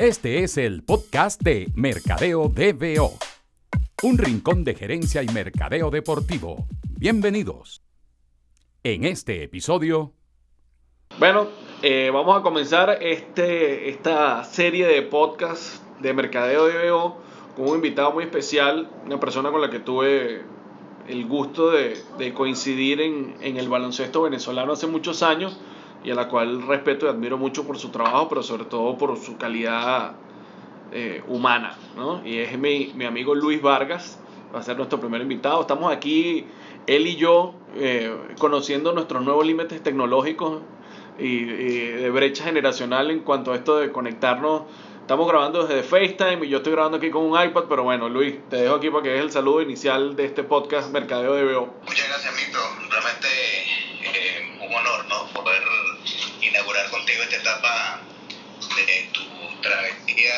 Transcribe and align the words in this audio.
Este 0.00 0.42
es 0.42 0.56
el 0.56 0.82
podcast 0.82 1.42
de 1.42 1.70
Mercadeo 1.74 2.48
DBO, 2.48 3.18
un 4.02 4.16
rincón 4.16 4.64
de 4.64 4.74
gerencia 4.74 5.22
y 5.22 5.26
mercadeo 5.26 5.90
deportivo. 5.90 6.66
Bienvenidos. 6.96 7.82
En 8.82 9.04
este 9.04 9.42
episodio... 9.42 10.14
Bueno, 11.18 11.48
eh, 11.82 12.10
vamos 12.10 12.38
a 12.38 12.40
comenzar 12.40 12.96
este, 13.02 13.90
esta 13.90 14.42
serie 14.44 14.86
de 14.86 15.02
podcast 15.02 15.82
de 16.00 16.14
Mercadeo 16.14 16.66
DBO 16.66 17.18
con 17.54 17.68
un 17.68 17.74
invitado 17.74 18.12
muy 18.12 18.24
especial, 18.24 18.88
una 19.04 19.20
persona 19.20 19.50
con 19.50 19.60
la 19.60 19.68
que 19.68 19.80
tuve 19.80 20.40
el 21.08 21.26
gusto 21.26 21.72
de, 21.72 22.32
coincidir 22.32 23.02
en 23.02 23.56
el 23.58 23.68
baloncesto 23.68 24.22
venezolano 24.22 24.72
hace 24.72 24.86
muchos 24.86 25.22
años 25.22 25.60
y 26.04 26.10
a 26.10 26.14
la 26.14 26.28
cual 26.28 26.66
respeto 26.66 27.06
y 27.06 27.08
admiro 27.08 27.36
mucho 27.36 27.66
por 27.66 27.78
su 27.78 27.90
trabajo, 27.90 28.28
pero 28.28 28.42
sobre 28.42 28.64
todo 28.64 28.96
por 28.96 29.16
su 29.18 29.36
calidad 29.36 30.12
eh, 30.92 31.22
humana. 31.28 31.76
¿no? 31.96 32.26
Y 32.26 32.38
es 32.38 32.58
mi, 32.58 32.92
mi, 32.94 33.04
amigo 33.04 33.34
Luis 33.34 33.60
Vargas, 33.62 34.18
va 34.54 34.60
a 34.60 34.62
ser 34.62 34.76
nuestro 34.76 35.00
primer 35.00 35.20
invitado. 35.20 35.60
Estamos 35.60 35.92
aquí, 35.92 36.46
él 36.86 37.06
y 37.06 37.16
yo, 37.16 37.54
eh, 37.76 38.14
conociendo 38.38 38.92
nuestros 38.92 39.22
nuevos 39.22 39.46
límites 39.46 39.82
tecnológicos 39.82 40.62
y, 41.18 41.44
de 41.44 42.10
brecha 42.10 42.44
generacional 42.44 43.10
en 43.10 43.20
cuanto 43.20 43.52
a 43.52 43.56
esto 43.56 43.78
de 43.78 43.92
conectarnos. 43.92 44.62
Estamos 45.00 45.28
grabando 45.28 45.66
desde 45.66 45.82
FaceTime 45.82 46.46
y 46.46 46.48
yo 46.48 46.58
estoy 46.58 46.72
grabando 46.72 46.98
aquí 46.98 47.10
con 47.10 47.24
un 47.24 47.40
iPad, 47.40 47.64
pero 47.68 47.82
bueno, 47.82 48.08
Luis, 48.08 48.36
te 48.48 48.56
dejo 48.56 48.76
aquí 48.76 48.90
para 48.90 49.02
que 49.02 49.16
es 49.16 49.22
el 49.22 49.30
saludo 49.32 49.60
inicial 49.60 50.14
de 50.14 50.24
este 50.24 50.44
podcast 50.44 50.92
Mercadeo 50.92 51.34
de 51.34 51.52
BO. 51.52 51.74
Muchas 51.84 52.08
gracias, 52.08 52.34
Mito. 52.34 52.58
Realmente 52.90 53.28
eh, 54.02 54.58
un 54.60 54.72
honor, 54.72 55.06
¿no? 55.08 55.26
Poder 55.32 55.62
inaugurar 56.50 56.90
contigo 56.90 57.22
esta 57.22 57.36
etapa 57.36 58.02
de 58.76 59.08
tu 59.12 59.60
travesía 59.62 60.34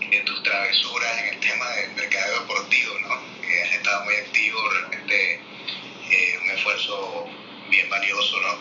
y 0.00 0.08
de 0.08 0.20
tus 0.20 0.42
travesuras 0.42 1.18
en 1.18 1.34
el 1.34 1.40
tema 1.40 1.68
del 1.72 1.92
mercado 1.92 2.40
deportivo, 2.40 2.98
¿no? 3.00 3.14
Has 3.14 3.74
estado 3.74 4.04
muy 4.04 4.14
activo, 4.14 4.58
realmente 4.70 5.40
eh, 6.10 6.38
un 6.42 6.50
esfuerzo 6.50 7.26
bien 7.68 7.88
valioso, 7.90 8.40
¿no? 8.40 8.58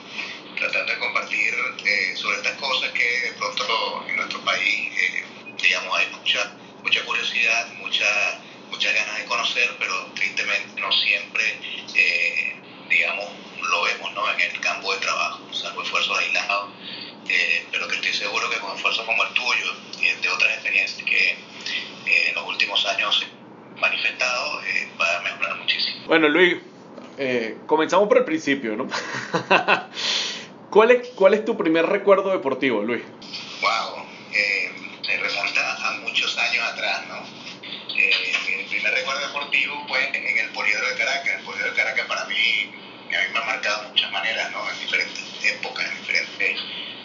Tratando 0.58 0.93
de 0.93 0.99
compartir 0.99 1.53
eh, 1.85 2.16
sobre 2.16 2.38
estas 2.38 2.58
cosas 2.58 2.91
que 2.91 3.03
de 3.03 3.31
pronto 3.33 4.05
en 4.08 4.15
nuestro 4.17 4.43
país, 4.43 4.91
eh, 4.97 5.23
digamos, 5.61 5.97
hay 5.97 6.08
mucha, 6.11 6.58
mucha 6.83 7.03
curiosidad, 7.05 7.73
mucha, 7.75 8.41
muchas 8.69 8.93
ganas 8.93 9.17
de 9.19 9.25
conocer, 9.25 9.75
pero 9.80 10.11
tristemente 10.15 10.81
no 10.81 10.91
siempre, 10.91 11.59
digamos, 12.89 13.42
lo 13.69 13.83
vemos 13.83 14.14
¿no? 14.14 14.31
en 14.31 14.42
el 14.42 14.59
campo 14.59 14.94
de 14.94 15.00
trabajo, 15.00 15.42
salvo 15.53 15.83
esfuerzos 15.83 16.17
aislados, 16.17 16.69
eh, 17.30 17.66
pero 17.72 17.88
que 17.88 17.95
estoy 17.95 18.14
seguro 18.14 18.50
que 18.50 18.58
con 18.58 18.75
esfuerzos 18.75 19.05
como 19.05 19.23
el 19.23 19.33
tuyo 19.33 19.73
y 20.00 20.22
de 20.22 20.30
otras 20.30 20.53
experiencias 20.53 21.03
que 21.03 21.31
eh, 21.31 22.30
en 22.30 22.36
los 22.36 22.45
últimos 22.47 22.86
años 22.86 23.25
manifestado 23.78 24.61
eh, 24.64 24.89
va 25.00 25.17
a 25.17 25.22
mejorar 25.22 25.58
muchísimo. 25.58 26.05
Bueno, 26.08 26.30
Luis, 26.30 26.58
comenzamos 27.66 28.08
por 28.08 28.17
el 28.17 28.25
principio, 28.25 28.75
¿no? 28.75 28.88
¿Cuál, 30.70 30.92
es, 30.92 31.09
¿Cuál 31.09 31.36
es 31.36 31.45
tu 31.45 31.55
primer 31.58 31.86
recuerdo 31.86 32.31
deportivo, 32.31 32.81
Luis? 32.81 33.03
Wow, 33.61 34.05
se 34.31 35.17
remonta 35.17 35.88
a 35.88 35.92
muchos 36.00 36.38
años 36.38 36.64
atrás, 36.66 37.03
¿no? 37.08 37.44
mi 37.94 38.64
primer 38.64 38.94
recuerdo 38.94 39.27
deportivo 39.27 39.86
fue 39.88 40.08
en 40.08 40.38
el 40.38 40.50
Poliedro 40.50 40.88
de 40.89 40.95
Caracas. 40.95 41.39
El 41.39 41.45
Poliedro 41.45 41.70
de 41.70 41.77
Caracas 41.77 42.05
para 42.08 42.25
mí 42.25 42.72
a 43.16 43.22
mí 43.22 43.33
me 43.33 43.39
ha 43.39 43.44
marcado 43.44 43.83
de 43.83 43.89
muchas 43.89 44.11
maneras, 44.11 44.52
¿no? 44.52 44.69
En 44.72 44.80
diferentes 44.80 45.23
épocas, 45.44 45.86
en 45.86 45.97
diferentes 46.00 46.59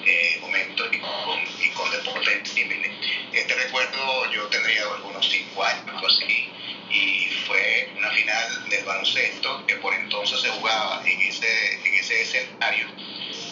eh, 0.06 0.38
momentos 0.40 0.88
y 0.92 0.98
con, 0.98 1.40
y 1.60 1.68
con 1.70 1.90
deportes 1.90 2.48
similares. 2.48 2.92
Este 3.32 3.54
recuerdo 3.54 4.32
yo 4.32 4.46
tendría 4.46 4.82
algunos 4.82 5.28
cinco 5.28 5.64
años, 5.64 5.86
algo 5.88 6.06
así, 6.06 6.48
y 6.90 7.28
fue 7.46 7.90
una 7.96 8.10
final 8.10 8.68
del 8.70 8.84
baloncesto 8.84 9.66
que 9.66 9.76
por 9.76 9.94
entonces 9.94 10.40
se 10.40 10.48
jugaba 10.48 11.02
en 11.06 11.20
ese, 11.20 11.74
en 11.84 11.94
ese 11.94 12.22
escenario 12.22 12.86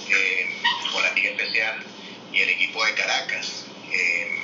eh, 0.08 0.62
con 0.92 1.02
la 1.02 1.12
Liga 1.12 1.30
Especial 1.30 1.84
y 2.32 2.40
el 2.40 2.48
equipo 2.50 2.84
de 2.84 2.94
Caracas. 2.94 3.66
Eh, 3.92 4.42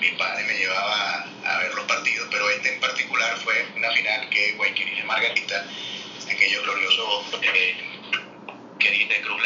mi 0.00 0.10
padre 0.18 0.44
me 0.44 0.54
llevaba 0.54 1.26
a 1.44 1.58
ver 1.58 1.74
los 1.74 1.84
partidos, 1.86 2.28
pero 2.30 2.50
este 2.50 2.74
en 2.74 2.80
particular 2.80 3.36
fue 3.38 3.66
una 3.74 3.90
final 3.92 4.28
que 4.28 4.52
Guayquiril 4.52 4.98
y 4.98 5.02
Margarita 5.04 5.66
aquellos 6.30 6.62
gloriosos 6.64 7.24
eh, 7.42 7.76
de 9.08 9.20
Cruz 9.20 9.40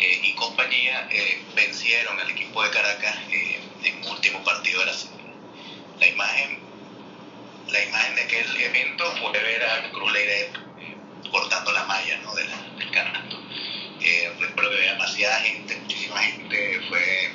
eh, 0.00 0.20
y 0.22 0.32
compañía 0.34 1.08
eh, 1.10 1.42
vencieron 1.54 2.18
al 2.20 2.30
equipo 2.30 2.62
de 2.62 2.70
Caracas 2.70 3.16
eh, 3.30 3.60
en 3.82 4.06
último 4.08 4.42
partido 4.44 4.80
de 4.80 4.86
la 4.86 4.92
La 5.98 6.06
imagen, 6.06 6.58
la 7.68 7.84
imagen 7.84 8.14
de 8.14 8.22
aquel 8.22 8.60
evento 8.60 9.04
fue 9.20 9.32
ver 9.32 9.64
a 9.64 9.90
Cruz 9.90 10.12
Leire 10.12 10.50
cortando 11.30 11.72
la 11.72 11.84
malla 11.84 12.18
¿no? 12.18 12.34
del 12.34 12.48
canasto. 12.92 13.42
recuerdo 14.38 14.70
que 14.70 14.76
demasiada 14.76 15.40
gente, 15.40 15.76
muchísima 15.76 16.18
gente, 16.22 16.80
fue 16.88 17.32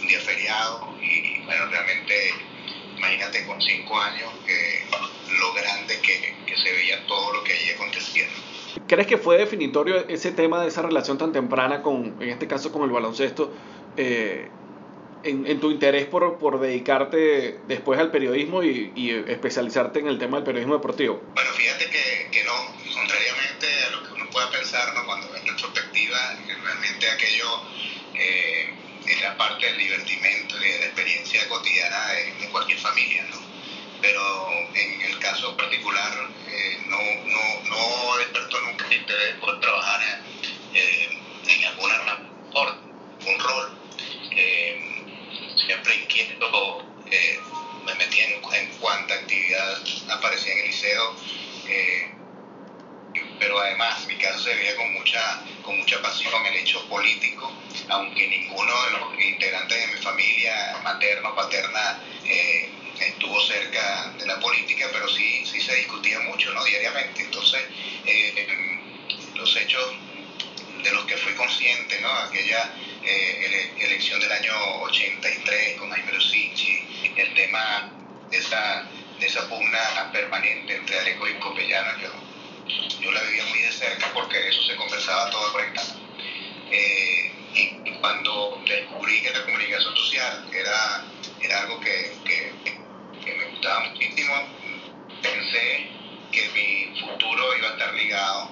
un 0.00 0.06
día 0.06 0.20
feriado 0.20 0.94
y 1.00 1.40
bueno, 1.40 1.66
realmente 1.66 2.34
imagínate 2.96 3.46
con 3.46 3.60
cinco 3.62 3.98
años 3.98 4.30
que 4.46 4.84
lo 5.38 5.52
grande 5.54 6.00
que, 6.00 6.34
que 6.46 6.56
se 6.56 6.72
veía 6.72 7.06
todo 7.06 7.32
lo 7.32 7.44
que 7.44 7.52
allí 7.52 7.70
acontecía. 7.70 8.26
¿Crees 8.86 9.06
que 9.06 9.18
fue 9.18 9.38
definitorio 9.38 10.08
ese 10.08 10.32
tema 10.32 10.60
de 10.62 10.68
esa 10.68 10.82
relación 10.82 11.18
tan 11.18 11.32
temprana 11.32 11.82
con, 11.82 12.16
en 12.22 12.28
este 12.28 12.46
caso, 12.46 12.72
con 12.72 12.82
el 12.82 12.90
baloncesto, 12.90 13.52
eh, 13.96 14.48
en, 15.24 15.46
en, 15.46 15.60
tu 15.60 15.70
interés 15.70 16.06
por, 16.06 16.38
por, 16.38 16.58
dedicarte 16.58 17.60
después 17.68 18.00
al 18.00 18.10
periodismo 18.10 18.62
y, 18.62 18.92
y, 18.96 19.10
especializarte 19.10 20.00
en 20.00 20.08
el 20.08 20.18
tema 20.18 20.38
del 20.38 20.44
periodismo 20.44 20.74
deportivo? 20.74 21.22
Bueno, 21.34 21.50
fíjate 21.52 21.90
que, 21.90 22.28
que 22.32 22.44
no, 22.44 22.52
contrariamente 22.92 23.66
a 23.86 23.90
lo 23.90 24.02
que 24.04 24.12
uno 24.14 24.30
pueda 24.30 24.50
pensar, 24.50 24.94
¿no? 24.94 25.06
cuando 25.06 25.34
en 25.36 25.46
retrospectiva, 25.46 26.36
realmente 26.64 27.10
aquello 27.10 27.46
eh, 28.14 28.70
era 29.06 29.36
parte 29.36 29.66
del 29.66 29.78
divertimento 29.78 30.56
y 30.56 30.68
de 30.70 30.78
la 30.80 30.86
experiencia 30.86 31.48
cotidiana 31.48 32.08
de, 32.08 32.44
de 32.44 32.50
cualquier 32.50 32.78
familia, 32.78 33.26
¿no? 33.30 33.41
Pero 34.02 34.50
en 34.74 35.00
el 35.02 35.18
caso 35.20 35.56
particular 35.56 36.12
eh, 36.48 36.78
no, 36.88 36.98
no, 36.98 37.70
no 37.70 38.16
despertó 38.18 38.60
nunca 38.62 38.92
interés 38.92 39.36
por 39.36 39.58
trabajar 39.60 40.00
eh, 40.74 41.08
en 41.46 41.64
alguna 41.64 42.18
un 43.24 43.38
rol. 43.38 43.78
Eh, 44.32 45.04
siempre 45.64 45.94
inquieto, 45.94 46.84
me 47.86 47.94
metía 47.94 48.26
en, 48.26 48.68
cuanta 48.80 49.14
actividad 49.14 49.78
aparecía 50.10 50.52
en 50.52 50.58
el 50.58 50.66
liceo, 50.66 51.16
pero 53.38 53.60
además 53.60 54.06
mi 54.06 54.16
caso 54.16 54.40
se 54.40 54.54
veía 54.54 54.76
con 54.76 54.92
mucha, 54.92 55.44
con 55.62 55.78
mucha 55.78 56.02
pasión 56.02 56.44
el 56.46 56.56
hecho 56.56 56.86
político, 56.88 57.52
aunque 57.88 58.26
ninguno 58.26 58.72
de 58.84 58.90
los 58.90 59.24
integrantes 59.24 59.78
de 59.78 59.96
mi 59.96 60.02
familia, 60.02 60.80
materno, 60.82 61.34
paterna, 61.36 62.00
estuvo 63.08 63.40
cerca 63.40 64.12
de 64.18 64.26
la 64.26 64.38
política, 64.40 64.88
pero 64.92 65.08
sí, 65.08 65.44
sí 65.44 65.60
se 65.60 65.74
discutía 65.76 66.18
mucho, 66.20 66.52
¿no? 66.52 66.64
Diariamente. 66.64 67.22
Entonces, 67.22 67.62
eh, 68.06 68.46
los 69.34 69.56
hechos 69.56 69.92
de 70.82 70.90
los 70.92 71.04
que 71.04 71.16
fui 71.16 71.32
consciente, 71.34 72.00
¿no? 72.00 72.10
Aquella 72.10 72.74
eh, 73.04 73.72
elección 73.78 74.20
del 74.20 74.32
año 74.32 74.54
83 74.82 75.76
con 75.78 75.90
Jaime 75.90 76.12
Rosici, 76.12 77.12
el 77.16 77.34
tema 77.34 77.92
de 78.30 78.38
esa, 78.38 78.88
esa 79.20 79.48
pugna 79.48 80.10
permanente 80.12 80.76
entre 80.76 80.98
Aleco 80.98 81.28
y 81.28 81.34
Copellano, 81.34 81.98
yo, 82.00 82.10
yo 83.00 83.12
la 83.12 83.22
vivía 83.22 83.44
muy 83.46 83.60
de 83.60 83.72
cerca 83.72 84.10
porque 84.12 84.48
eso 84.48 84.62
se 84.62 84.76
conversaba 84.76 85.30
todo 85.30 85.52
por 85.52 85.62
eh, 86.74 87.32
y 87.54 87.90
cuando 88.00 88.62
descubrí 88.66 89.20
que 89.20 89.30
la 89.30 89.44
comunicación 89.44 89.94
social 89.94 90.48
era, 90.52 91.04
era 91.40 91.60
algo 91.60 91.78
que, 91.80 92.12
gustaba 93.62 93.90
muchísimo, 93.90 94.34
pensé 95.22 95.88
que 96.32 96.48
mi 96.52 97.00
futuro 97.00 97.56
iba 97.56 97.68
a 97.68 97.72
estar 97.72 97.94
ligado 97.94 98.50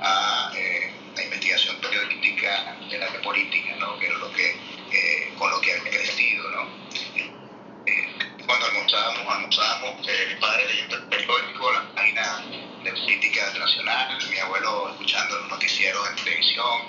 a 0.00 0.52
eh, 0.54 0.92
la 1.16 1.24
investigación 1.24 1.76
periodística 1.80 2.76
de 2.88 2.98
la 2.98 3.08
política, 3.22 3.74
¿no? 3.80 3.98
que 3.98 4.06
era 4.06 4.18
lo 4.18 4.30
que, 4.32 4.50
eh, 4.92 5.34
con 5.36 5.50
lo 5.50 5.60
que 5.60 5.72
había 5.72 5.90
crecido. 5.90 6.48
¿no? 6.48 6.62
Eh, 6.94 8.18
cuando 8.46 8.66
almorzábamos, 8.66 9.34
almorzábamos, 9.34 10.06
mi 10.06 10.40
padre 10.40 10.68
leyendo 10.68 10.96
el 10.96 11.02
periódico, 11.08 11.72
la 11.72 11.94
página 11.96 12.44
de 12.84 12.92
política 12.92 13.52
nacional, 13.58 14.16
mi 14.30 14.38
abuelo 14.38 14.90
escuchando 14.90 15.38
los 15.40 15.48
noticieros 15.48 16.08
en 16.08 16.16
televisión 16.24 16.82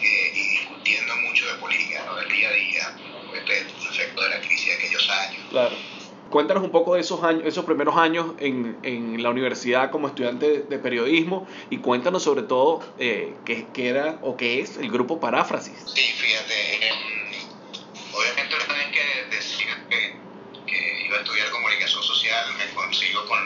y 0.00 0.60
discutiendo 0.60 1.14
mucho 1.16 1.46
de 1.46 1.54
política, 1.58 2.04
¿no? 2.06 2.16
del 2.16 2.28
día 2.28 2.48
a 2.48 2.52
día, 2.52 2.96
este, 3.34 3.58
el 3.58 3.86
efecto 3.90 4.22
de 4.22 4.30
la 4.30 4.40
crisis 4.40 4.66
de 4.66 4.74
aquellos 4.76 5.10
años. 5.10 5.42
Claro. 5.50 5.76
Cuéntanos 6.30 6.62
un 6.62 6.70
poco 6.70 6.94
de 6.94 7.00
esos 7.00 7.22
años, 7.22 7.42
esos 7.44 7.64
primeros 7.64 7.96
años 7.96 8.34
en, 8.38 8.78
en 8.82 9.22
la 9.22 9.30
universidad 9.30 9.90
como 9.90 10.08
estudiante 10.08 10.62
de, 10.62 10.78
periodismo 10.78 11.46
y 11.70 11.78
cuéntanos 11.78 12.22
sobre 12.22 12.42
todo 12.42 12.80
eh, 12.98 13.34
qué, 13.44 13.66
qué, 13.72 13.88
era 13.88 14.18
o 14.22 14.36
qué 14.36 14.60
es 14.60 14.76
el 14.76 14.90
grupo 14.90 15.20
Paráfrasis. 15.20 15.74
Sí, 15.86 16.02
fíjate, 16.02 16.86
eh, 16.86 16.92
obviamente 18.12 18.54
una 18.54 18.74
vez 18.74 18.86
que 18.92 19.36
decidí 19.36 19.64
que, 19.88 20.26
iba 21.06 21.16
a 21.16 21.20
estudiar 21.20 21.50
comunicación 21.50 22.02
social 22.02 22.44
me 22.58 22.74
consigo 22.74 23.24
con 23.26 23.38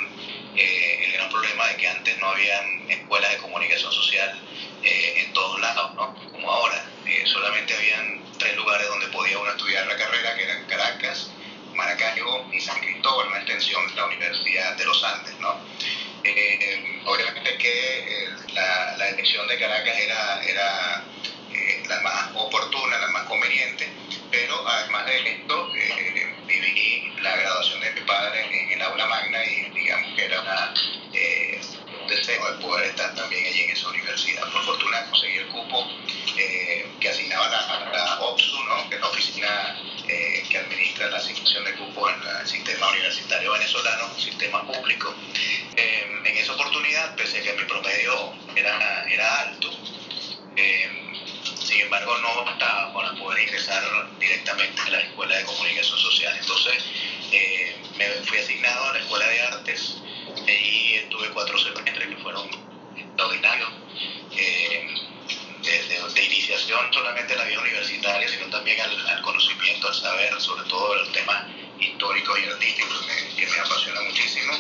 eh, 0.56 1.04
el 1.04 1.12
gran 1.12 1.30
problema 1.30 1.66
de 1.68 1.76
que 1.76 1.88
antes 1.88 2.18
no 2.18 2.28
habían 2.28 2.90
escuelas 2.90 3.30
de 3.32 3.38
comunicación 3.38 3.92
social 3.92 4.40
eh, 4.82 5.24
en 5.24 5.32
todos 5.32 5.60
lados, 5.60 5.94
¿no? 5.94 6.14
como 6.32 6.50
ahora, 6.50 6.84
eh, 7.06 7.22
solamente 7.26 7.74
habían 7.74 8.22
tres 8.38 8.56
lugares 8.56 8.88
donde 8.88 9.06
podía 9.08 9.38
uno 9.38 9.50
estudiar 9.50 9.86
la 9.86 9.96
carrera, 9.96 10.34
que 10.36 10.44
eran 10.44 10.64
Caracas, 10.66 11.30
Maracaibo 11.80 12.46
y 12.52 12.60
San 12.60 12.78
Cristóbal, 12.80 13.28
una 13.28 13.38
extensión 13.38 13.86
de 13.88 13.94
la 13.94 14.06
Universidad 14.06 14.76
de 14.76 14.84
los 14.84 15.02
Andes. 15.02 15.34
¿no? 15.40 15.56
Eh, 16.22 17.00
obviamente 17.06 17.56
que 17.56 18.28
la, 18.52 18.96
la, 18.98 19.08
elección 19.08 19.48
de 19.48 19.58
Caracas 19.58 19.98
era, 19.98 20.42
era 20.44 21.04
la 21.88 22.00
más 22.02 22.30
oportuna, 22.34 22.98
la 22.98 23.08
más 23.08 23.24
conveniente, 23.24 23.88
pero 24.30 24.66
además 24.68 25.06
de 25.06 25.32
esto, 25.32 25.70
viví 26.46 27.12
la 27.22 27.36
graduación 27.36 27.80
de 27.80 27.92
mi 27.92 28.00
padre 28.02 28.44
en 28.44 28.72
el 28.72 28.82
aula 28.82 29.06
magna 29.06 29.44
y 29.44 29.70
digamos 29.70 30.14
que 30.14 30.24
era 30.24 30.40
una, 30.40 30.74
un 31.86 31.89
deseo 32.10 32.52
de 32.52 32.58
poder 32.60 32.86
estar 32.86 33.14
también 33.14 33.46
allí 33.46 33.62
en 33.62 33.70
esa 33.70 33.88
universidad. 33.88 34.42
Por 34.52 34.64
fortuna 34.64 35.06
conseguí 35.06 35.36
el 35.38 35.48
cupo 35.48 35.88
eh, 36.36 36.86
que 37.00 37.08
asignaba 37.08 37.48
la, 37.48 37.90
la 37.92 38.20
OPSU, 38.20 38.62
¿no? 38.64 38.88
que 38.88 38.96
es 38.96 39.00
la 39.00 39.08
oficina 39.08 39.76
eh, 40.08 40.42
que 40.50 40.58
administra 40.58 41.08
la 41.08 41.18
asignación 41.18 41.64
de 41.64 41.74
cupo 41.76 42.10
en 42.10 42.16
el 42.40 42.46
sistema 42.46 42.88
universitario 42.90 43.52
venezolano, 43.52 44.10
un 44.12 44.20
sistema 44.20 44.66
público. 44.66 45.14
Eh, 45.76 46.20
en 46.24 46.36
esa 46.36 46.52
oportunidad, 46.52 47.14
pese 47.14 47.38
a 47.38 47.42
que 47.42 47.52
mi 47.54 47.64
promedio 47.64 48.34
era, 48.56 49.06
era 49.08 49.40
alto, 49.40 49.70
sin 51.62 51.80
embargo 51.80 52.18
no 52.18 52.44
bastaba 52.44 52.92
para 52.92 53.14
poder 53.14 53.42
ingresar 53.42 53.82
directamente 54.18 54.82
a 54.82 54.90
la 54.90 55.00
Escuela 55.00 55.36
de 55.36 55.44
Comunicación 55.44 55.98
Social. 55.98 56.36
Entonces 56.38 56.84
me 57.96 58.06
fui 58.26 58.38
asignado 58.38 58.84
a 58.86 58.92
la 58.94 58.98
Escuela 58.98 59.26
de 59.26 59.42
Artes 59.42 60.02
y 60.46 60.94
estuve 60.94 61.28
cuatro 61.30 61.58
semestres 61.58 62.08
que 62.08 62.16
fueron 62.16 62.48
extraordinarios. 62.96 63.70
De, 64.30 65.00
de, 66.14 66.24
iniciación 66.24 66.92
solamente 66.92 67.34
a 67.34 67.36
la 67.36 67.44
vida 67.44 67.60
universitaria, 67.60 68.28
sino 68.28 68.46
también 68.46 68.80
al, 68.80 69.08
al, 69.08 69.22
conocimiento, 69.22 69.88
al 69.88 69.94
saber, 69.94 70.40
sobre 70.40 70.68
todo 70.68 70.94
los 70.96 71.12
temas 71.12 71.44
históricos 71.78 72.38
y 72.38 72.48
artísticos 72.48 73.06
que, 73.36 73.46
me 73.46 73.58
apasiona 73.58 74.00
muchísimo. 74.02 74.52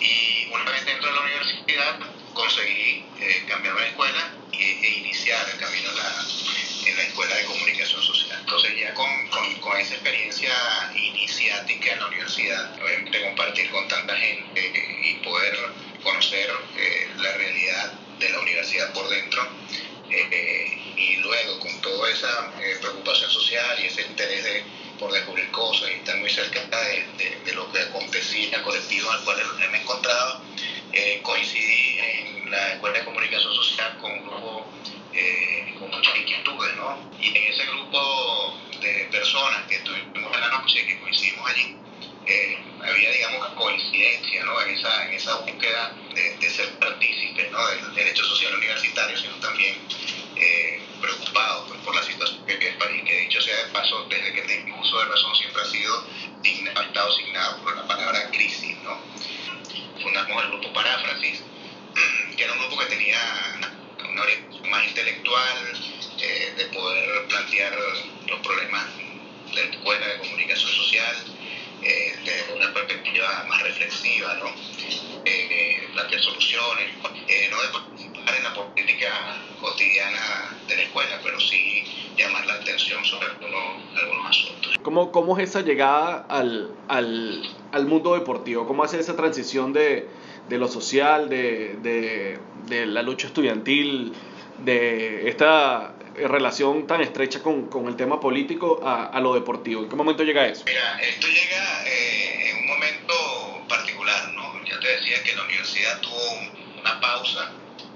Y 0.00 0.46
una 0.52 0.70
vez 0.70 0.84
dentro 0.84 1.08
de 1.08 1.14
la 1.14 1.20
universidad 1.22 1.98
conseguí 2.34 3.04
eh, 3.20 3.44
cambiarme 3.48 3.82
de 3.82 3.88
escuela 3.88 4.32
e, 4.52 4.56
e, 4.58 4.88
iniciar 4.98 5.48
el 5.52 5.58
camino 5.58 5.90
en 5.90 5.96
la, 5.96 6.24
en 6.86 6.96
la 6.96 7.02
Escuela 7.02 7.36
de 7.36 7.44
Comunicación 7.44 8.02
Social. 8.02 8.17
Entonces 8.48 8.80
ya 8.80 8.94
con, 8.94 9.28
con, 9.28 9.54
con, 9.56 9.78
esa 9.78 9.92
experiencia 9.92 10.50
iniciática 10.94 11.92
en 11.92 11.98
la 11.98 12.06
universidad, 12.06 12.82
obviamente 12.82 13.20
compartir 13.20 13.70
con 13.70 13.86
tanta 13.88 14.16
gente 14.16 14.72
y 15.04 15.22
poder 15.22 15.54
conocer 16.02 16.48
eh, 16.78 17.10
la 17.18 17.30
realidad 17.36 17.92
de 18.18 18.30
la 18.30 18.40
universidad 18.40 18.90
por 18.94 19.06
dentro, 19.10 19.46
eh, 20.08 20.94
y 20.96 21.16
luego 21.16 21.60
con 21.60 21.78
toda 21.82 22.10
esa 22.10 22.50
eh, 22.62 22.78
preocupación 22.80 23.30
social 23.30 23.80
y 23.82 23.88
ese 23.88 24.00
interés 24.00 24.42
de, 24.42 24.64
por 24.98 25.12
descubrir 25.12 25.50
cosas 25.50 25.90
y 25.90 25.98
estar 25.98 26.16
muy 26.16 26.30
cerca 26.30 26.60
de, 26.62 27.04
de, 27.18 27.40
de 27.44 27.52
lo 27.52 27.70
que 27.70 27.80
acontecía 27.80 28.48
en 28.48 28.54
el 28.54 28.62
colectivo 28.62 29.10
al 29.10 29.24
cual 29.24 29.36
me 29.70 29.78
encontraba, 29.78 30.40
eh, 30.94 31.20
coincidí 31.22 31.98
en 31.98 32.50
la 32.50 32.72
Escuela 32.72 32.98
de 32.98 33.04
Comunicación 33.04 33.54
Social 33.54 33.98
con 34.00 34.10
un 34.10 34.22
grupo 34.22 34.66
eh, 35.18 35.74
con 35.78 35.90
muchas 35.90 36.16
inquietudes, 36.16 36.76
¿no? 36.76 37.10
Y 37.20 37.28
en 37.28 37.52
ese 37.52 37.66
grupo 37.66 38.58
de 38.80 39.08
personas 39.10 39.66
que 39.66 39.76
estuvimos 39.76 40.34
en 40.34 40.40
la 40.40 40.48
noche, 40.48 40.86
que 40.86 41.00
coincidimos 41.00 41.50
allí, 41.50 41.76
eh, 42.26 42.58
había, 42.82 43.10
digamos, 43.10 43.48
coincidencia 43.54 44.44
¿no? 44.44 44.60
en, 44.60 44.70
esa, 44.70 45.08
en 45.08 45.14
esa 45.14 45.36
búsqueda 45.36 45.94
de, 46.14 46.36
de 46.36 46.50
ser 46.50 46.78
partícipes 46.78 47.50
¿no? 47.50 47.66
del 47.68 47.94
derecho 47.94 48.24
social 48.24 48.54
universitario, 48.54 49.16
sino 49.16 49.34
también 49.36 49.76
eh, 50.36 50.80
preocupados 51.00 51.68
pues, 51.68 51.80
por 51.80 51.94
la 51.94 52.02
situación 52.02 52.46
que 52.46 52.68
el 52.68 52.76
país, 52.76 53.02
que 53.04 53.16
dicho 53.20 53.40
sea 53.40 53.56
de 53.64 53.72
paso, 53.72 54.06
desde 54.08 54.32
que 54.32 54.42
tengo 54.42 54.80
uso 54.80 54.98
de 54.98 55.04
razón 55.06 55.34
siempre 55.34 55.62
ha 55.62 55.64
sido 55.64 56.04
estado 56.98 57.12
asignado 57.12 57.62
por 57.62 57.76
la 57.76 57.86
palabra 57.86 58.30
crisis. 58.30 58.76
¿no? 58.82 58.98
Fundamos 60.02 60.44
el 60.44 60.50
grupo 60.50 60.72
Paráfrasis, 60.72 61.42
que 62.36 62.44
era 62.44 62.52
un 62.52 62.58
grupo 62.60 62.78
que 62.78 62.86
tenía 62.86 63.18
una 64.10 64.22
orientación 64.22 64.70
más 64.70 64.86
intelectual, 64.86 65.58
eh, 66.20 66.54
de 66.56 66.64
poder 66.66 67.26
plantear 67.28 67.72
los 68.26 68.40
problemas 68.40 68.86
de 69.54 69.64
la 69.64 69.70
escuela 69.70 70.06
de 70.06 70.18
comunicación 70.18 70.70
social, 70.70 71.16
eh, 71.82 72.14
desde 72.24 72.54
una 72.56 72.72
perspectiva 72.74 73.46
más 73.48 73.62
reflexiva, 73.62 74.34
¿no? 74.34 74.52
Eh, 75.24 75.88
plantear 75.92 76.20
soluciones, 76.22 76.90
eh, 77.28 77.48
no 77.50 77.62
de 77.62 77.68
participar 77.68 78.34
en 78.36 78.44
la 78.44 78.54
política 78.54 79.10
cotidiana 79.60 80.56
de 80.66 80.76
la 80.76 80.82
escuela, 80.82 81.20
pero 81.22 81.38
sí 81.40 81.84
llamar 82.16 82.46
la 82.46 82.54
atención 82.54 83.04
sobre 83.04 83.28
algunos, 83.28 83.96
algunos 83.96 84.26
asuntos. 84.28 84.76
¿Cómo, 84.82 85.12
¿Cómo 85.12 85.38
es 85.38 85.50
esa 85.50 85.60
llegada 85.60 86.26
al, 86.28 86.74
al, 86.88 87.42
al 87.72 87.86
mundo 87.86 88.14
deportivo? 88.14 88.66
¿Cómo 88.66 88.82
hace 88.82 88.98
esa 88.98 89.16
transición 89.16 89.72
de, 89.72 90.08
de 90.48 90.58
lo 90.58 90.68
social, 90.68 91.28
de, 91.28 91.76
de, 91.82 92.38
de 92.66 92.86
la 92.86 93.02
lucha 93.02 93.26
estudiantil, 93.26 94.12
de 94.58 95.28
esta 95.28 95.94
relación 96.26 96.86
tan 96.86 97.00
estrecha 97.00 97.42
con, 97.42 97.68
con 97.68 97.86
el 97.86 97.96
tema 97.96 98.18
político 98.20 98.80
a, 98.84 99.06
a, 99.06 99.20
lo 99.20 99.34
deportivo? 99.34 99.82
¿En 99.82 99.88
qué 99.88 99.96
momento 99.96 100.24
llega 100.24 100.46
eso? 100.46 100.64
Mira, 100.66 101.00
esto 101.00 101.28
llega 101.28 101.86
eh, 101.86 102.50
en 102.50 102.56
un 102.58 102.66
momento 102.66 103.64
particular, 103.68 104.32
¿no? 104.32 104.64
Ya 104.64 104.80
te 104.80 104.88
decía 104.88 105.22
que 105.22 105.36
la 105.36 105.44
universidad 105.44 106.00
tuvo 106.00 106.80
una 106.80 107.00
pausa, 107.00 107.52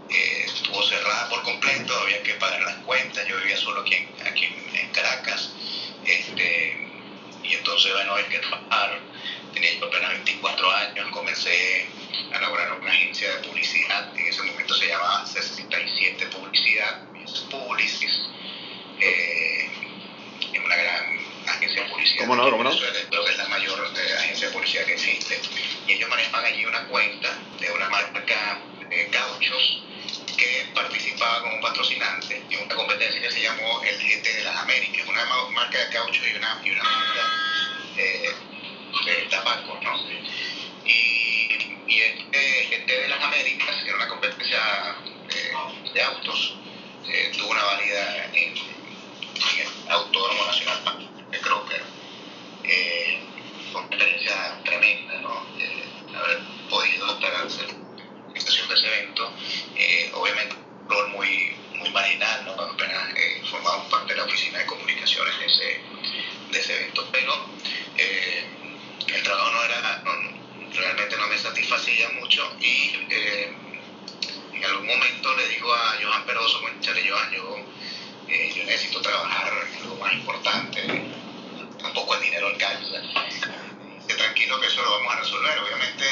eh, 0.09 0.43
estuvo 0.45 0.83
cerrada 0.83 1.29
por 1.29 1.43
completo, 1.43 1.95
había 2.01 2.23
que 2.23 2.35
pagar 2.35 2.61
las 2.63 2.77
cuentas, 2.77 3.27
yo 3.27 3.37
vivía 3.39 3.57
solo 3.57 3.81
aquí 3.81 3.95
en, 3.95 4.27
aquí 4.27 4.45
en 4.45 4.91
Caracas, 4.91 5.55
este, 6.05 6.89
y 7.43 7.55
entonces, 7.55 7.93
bueno, 7.93 8.15
hay 8.15 8.25
que 8.25 8.39
trabajar, 8.39 9.01
tenía 9.53 9.79
yo 9.79 9.87
apenas 9.87 10.11
24 10.11 10.71
años, 10.71 11.09
comencé 11.11 11.87
a 12.33 12.41
laborar 12.41 12.69
en 12.69 12.83
una 12.83 12.91
agencia 12.91 13.31
de 13.37 13.49
publicidad, 13.49 14.17
en 14.17 14.27
ese 14.27 14.43
momento 14.43 14.75
se 14.75 14.89
llamaba 14.89 15.27
67 15.27 16.27
Publicidad, 16.27 17.05
Publicis, 17.51 18.21
eh, 19.01 19.71
es 20.53 20.61
una 20.61 20.77
gran 20.77 21.19
agencia 21.49 21.83
de 21.83 21.91
publicidad. 21.91 22.27
¿Cómo 22.27 22.37
no? 22.37 22.51
¿Cómo 22.51 22.65
no? 22.65 22.71
Creo 22.71 23.25
que 23.25 23.31
es 23.31 23.39
la 23.39 23.49
mayor 23.49 23.93
eh, 23.97 24.15
agencia 24.19 24.49
de 24.49 24.53
publicidad 24.53 24.85
que 24.87 24.95
existe. 24.95 25.41
Y 25.87 25.93
ellos 25.93 26.09
manejan 26.09 26.45
allí 26.45 26.65
una 26.65 26.87
cuenta 26.89 27.39
de 27.61 27.71
una 27.71 27.89
marca 27.89 28.61
de 28.89 29.09
cauchos 29.09 29.83
que 30.37 30.67
participaba 30.75 31.43
como 31.43 31.61
patrocinante 31.61 32.43
en 32.51 32.65
una 32.65 32.75
competencia 32.75 33.21
que 33.21 33.31
se 33.31 33.43
llamó 33.43 33.83
el 33.85 33.97
GT 33.97 34.35
de 34.35 34.43
las 34.45 34.57
Américas, 34.57 35.07
una 35.07 35.25
marca 35.51 35.79
de 35.79 35.93
caucho 35.93 36.27
y 36.27 36.37
una, 36.37 36.61
y 36.65 36.71
una 36.71 36.83
marca 36.83 37.21
eh, 37.21 37.22
tabaco, 39.43 39.79
¿no? 39.83 39.99
Y, 40.85 41.49
y 41.87 42.01
este 42.01 42.67
GT 42.71 42.87
de 42.87 43.09
las 43.09 43.23
Américas, 43.23 43.77
que 43.83 43.89
era 43.89 43.97
una 43.97 44.09
competencia 44.09 44.97
de, 45.29 45.93
de 45.93 46.03
autos, 46.03 46.55
eh, 47.09 47.33
tuvo 47.37 47.51
una 47.51 47.65
valida 47.65 48.27
en, 48.33 48.57
en, 48.57 48.63
Autódromo 49.89 50.47
Nacional 50.47 51.09
de 51.31 51.39
Crocker. 51.41 51.83
Eh, 52.65 53.21
experiencia 53.75 54.61
tremenda, 54.65 55.19
¿no? 55.21 55.47
Eh, 55.59 55.85
haber 56.15 56.39
podido 56.71 57.15
estar 57.15 57.33
en 57.33 58.33
la 58.33 58.39
estación 58.39 58.69
de 58.69 58.75
ese 58.75 58.87
evento. 58.87 59.33
Eh, 59.77 60.11
obviamente, 60.15 60.55
un 60.55 60.91
rol 60.91 61.11
muy, 61.11 61.57
muy 61.77 61.91
marginal, 61.91 62.45
¿no? 62.45 62.53
Apenas 62.53 63.11
eh, 63.17 63.43
formamos 63.51 63.91
parte 63.91 64.15
de 64.15 64.21
la 64.21 64.25
oficina 64.25 64.59
de 64.59 64.67
comunicaciones 64.67 65.39
de 65.39 65.47
ese, 65.47 65.81
de 66.53 66.59
ese 66.59 66.75
evento. 66.75 67.09
Pero 67.13 67.35
el 69.15 69.23
trabajo 69.23 69.51
no 69.53 69.65
era, 69.65 70.03
no, 70.05 70.73
realmente 70.75 71.17
no 71.17 71.27
me 71.29 71.39
satisfacía 71.39 72.09
mucho 72.21 72.57
y 72.61 72.93
en 74.63 74.65
algún 74.65 74.87
momento 74.87 75.37
le 75.37 75.49
digo 75.49 75.73
a 75.75 75.99
Johan 76.01 76.25
Peroso, 76.25 76.61
chale 76.81 77.09
Johan, 77.09 77.33
yo, 77.33 77.67
eh, 78.29 78.53
yo 78.55 78.65
necesito 78.65 79.01
trabajar 79.03 79.53
algo 79.81 79.97
más 79.97 80.13
importante, 80.15 81.03
tampoco 81.79 82.15
el 82.15 82.23
dinero 82.23 82.47
alcanza. 82.47 83.03
Dice, 83.99 84.15
tranquilo 84.15 84.61
que 84.61 84.67
eso 84.69 84.83
lo 84.83 84.91
vamos 84.93 85.15
a 85.15 85.19
resolver. 85.21 85.59
Obviamente 85.59 86.05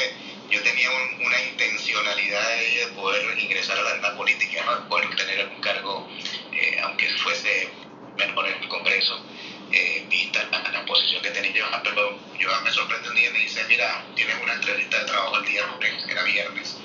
yo 0.49 0.61
tenía 0.63 0.89
un, 0.91 1.25
una 1.25 1.41
intencionalidad 1.41 2.57
de 2.57 2.87
poder 2.93 3.39
ingresar 3.39 3.77
a 3.77 3.83
la, 3.83 3.95
la 3.97 4.15
política, 4.17 4.63
¿no? 4.65 4.75
de 4.75 4.87
poder 4.87 5.15
tener 5.15 5.39
algún 5.41 5.61
cargo, 5.61 6.09
eh, 6.51 6.79
aunque 6.83 7.09
fuese 7.23 7.69
menor 8.17 8.47
en 8.47 8.61
el 8.61 8.67
Congreso. 8.67 9.25
Eh, 9.73 10.05
vista 10.09 10.45
la, 10.51 10.69
la, 10.69 10.85
posición 10.85 11.21
que 11.21 11.29
tenía 11.31 11.65
Johan, 11.65 11.81
pero 11.81 12.19
Johan 12.37 12.63
me 12.63 12.71
sorprendió 12.71 13.09
un 13.09 13.15
día 13.15 13.29
y 13.29 13.33
me 13.33 13.39
dice, 13.39 13.63
mira, 13.69 14.03
tienes 14.15 14.35
una 14.43 14.53
entrevista 14.53 14.99
de 14.99 15.05
trabajo 15.05 15.37
el 15.37 15.45
día 15.45 15.65
lunes, 15.65 15.93
era 16.09 16.23
viernes, 16.23 16.77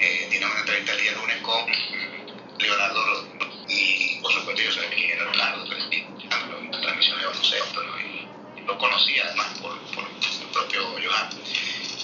eh, 0.00 0.26
tiene 0.28 0.46
una 0.46 0.58
entrevista 0.58 0.92
el 0.92 1.00
día 1.02 1.12
lunes 1.12 1.36
con 1.42 1.66
Leonardo 2.58 3.28
y 3.68 4.18
por 4.20 4.32
supuesto 4.32 4.60
yo 4.60 4.72
sabía 4.72 4.90
quién 4.90 5.10
era 5.10 5.24
Leonardo, 5.24 5.64
en 5.72 6.70
la 6.72 6.80
transmisión 6.80 7.18
de 7.20 7.26
baloncesto 7.26 7.82
y, 8.00 8.60
lo 8.66 8.78
conocía 8.78 9.24
además 9.26 9.58
por, 9.60 9.78
por 9.94 10.04
el 10.04 10.48
propio 10.52 10.82
Johan. 10.90 11.30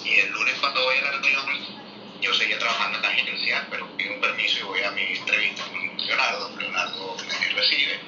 Y 0.05 0.21
el 0.21 0.31
lunes 0.31 0.55
cuando 0.61 0.83
voy 0.85 0.97
a 0.99 1.03
la 1.03 1.11
reunión 1.13 1.77
yo 2.21 2.35
seguía 2.35 2.59
trabajando 2.59 2.99
en 2.99 3.03
la 3.03 3.09
agencia, 3.09 3.67
pero 3.71 3.87
pido 3.97 4.15
un 4.15 4.21
permiso 4.21 4.59
y 4.61 4.63
voy 4.63 4.83
a 4.83 4.91
mi 4.93 5.03
entrevista 5.03 5.65
con 5.65 5.97
Leonardo. 5.97 6.57
Leonardo 6.59 7.17
me 7.29 7.49
recibe 7.51 8.01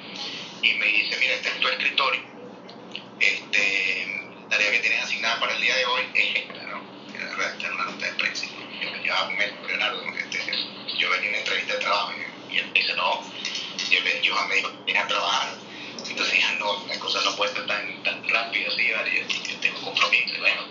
tu 1.59 1.67
escritorio. 1.67 2.21
Este, 3.19 4.29
la 4.41 4.49
tarea 4.49 4.71
que 4.71 4.79
tienes 4.79 5.03
asignada 5.03 5.39
para 5.39 5.55
el 5.55 5.61
día 5.61 5.75
de 5.75 5.85
hoy 5.85 6.01
es 6.13 6.35
esta, 6.35 6.63
¿no? 6.67 6.81
Redactar 7.37 7.73
una 7.73 7.85
nota 7.85 8.05
de 8.05 8.13
prensa. 8.13 8.45
Yo 8.81 8.91
me 8.91 8.99
llevaba 9.03 9.31
Leonardo, 9.67 10.01
este, 10.15 10.39
yo 10.97 11.09
venía 11.09 11.27
a 11.27 11.29
una 11.29 11.37
entrevista 11.39 11.73
de 11.73 11.79
trabajo 11.79 12.13
y, 12.49 12.57
él 12.57 12.73
dice, 12.73 12.93
no, 12.95 13.21
yo, 13.89 13.99
yo 14.21 14.35
me 14.47 14.55
dijo, 14.55 14.69
a 14.69 15.07
trabajar. 15.07 15.49
Entonces 16.07 16.33
dije, 16.33 16.55
no, 16.59 16.85
las 16.87 16.97
cosas 16.97 17.23
no 17.25 17.35
pueden 17.35 17.55
ser 17.55 17.67
tan, 17.67 18.03
tan 18.03 18.27
rápidas, 18.29 18.73
¿vale? 18.75 19.27
yo, 19.27 19.49
yo 19.49 19.59
tengo 19.59 19.81
compromiso. 19.81 20.39
Bueno, 20.39 20.61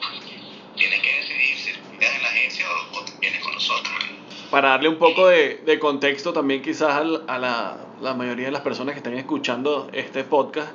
tienes 0.77 1.01
que 1.01 1.17
decidir 1.17 1.59
si 1.59 1.73
te 1.99 2.07
en 2.07 2.23
la 2.23 2.29
agencia 2.29 2.67
o, 2.93 3.05
vienes 3.21 3.43
con 3.43 3.55
nosotros. 3.55 3.95
Para 4.51 4.71
darle 4.71 4.89
un 4.89 4.99
poco 4.99 5.27
de, 5.27 5.79
contexto 5.79 6.33
también 6.33 6.63
quizás 6.63 6.95
a, 6.95 7.05
la, 7.05 7.39
la, 7.39 7.77
mayoría 8.15 8.47
de 8.47 8.53
las 8.53 8.63
personas 8.63 8.95
que 8.95 8.99
están 8.99 9.15
escuchando 9.15 9.89
este 9.93 10.25
podcast, 10.25 10.71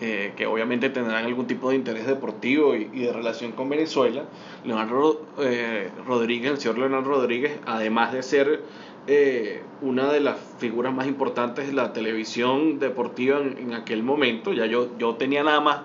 eh, 0.00 0.32
que 0.36 0.46
obviamente 0.46 0.90
tendrán 0.90 1.24
algún 1.24 1.46
tipo 1.46 1.70
de 1.70 1.76
interés 1.76 2.06
deportivo 2.06 2.74
y, 2.74 2.86
de 2.86 3.12
relación 3.12 3.52
con 3.52 3.68
Venezuela, 3.68 4.24
Leonardo 4.64 5.26
eh, 5.38 5.90
Rodríguez, 6.06 6.52
el 6.52 6.58
señor 6.58 6.78
Leonardo 6.78 7.10
Rodríguez, 7.10 7.58
además 7.66 8.12
de 8.12 8.22
ser 8.22 8.62
eh, 9.06 9.62
una 9.80 10.12
de 10.12 10.20
las 10.20 10.38
figuras 10.58 10.92
más 10.94 11.06
importantes 11.06 11.66
de 11.66 11.72
la 11.72 11.92
televisión 11.92 12.78
deportiva 12.78 13.38
en, 13.38 13.58
en 13.58 13.74
aquel 13.74 14.02
momento, 14.02 14.52
ya 14.52 14.66
yo, 14.66 14.96
yo 14.98 15.14
tenía 15.16 15.42
nada 15.42 15.60
más 15.60 15.80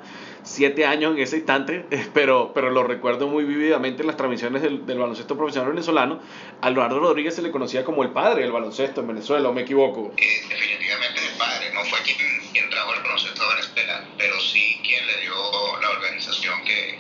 siete 0.48 0.86
años 0.86 1.14
en 1.16 1.22
ese 1.22 1.38
instante, 1.38 1.86
pero, 2.14 2.52
pero 2.54 2.70
lo 2.72 2.84
recuerdo 2.84 3.28
muy 3.28 3.44
vívidamente 3.44 4.02
en 4.02 4.08
las 4.08 4.18
transmisiones 4.18 4.62
del, 4.62 4.80
baloncesto 4.80 5.36
profesional 5.36 5.72
venezolano. 5.72 6.22
A 6.62 6.70
Eduardo 6.70 7.00
Rodríguez 7.00 7.36
se 7.36 7.42
le 7.42 7.52
conocía 7.52 7.84
como 7.84 8.04
el 8.04 8.12
padre 8.12 8.42
del 8.42 8.52
baloncesto 8.52 9.02
en 9.02 9.08
Venezuela, 9.08 9.50
¿o 9.50 9.54
me 9.54 9.62
equivoco? 9.62 10.14
Eh, 10.18 10.42
definitivamente 10.50 11.22
el 11.26 11.38
padre, 11.38 11.72
no 11.74 11.84
fue 11.86 12.00
quien, 12.02 12.18
quien 12.54 12.70
trajo 12.70 12.94
el 12.94 13.02
baloncesto 13.02 13.44
a 13.44 13.56
Venezuela, 13.56 14.06
pero 14.18 14.40
sí 14.40 14.80
quien 14.84 15.06
le 15.06 15.22
dio 15.22 15.34
la 15.82 15.90
organización 15.90 16.64
que, 16.64 16.98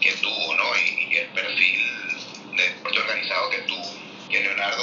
que 0.00 0.12
tuvo, 0.14 0.54
¿no? 0.56 0.64
Y, 0.76 1.12
y 1.12 1.16
el 1.18 1.28
perfil 1.28 1.80
de 2.56 2.62
deporte 2.62 2.98
organizado 2.98 3.50
que 3.50 3.58
tuvo. 3.58 4.06
Que 4.30 4.40
Leonardo 4.40 4.82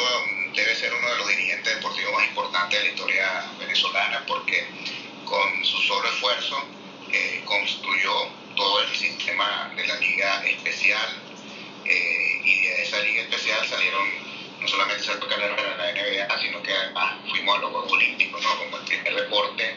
debe 0.55 0.75
ser 0.75 0.93
uno 0.93 1.09
de 1.09 1.17
los 1.17 1.27
dirigentes 1.27 1.75
deportivos 1.75 2.13
más 2.13 2.27
importantes 2.27 2.79
de 2.79 2.85
la 2.85 2.91
historia 2.93 3.45
venezolana 3.59 4.23
porque 4.27 4.65
con 5.25 5.65
su 5.65 5.77
solo 5.81 6.07
esfuerzo 6.07 6.63
construyó 7.45 8.11
todo 8.55 8.81
el 8.81 8.95
sistema 8.95 9.71
de 9.75 9.87
la 9.87 9.95
liga 9.97 10.43
especial 10.45 11.21
eh, 11.85 12.41
y 12.43 12.61
de 12.61 12.83
esa 12.83 12.99
liga 12.99 13.21
especial 13.23 13.67
salieron 13.67 14.07
no 14.61 14.67
solamente 14.67 15.03
ser 15.03 15.19
carreras 15.19 15.57
de 15.57 15.77
la 15.77 15.91
NBA, 15.91 16.41
sino 16.41 16.63
que 16.63 16.73
además 16.73 17.15
fuimos 17.29 17.57
a 17.57 17.61
los 17.61 17.71
Juegos 17.71 17.91
Olímpicos, 17.91 18.41
¿no? 18.41 18.57
como 18.57 18.77
el 18.77 18.83
primer 18.85 19.15
deporte 19.15 19.75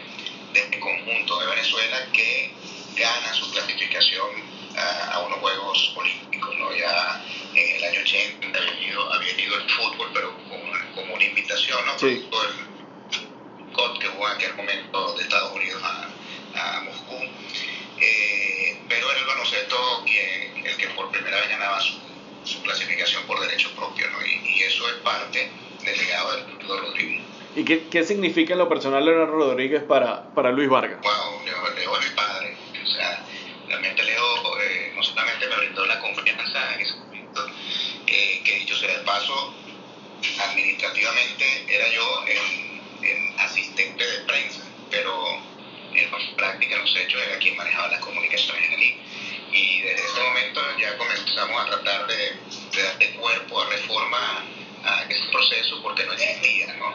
de 0.53 0.61
este 0.61 0.79
conjunto 0.79 1.41
de 1.41 1.47
Venezuela 1.47 2.07
que 2.13 2.53
gana 2.97 3.35
su 3.35 3.51
clasificación 3.51 4.31
a, 4.77 5.19
unos 5.27 5.39
Juegos 5.41 5.93
Olímpicos. 5.97 6.57
¿no? 6.59 6.75
Ya 6.77 7.25
en 7.55 7.77
el 7.77 7.85
año 7.85 8.01
80 8.01 8.59
había 8.59 8.81
ido, 8.81 9.13
había 9.13 9.41
ido 9.41 9.57
el 9.57 9.71
fútbol, 9.71 10.11
pero 10.15 10.37
como, 10.95 11.15
una 11.15 11.25
invitación, 11.25 11.85
¿no? 11.87 11.99
Sí. 11.99 12.27
Todo 12.31 12.45
el 12.45 13.73
COT 13.73 13.99
que 13.99 14.09
hubo 14.09 14.29
en 14.29 14.35
aquel 14.35 14.55
momento 14.55 15.15
de 15.15 15.23
Estados 15.23 15.53
Unidos 15.53 15.83
a, 15.83 16.09
a 16.57 16.81
Moscú, 16.81 17.17
eh, 18.01 18.79
pero 18.89 19.11
era 19.11 19.21
el 19.21 19.27
baloncesto 19.27 19.77
quien, 20.05 20.67
el 20.67 20.77
que 20.77 20.89
por 20.89 21.11
primera 21.11 21.37
vez 21.37 21.49
ganaba 21.49 21.81
su, 21.81 21.95
su 22.45 22.63
clasificación 22.63 23.25
por 23.27 23.41
derecho 23.41 23.71
propio, 23.75 24.09
¿no? 24.11 24.25
y, 24.25 24.41
y, 24.45 24.63
eso 24.63 24.89
es 24.89 24.95
parte 24.97 25.51
del 25.85 25.97
legado 25.99 26.33
de 26.33 26.47
Leonardo 26.47 26.81
Rodríguez. 26.81 27.23
¿Y 27.55 27.65
qué, 27.65 27.89
qué, 27.89 28.05
significa 28.05 28.53
en 28.53 28.59
lo 28.59 28.69
personal 28.69 29.05
Leonardo 29.05 29.33
Rodríguez 29.33 29.83
para, 29.83 30.35
para 30.35 30.53
Luis 30.53 30.69
Vargas? 30.69 31.01
Wow, 31.03 31.45
Leo, 31.45 31.75
Leo 31.75 31.99
es 31.99 32.11
mi 32.11 32.15
padre, 32.15 32.57
o 32.83 32.87
sea, 32.87 33.25
realmente 33.67 34.03
Leo 34.03 34.61
eh, 34.61 34.93
no 34.95 35.03
solamente 35.03 35.47
me 35.47 35.57
brindó 35.57 35.87
la 35.87 35.99
confianza 36.01 36.75
en 36.75 36.81
ese 36.81 36.95
momento, 36.97 37.47
eh, 38.07 38.43
que 38.45 38.65
yo 38.67 38.77
sea 38.77 38.99
de 38.99 39.05
paso, 39.05 39.55
administrativamente 40.39 41.65
era 41.69 41.89
yo 41.89 42.25
el, 42.27 43.07
el 43.09 43.41
asistente 43.41 44.07
de 44.07 44.19
prensa, 44.21 44.63
pero 44.91 45.39
en 45.99 46.37
práctica, 46.37 46.77
los 46.77 46.97
hechos, 46.97 47.21
era 47.23 47.39
quien 47.39 47.57
manejaba 47.57 47.89
las 47.89 48.01
comunicaciones. 48.01 48.71
Y 49.53 49.81
desde 49.81 50.05
ese 50.05 50.21
momento 50.21 50.61
ya 50.79 50.97
comenzamos 50.99 51.63
a 51.63 51.67
tratar 51.67 52.07
de, 52.07 52.37
de 52.73 52.83
darle 52.83 53.11
cuerpo 53.13 53.61
a 53.61 53.69
reforma 53.71 54.45
a 54.85 55.03
ese 55.09 55.29
proceso 55.31 55.83
porque 55.83 56.05
no 56.05 56.13
existía, 56.13 56.75
¿no? 56.75 56.95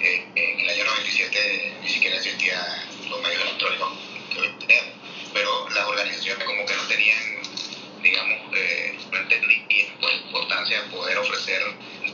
Eh, 0.00 0.26
en 0.34 0.60
el 0.60 0.70
año 0.70 0.84
97 0.84 1.76
ni 1.82 1.88
siquiera 1.88 2.16
existían 2.16 2.64
los 3.08 3.20
medios 3.20 3.42
electrónicos 3.42 3.92
que 4.32 4.40
hoy 4.40 4.48
tenemos, 4.58 4.94
pero 5.32 5.68
las 5.70 5.84
organizaciones 5.86 6.44
como 6.44 6.64
que 6.64 6.74
no 6.74 6.82
tenían, 6.84 7.42
digamos, 8.02 8.56
eh, 8.56 8.98
no 9.10 9.18
entendían 9.18 10.00
la 10.00 10.12
importancia 10.12 10.82
de 10.82 10.88
poder 10.88 11.18
ofrecer 11.18 11.62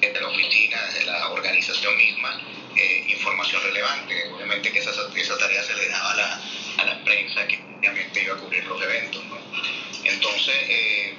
desde 0.01 0.21
la 0.21 0.29
oficina, 0.29 0.83
desde 0.87 1.07
la 1.07 1.31
organización 1.31 1.97
misma, 1.97 2.41
eh, 2.77 3.05
información 3.09 3.63
relevante. 3.63 4.31
Obviamente 4.33 4.73
que 4.73 4.79
esa, 4.79 4.91
esa 5.15 5.39
tarea 5.39 5.63
se 5.63 5.75
le 5.75 5.89
daba 5.89 6.13
a 6.13 6.17
la, 6.17 6.43
a 6.79 6.85
la 6.85 7.05
prensa 7.05 7.47
que 7.47 7.59
obviamente 7.79 8.23
iba 8.23 8.35
a 8.35 8.39
cubrir 8.39 8.65
los 8.65 8.83
eventos. 8.83 9.25
¿no? 9.27 9.39
Entonces, 10.05 10.55
eh, 10.69 11.15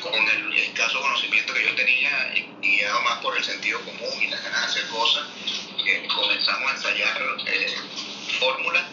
con 0.00 0.14
el 0.14 0.52
escaso 0.56 1.00
conocimiento 1.00 1.52
que 1.54 1.64
yo 1.64 1.74
tenía, 1.74 2.32
y 2.34 2.48
guiado 2.60 3.02
más 3.02 3.18
por 3.18 3.36
el 3.36 3.44
sentido 3.44 3.80
común 3.80 4.22
y 4.22 4.28
las 4.28 4.42
ganas 4.42 4.60
de 4.62 4.66
hacer 4.66 4.90
cosas, 4.90 5.24
eh, 5.86 6.06
comenzamos 6.14 6.70
a 6.70 6.74
ensayar 6.74 7.22
fórmulas 8.38 8.84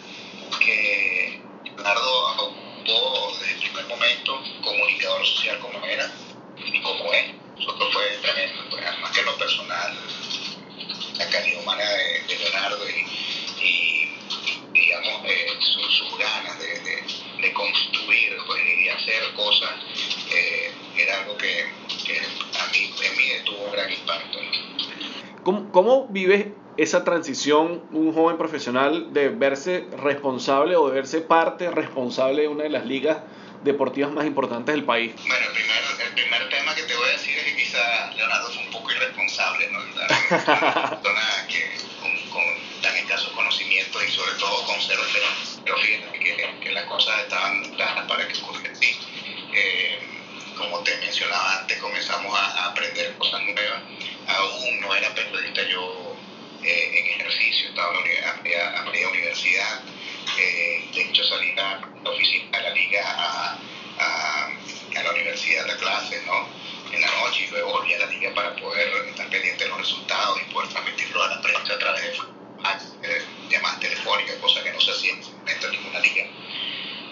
que 0.58 1.40
Leonardo 1.64 2.36
ocupó 2.38 3.36
desde 3.38 3.52
el 3.54 3.60
primer 3.60 3.86
momento, 3.86 4.42
comunicador 4.62 5.26
social 5.26 5.58
como 5.60 5.84
era 5.86 6.10
y 6.56 6.80
como 6.80 7.12
es. 7.12 7.45
Nosotros 7.58 7.88
fue 7.92 8.02
pues, 8.70 8.82
más 9.00 9.10
que 9.12 9.22
lo 9.22 9.36
personal, 9.38 9.98
la 11.18 11.30
calidad 11.30 11.62
humana 11.62 11.82
de, 12.28 12.38
Leonardo 12.38 12.78
y, 13.62 14.08
digamos, 14.72 15.24
eh, 15.24 15.48
sus 15.60 16.18
ganas 16.18 16.58
de, 16.58 16.66
de, 17.40 17.52
construir 17.54 18.36
pues, 18.46 18.60
y 18.66 18.88
hacer 18.88 19.32
cosas, 19.34 19.70
eh, 20.30 20.70
era 20.98 21.20
algo 21.20 21.36
que, 21.38 21.62
a 21.62 22.66
mí, 22.72 22.94
en 23.02 23.16
mí 23.16 23.24
tuvo 23.46 23.70
gran 23.72 23.90
impacto. 23.90 24.38
¿Cómo, 25.42 25.72
¿Cómo 25.72 26.08
vives 26.08 26.48
esa 26.76 27.04
transición, 27.04 27.84
un 27.92 28.12
joven 28.12 28.36
profesional, 28.36 29.14
de 29.14 29.30
verse 29.30 29.88
responsable 29.96 30.76
o 30.76 30.88
de 30.88 30.94
verse 30.94 31.22
parte 31.22 31.70
responsable 31.70 32.42
de 32.42 32.48
una 32.48 32.64
de 32.64 32.70
las 32.70 32.84
ligas 32.84 33.18
deportivas 33.62 34.10
más 34.12 34.26
importantes 34.26 34.74
del 34.74 34.84
país? 34.84 35.12
Bueno, 35.26 35.46
el 35.46 35.52
primer, 35.52 35.82
el 36.06 36.12
primer 36.12 36.48
tema 36.48 36.74
que 36.74 36.82
te 36.82 36.94
voy 36.94 37.08
a 37.08 37.12
decir 37.12 37.36
es 37.38 37.44
que 37.44 37.56
quizá 37.56 38.12
Leonardo 38.14 38.50
fue 38.50 38.62
un 38.62 38.70
poco 38.70 38.90
irresponsable, 38.92 39.68
¿no? 39.70 39.80
Una 39.80 40.06
persona 40.90 41.46
que 41.48 41.78
con, 42.00 42.30
con 42.30 42.44
tan 42.82 42.96
escasos 42.96 43.30
conocimientos 43.32 44.02
y 44.04 44.10
sobre 44.10 44.32
todo 44.32 44.64
con 44.66 44.76
cero 44.80 45.02
esperanza. 45.06 45.60
Pero 45.64 45.76
fíjate 45.78 46.18
que, 46.18 46.54
que, 46.60 46.72
las 46.72 46.84
cosas 46.84 47.20
estaban 47.20 47.62
claras 47.74 48.06
para 48.06 48.28
que 48.28 48.38
ocurriera 48.38 48.72
así. 48.72 48.98
Eh, 49.52 49.98
como 50.56 50.82
te 50.82 50.96
mencionaba 50.98 51.60
antes, 51.60 51.78
comenzamos 51.78 52.38
a, 52.38 52.44
a, 52.44 52.66
aprender 52.70 53.14
cosas 53.16 53.42
nuevas. 53.42 53.82
Aún 54.28 54.80
no 54.80 54.94
era 54.94 55.14
periodista 55.14 55.62
yo 55.68 56.16
eh, 56.66 56.98
en 56.98 57.20
ejercicio, 57.20 57.68
estaba 57.68 57.90
a, 57.96 58.90
media 58.90 59.08
universidad. 59.08 59.82
Eh, 60.38 60.88
de 60.92 61.02
hecho, 61.02 61.24
salí 61.24 61.50
a 61.58 61.80
la 62.04 62.10
oficina 62.10 62.58
de 62.58 62.62
la 62.62 62.70
liga 62.70 63.02
a, 63.06 63.58
a, 63.98 65.02
la 65.02 65.12
universidad 65.12 65.66
de 65.66 65.76
clases, 65.76 66.24
¿no? 66.26 66.48
En 66.92 67.00
la 67.00 67.10
noche 67.20 67.44
y 67.44 67.50
luego 67.50 67.72
volví 67.72 67.94
a 67.94 67.98
la 67.98 68.06
liga 68.06 68.32
para 68.34 68.54
poder 68.56 68.88
estar 69.08 69.28
pendiente 69.28 69.64
de 69.64 69.70
los 69.70 69.78
resultados 69.78 70.40
y 70.40 70.52
poder 70.52 70.68
transmitirlo 70.70 71.22
a 71.22 71.28
la 71.28 71.42
prensa 71.42 71.74
a 71.74 71.78
través 71.78 72.02
de 72.02 72.08
eh, 73.02 73.24
llamadas 73.50 73.80
telefónicas, 73.80 74.36
cosa 74.36 74.62
que 74.62 74.72
no 74.72 74.80
se 74.80 74.90
hacía 74.90 75.12
en 75.12 75.70
ninguna 75.70 76.00
liga. 76.00 76.24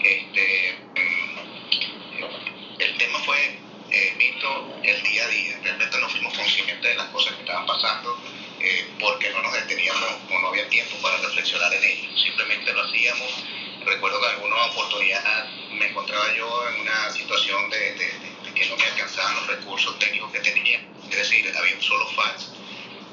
Este, 0.03 0.77
mm, 0.95 2.81
el 2.81 2.97
tema 2.97 3.19
fue 3.19 3.59
eh, 3.91 4.13
visto 4.17 4.79
el 4.83 5.03
día 5.03 5.23
a 5.23 5.27
día. 5.27 5.59
Realmente 5.63 5.99
no 5.99 6.09
fuimos 6.09 6.33
conscientes 6.33 6.81
de 6.81 6.95
las 6.95 7.07
cosas 7.09 7.33
que 7.35 7.41
estaban 7.41 7.65
pasando 7.65 8.17
eh, 8.59 8.87
porque 8.99 9.29
no 9.29 9.41
nos 9.41 9.53
deteníamos 9.53 10.03
o 10.29 10.39
no 10.39 10.47
había 10.49 10.67
tiempo 10.69 10.97
para 11.01 11.17
reflexionar 11.17 11.73
en 11.73 11.83
ello. 11.83 12.14
Simplemente 12.35 12.73
lo 12.73 12.83
hacíamos 12.83 13.45
recuerdo 13.85 14.19
que 14.19 14.25
en 14.27 14.33
alguna 14.33 14.65
oportunidad 14.65 15.47
me 15.71 15.87
encontraba 15.87 16.35
yo 16.35 16.69
en 16.69 16.81
una 16.81 17.09
situación 17.11 17.69
de, 17.69 17.79
de, 17.93 18.05
de, 18.43 18.53
que 18.53 18.65
no 18.67 18.75
me 18.75 18.83
alcanzaban 18.83 19.35
los 19.35 19.47
recursos 19.47 19.97
técnicos 19.99 20.31
que 20.33 20.39
tenía. 20.39 20.81
Es 21.09 21.15
decir, 21.15 21.49
había 21.55 21.75
un 21.75 21.81
solo 21.81 22.05
fax 22.09 22.51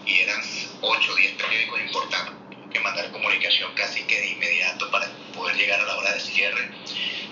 y 0.07 0.19
eran 0.19 0.41
8 0.81 1.13
o 1.13 1.15
10 1.15 1.33
periódicos 1.35 1.81
importantes 1.83 2.35
que 2.73 2.81
mandar 2.81 3.13
comunicación 3.13 3.73
casi 3.75 4.03
que 4.05 4.19
de 4.19 4.27
inmediato 4.31 4.91
para 4.91 5.07
poder 5.33 5.55
llegar 5.57 5.79
a 5.81 5.85
la 5.85 5.97
hora 5.97 6.15
de 6.15 6.21
cierre. 6.21 6.69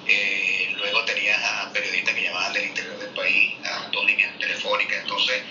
Eh, 0.06 0.73
luego 0.76 1.04
tenía 1.04 1.62
a 1.62 1.73
periodistas 1.73 2.14
que 2.14 2.23
llamaban 2.23 2.52
del 2.52 2.66
interior 2.66 2.99
del 2.99 3.14
país, 3.14 3.54
a 3.64 3.88
dos 3.90 4.04
líneas 4.06 4.38
telefónicas, 4.38 5.00
entonces 5.00 5.42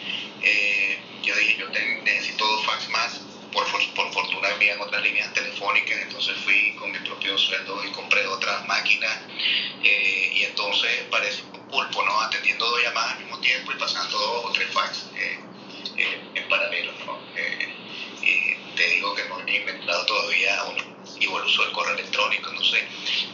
eh, 0.41 1.00
yo 1.22 1.36
dije, 1.36 1.58
yo 1.58 1.67
necesito 1.69 2.48
dos 2.48 2.65
fax 2.65 2.89
más. 2.89 3.28
Por, 3.51 3.65
por 3.96 4.13
fortuna 4.13 4.50
había 4.50 4.79
otras 4.79 5.03
líneas 5.03 5.34
telefónicas, 5.34 5.98
entonces 6.03 6.38
fui 6.38 6.75
con 6.75 6.91
mi 6.91 7.00
propio 7.00 7.38
sueldo 7.38 7.84
y 7.84 7.91
compré 7.91 8.25
otras 8.27 8.65
máquinas. 8.68 9.18
Eh, 9.84 10.32
y 10.34 10.44
entonces 10.44 10.91
parece 11.10 11.44
un 11.53 11.68
pulpo, 11.68 12.03
¿no? 12.03 12.22
Atendiendo 12.22 12.70
dos 12.70 12.82
llamadas 12.84 13.13
al 13.13 13.20
mismo 13.24 13.39
tiempo 13.39 13.72
y 13.72 13.75
pasando 13.75 14.18
dos 14.18 14.46
o 14.46 14.51
tres 14.51 14.70
fax 14.72 15.10
eh, 15.15 16.32
en 16.36 16.48
paralelo, 16.48 16.94
¿no? 17.06 17.20
y 18.22 18.75
te 18.75 18.88
digo 18.89 19.15
que 19.15 19.24
no 19.25 19.39
he 19.48 19.56
inventado 19.56 20.06
todavía 20.06 20.63
uno 20.63 20.84
igual 21.20 21.44
uso 21.46 21.65
el 21.65 21.72
correo 21.72 21.94
electrónico, 21.96 22.51
no 22.53 22.63
sé, 22.63 22.88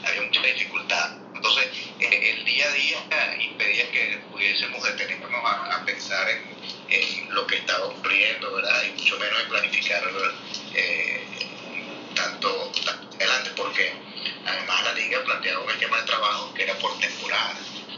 había 0.04 0.22
mucha 0.22 0.42
dificultad. 0.42 1.18
Entonces, 1.36 1.68
el 2.00 2.46
día 2.46 2.66
a 2.66 2.72
día 2.72 3.38
impedía 3.40 3.92
que 3.92 4.24
pudiésemos 4.32 4.84
detenernos 4.84 5.32
a, 5.32 5.76
a 5.76 5.86
pensar 5.86 6.30
en, 6.30 6.55
lo 7.30 7.48
que 7.48 7.58
estaba 7.58 7.86
ocurriendo, 7.86 8.54
¿verdad? 8.54 8.84
Y 8.88 8.92
mucho 9.00 9.20
menos 9.20 9.42
en 9.42 9.50
planificar 9.50 10.04
eh, 10.74 11.24
tanto, 12.14 12.72
adelante, 13.16 13.52
porque 13.56 13.92
además 14.46 14.84
la 14.86 14.94
liga 14.94 15.20
planteaba 15.26 15.64
un 15.64 15.70
esquema 15.70 16.00
de 16.00 16.04
trabajo 16.06 16.54
que 16.54 16.64
era 16.64 16.74
por 16.76 16.98
temporada. 17.00 17.56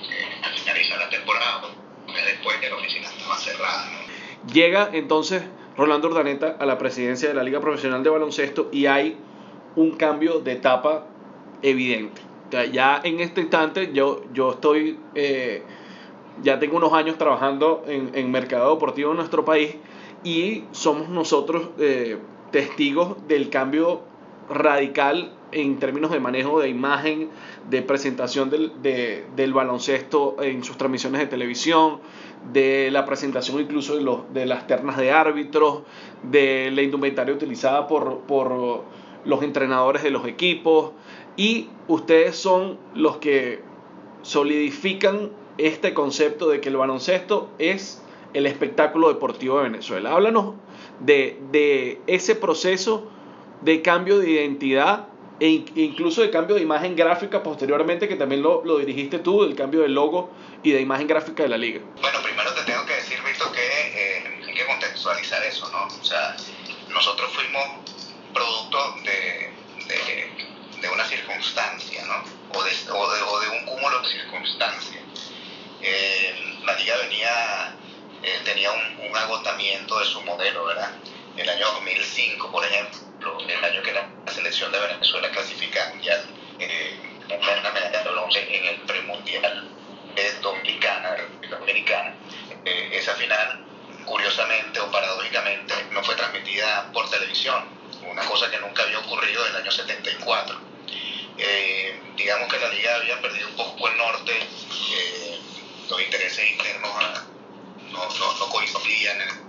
Eh, 0.09 0.41
al 0.43 0.53
finalizar 0.53 0.99
la 0.99 1.09
temporada, 1.09 1.61
pues, 1.61 2.25
después 2.25 2.57
que 2.57 2.69
la 2.69 2.75
oficina 2.75 3.07
estaba 3.09 3.37
cerrada. 3.37 3.89
Llega 4.51 4.89
entonces 4.93 5.43
Rolando 5.75 6.07
Urdaneta 6.07 6.57
a 6.59 6.65
la 6.65 6.77
presidencia 6.77 7.27
de 7.29 7.35
la 7.35 7.43
Liga 7.43 7.59
Profesional 7.59 8.03
de 8.03 8.09
Baloncesto 8.09 8.69
y 8.71 8.87
hay 8.87 9.17
un 9.75 9.91
cambio 9.91 10.39
de 10.39 10.53
etapa 10.53 11.05
evidente. 11.61 12.21
ya 12.71 13.01
en 13.03 13.19
este 13.19 13.41
instante 13.41 13.91
yo, 13.93 14.23
yo 14.33 14.53
estoy, 14.53 14.99
eh, 15.13 15.63
ya 16.43 16.59
tengo 16.59 16.77
unos 16.77 16.93
años 16.93 17.17
trabajando 17.17 17.83
en, 17.87 18.11
en, 18.13 18.31
mercado 18.31 18.73
deportivo 18.73 19.11
en 19.11 19.17
nuestro 19.17 19.45
país 19.45 19.75
y 20.23 20.63
somos 20.71 21.09
nosotros 21.09 21.69
eh, 21.79 22.17
testigos 22.51 23.15
del 23.27 23.49
cambio 23.49 24.01
radical 24.49 25.33
en 25.51 25.79
términos 25.79 26.11
de 26.11 26.19
manejo 26.19 26.59
de 26.59 26.69
imagen, 26.69 27.29
de 27.69 27.81
presentación 27.81 28.49
del, 28.49 28.71
del 28.81 29.53
baloncesto 29.53 30.37
en 30.41 30.63
sus 30.63 30.77
transmisiones 30.77 31.21
de 31.21 31.27
televisión, 31.27 31.99
de 32.51 32.89
la 32.91 33.05
presentación 33.05 33.59
incluso 33.59 33.95
de, 33.95 34.03
los, 34.03 34.33
de 34.33 34.45
las 34.45 34.67
ternas 34.67 34.97
de 34.97 35.11
árbitros, 35.11 35.83
de 36.23 36.71
la 36.71 36.81
indumentaria 36.81 37.33
utilizada 37.33 37.87
por, 37.87 38.19
por 38.21 38.83
los 39.25 39.43
entrenadores 39.43 40.03
de 40.03 40.11
los 40.11 40.25
equipos. 40.27 40.91
Y 41.35 41.69
ustedes 41.87 42.35
son 42.35 42.77
los 42.93 43.17
que 43.17 43.61
solidifican 44.23 45.31
este 45.57 45.93
concepto 45.93 46.49
de 46.49 46.61
que 46.61 46.69
el 46.69 46.77
baloncesto 46.77 47.49
es 47.59 48.01
el 48.33 48.45
espectáculo 48.45 49.09
deportivo 49.09 49.57
de 49.57 49.63
Venezuela. 49.63 50.11
Háblanos 50.11 50.55
de, 50.99 51.99
ese 52.07 52.35
proceso 52.35 53.09
de 53.61 53.81
cambio 53.81 54.19
de 54.19 54.29
identidad 54.29 55.07
e 55.39 55.63
incluso 55.75 56.21
de 56.21 56.31
cambio 56.31 56.55
de 56.55 56.61
imagen 56.61 56.95
gráfica 56.95 57.43
posteriormente, 57.43 58.07
que 58.07 58.15
también 58.15 58.41
lo, 58.41 58.77
dirigiste 58.79 59.19
tú, 59.19 59.43
el 59.43 59.55
cambio 59.55 59.81
de 59.81 59.89
logo 59.89 60.31
y 60.63 60.71
de 60.71 60.81
imagen 60.81 61.07
gráfica 61.07 61.43
de 61.43 61.49
la 61.49 61.57
liga. 61.57 61.81
Bueno, 62.01 62.19
primero 62.23 62.53
te 62.53 62.63
tengo 62.63 62.85
que 62.85 62.93
decir, 62.93 63.17
Víctor, 63.25 63.51
que 63.51 63.59
eh, 63.61 64.23
hay 64.47 64.53
que 64.53 64.65
contextualizar 64.65 65.43
eso, 65.43 65.69
¿no? 65.71 65.85
O 65.85 66.03
sea, 66.03 66.35
nosotros 66.89 67.31
fuimos 67.33 67.63
producto 68.33 68.95
de, 69.03 69.51
de, 70.81 70.89
una 70.89 71.05
circunstancia, 71.05 72.05
¿no? 72.05 72.23
O 72.57 72.63
de, 72.63 72.71
o 72.91 73.39
de, 73.41 73.49
un 73.49 73.65
cúmulo 73.65 74.01
de 74.01 74.07
circunstancias. 74.07 74.96
Eh, 75.81 76.59
la 76.65 76.73
liga 76.75 76.97
venía, 76.97 77.75
eh, 78.23 78.39
tenía 78.43 78.71
un, 78.71 78.97
agotamiento 79.15 79.97
de 79.99 80.05
su 80.05 80.21
modelo, 80.21 80.65
¿verdad? 80.65 80.91
El 81.35 81.49
año 81.49 81.65
2005, 81.73 82.51
por 82.51 82.63
ejemplo, 82.63 82.99
el 83.47 83.65
año 83.65 83.81
que 83.81 83.93
la 83.93 84.07
selección 84.31 84.71
de 84.71 84.79
Venezuela 84.79 85.31
clasifica 85.31 85.89
mundial, 85.89 86.23
eh, 86.59 86.99
en 87.29 88.65
el 88.65 88.81
premundial 88.81 89.69
de 90.15 90.31
Dominicana, 90.41 91.15
Dominicana. 91.49 92.15
Eh, 92.65 92.89
esa 92.93 93.13
final, 93.15 93.65
curiosamente 94.05 94.79
o 94.79 94.91
paradójicamente, 94.91 95.73
no 95.91 96.03
fue 96.03 96.15
transmitida 96.15 96.91
por 96.91 97.09
televisión 97.09 97.63
una 98.09 98.23
cosa 98.25 98.49
que 98.49 98.59
nunca 98.59 98.83
había 98.83 98.99
ocurrido 98.99 99.45
en 99.45 99.51
el 99.51 99.61
año 99.61 99.71
74. 99.71 100.59
Eh, 101.37 101.99
digamos 102.15 102.51
que 102.51 102.59
la 102.59 102.69
liga 102.69 102.95
había 102.95 103.21
perdido 103.21 103.47
un 103.49 103.55
poco 103.55 103.87
el 103.89 103.97
norte, 103.97 104.33
eh, 104.33 105.39
los 105.89 106.01
intereses 106.01 106.51
internos 106.51 106.91
ah, 106.95 107.23
no, 107.91 107.99
no, 107.99 108.49
coincidían. 109.07 109.47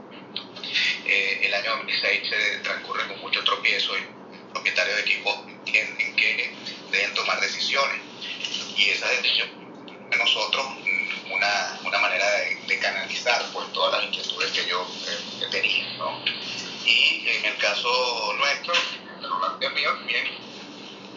Eh, 1.06 1.40
el 1.46 1.54
año 1.54 1.76
2006 1.76 2.28
se 2.28 2.58
transcurre 2.58 3.06
con 3.08 3.20
mucho 3.20 3.42
tropiezo 3.42 3.96
y 3.96 4.02
propietarios 4.52 4.96
de 4.96 5.02
equipos 5.02 5.38
entienden 5.46 6.16
que 6.16 6.54
deben 6.90 7.14
tomar 7.14 7.40
decisiones. 7.40 8.00
Y 8.76 8.90
esa 8.90 9.08
decisión 9.08 9.48
de 10.10 10.16
nosotros 10.16 10.66
una, 11.30 11.78
una 11.84 11.98
manera 11.98 12.26
de, 12.66 12.78
canalizar 12.78 13.44
pues, 13.52 13.70
todas 13.72 13.92
las 13.92 14.04
inquietudes 14.04 14.52
que 14.52 14.66
yo 14.66 14.86
tenía. 15.50 15.84
¿no? 15.98 16.22
Y 16.84 17.28
en 17.28 17.44
el 17.44 17.56
caso 17.56 18.34
nuestro, 18.38 18.72
el 19.60 19.72
mío, 19.72 19.90
también 19.98 20.28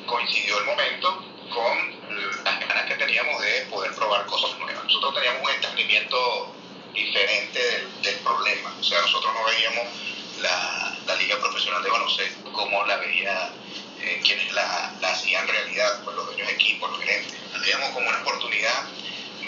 coincidió 0.06 0.60
el 0.60 0.66
momento 0.66 1.26
con 1.54 2.44
las 2.44 2.60
ganas 2.68 2.86
que 2.86 2.96
teníamos 2.96 3.42
de 3.42 3.62
poder 3.70 3.94
probar 3.94 4.26
cosas 4.26 4.58
nuevas. 4.60 4.84
Nosotros 4.86 5.14
teníamos 5.16 5.44
un 5.44 5.52
entendimiento 5.52 6.56
diferente 6.94 7.60
del, 8.02 8.16
problema. 8.20 8.74
O 8.80 8.84
sea, 8.84 9.02
nosotros 9.02 9.34
no 9.34 9.46
veíamos 9.46 9.88
la, 10.42 10.98
la, 11.06 11.16
Liga 11.16 11.38
Profesional 11.40 11.84
de 11.84 11.90
Baloncesto 11.90 12.52
como 12.52 12.86
la 12.86 12.98
veía 12.98 13.52
eh, 14.02 14.22
quienes 14.24 14.52
la, 14.54 14.94
la, 15.02 15.12
hacían 15.12 15.48
realidad, 15.48 16.04
pues 16.04 16.16
los 16.16 16.26
dueños 16.26 16.48
de 16.48 16.54
equipos, 16.54 16.90
los 16.90 17.00
gerentes. 17.00 17.38
La 17.54 17.60
veíamos 17.60 17.90
como 17.90 18.10
una 18.10 18.22
oportunidad 18.22 18.84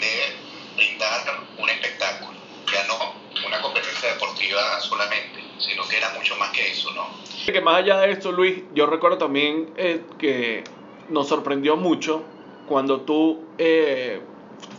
de 0.00 0.36
brindar 0.76 1.40
un 1.58 1.70
espectáculo, 1.70 2.38
ya 2.72 2.84
no 2.84 3.14
una 3.46 3.60
competencia 3.60 4.12
deportiva 4.12 4.80
solamente 4.80 5.44
sino 5.58 5.86
que 5.88 5.96
era 5.96 6.10
mucho 6.10 6.36
más 6.36 6.50
que 6.50 6.70
eso, 6.70 6.92
¿no? 6.92 7.06
Que 7.46 7.60
más 7.60 7.76
allá 7.76 8.00
de 8.00 8.12
esto, 8.12 8.32
Luis, 8.32 8.62
yo 8.74 8.86
recuerdo 8.86 9.18
también 9.18 9.72
eh, 9.76 10.02
que 10.18 10.64
nos 11.08 11.28
sorprendió 11.28 11.76
mucho 11.76 12.24
cuando 12.66 13.02
tú 13.02 13.44
eh, 13.58 14.20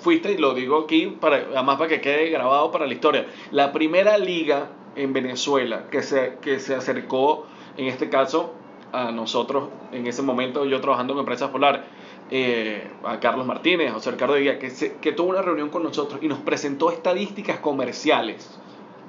fuiste, 0.06 0.34
y 0.34 0.38
lo 0.38 0.54
digo 0.54 0.82
aquí, 0.82 1.08
para, 1.08 1.38
además 1.38 1.78
para 1.78 1.90
que 1.90 2.00
quede 2.00 2.30
grabado 2.30 2.70
para 2.72 2.86
la 2.86 2.94
historia, 2.94 3.26
la 3.50 3.72
primera 3.72 4.20
liga 4.20 4.70
en 4.96 5.14
Venezuela 5.14 5.88
que 5.90 6.04
se, 6.04 6.38
que 6.44 6.60
se 6.60 6.76
acercó, 6.76 7.48
en 7.76 7.88
este 7.88 8.08
caso, 8.08 8.54
a 8.92 9.12
nosotros, 9.12 9.70
en 9.92 10.06
ese 10.06 10.22
momento 10.22 10.64
yo 10.66 10.80
trabajando 10.80 11.14
en 11.14 11.20
Empresas 11.20 11.50
Polar, 11.50 11.86
eh, 12.30 12.88
a 13.04 13.20
Carlos 13.20 13.48
Martínez, 13.48 13.94
José 13.94 14.12
Ricardo 14.12 14.36
Díaz, 14.36 14.58
que, 14.60 14.98
que 15.02 15.12
tuvo 15.12 15.30
una 15.30 15.42
reunión 15.42 15.70
con 15.70 15.82
nosotros 15.82 16.20
y 16.22 16.28
nos 16.28 16.38
presentó 16.38 16.92
estadísticas 16.92 17.58
comerciales 17.58 18.60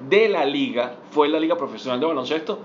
de 0.09 0.29
la 0.29 0.45
liga 0.45 0.95
fue 1.11 1.29
la 1.29 1.39
liga 1.39 1.57
profesional 1.57 1.99
de 1.99 2.07
baloncesto 2.07 2.59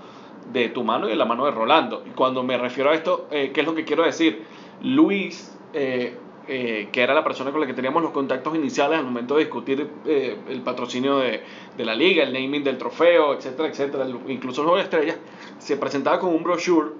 de 0.51 0.69
tu 0.69 0.83
mano 0.83 1.05
y 1.05 1.11
de 1.11 1.15
la 1.17 1.25
mano 1.25 1.45
de 1.45 1.51
Rolando. 1.51 2.03
Y 2.07 2.09
cuando 2.15 2.41
me 2.41 2.57
refiero 2.57 2.89
a 2.89 2.95
esto, 2.95 3.27
eh, 3.29 3.51
¿qué 3.53 3.61
es 3.61 3.67
lo 3.67 3.75
que 3.75 3.85
quiero 3.85 4.03
decir? 4.03 4.43
Luis, 4.81 5.55
eh, 5.73 6.17
eh, 6.47 6.89
que 6.91 7.01
era 7.01 7.13
la 7.13 7.23
persona 7.23 7.51
con 7.51 7.61
la 7.61 7.67
que 7.67 7.73
teníamos 7.73 8.03
los 8.03 8.11
contactos 8.11 8.55
iniciales 8.55 8.99
al 8.99 9.05
momento 9.05 9.35
de 9.35 9.41
discutir 9.41 9.89
el 10.05 10.61
patrocinio 10.61 11.19
de, 11.19 11.41
de, 11.77 11.85
la 11.85 11.95
liga, 11.95 12.23
el 12.23 12.33
naming 12.33 12.63
del 12.63 12.77
trofeo, 12.77 13.33
etcétera, 13.33 13.69
etcétera, 13.69 14.07
incluso 14.27 14.61
el 14.61 14.67
juego 14.67 14.77
de 14.77 14.83
estrellas, 14.83 15.17
se 15.59 15.77
presentaba 15.77 16.19
con 16.19 16.33
un 16.33 16.43
brochure 16.43 16.91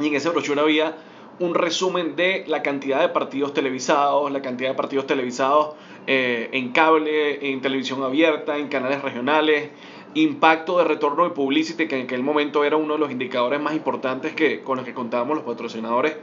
y 0.00 0.08
en 0.08 0.14
ese 0.14 0.28
brochure 0.30 0.60
había 0.60 0.96
un 1.40 1.54
resumen 1.54 2.16
de 2.16 2.44
la 2.46 2.62
cantidad 2.62 3.00
de 3.00 3.08
partidos 3.08 3.54
televisados, 3.54 4.30
la 4.30 4.42
cantidad 4.42 4.70
de 4.70 4.74
partidos 4.74 5.06
televisados 5.06 5.74
eh, 6.06 6.48
en 6.52 6.72
cable, 6.72 7.52
en 7.52 7.60
televisión 7.60 8.02
abierta, 8.02 8.56
en 8.58 8.68
canales 8.68 9.02
regionales, 9.02 9.70
impacto 10.14 10.78
de 10.78 10.84
retorno 10.84 11.24
de 11.24 11.30
publicity, 11.30 11.86
que 11.86 11.96
en 11.96 12.04
aquel 12.04 12.22
momento 12.22 12.64
era 12.64 12.76
uno 12.76 12.94
de 12.94 13.00
los 13.00 13.10
indicadores 13.10 13.60
más 13.60 13.74
importantes 13.74 14.32
que, 14.32 14.62
con 14.62 14.76
los 14.76 14.84
que 14.84 14.94
contábamos 14.94 15.36
los 15.36 15.44
patrocinadores, 15.44 16.16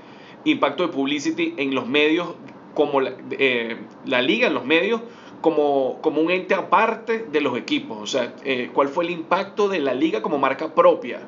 impacto 0.46 0.88
de 0.88 0.94
publicity 0.94 1.54
en 1.58 1.76
los 1.76 1.88
medios, 1.88 2.36
como 2.74 3.02
la, 3.02 3.14
eh, 3.32 3.78
la 4.06 4.22
liga 4.22 4.48
en 4.48 4.54
los 4.54 4.66
medios, 4.66 5.02
como, 5.46 6.00
como, 6.02 6.22
un 6.22 6.32
ente 6.32 6.56
aparte 6.56 7.28
de 7.32 7.40
los 7.40 7.56
equipos, 7.56 8.00
o 8.02 8.08
sea, 8.08 8.34
eh, 8.44 8.72
cuál 8.74 8.88
fue 8.88 9.04
el 9.04 9.12
impacto 9.12 9.70
de 9.70 9.80
la 9.80 9.94
liga 9.94 10.24
como 10.24 10.40
marca 10.40 10.74
propia. 10.74 11.20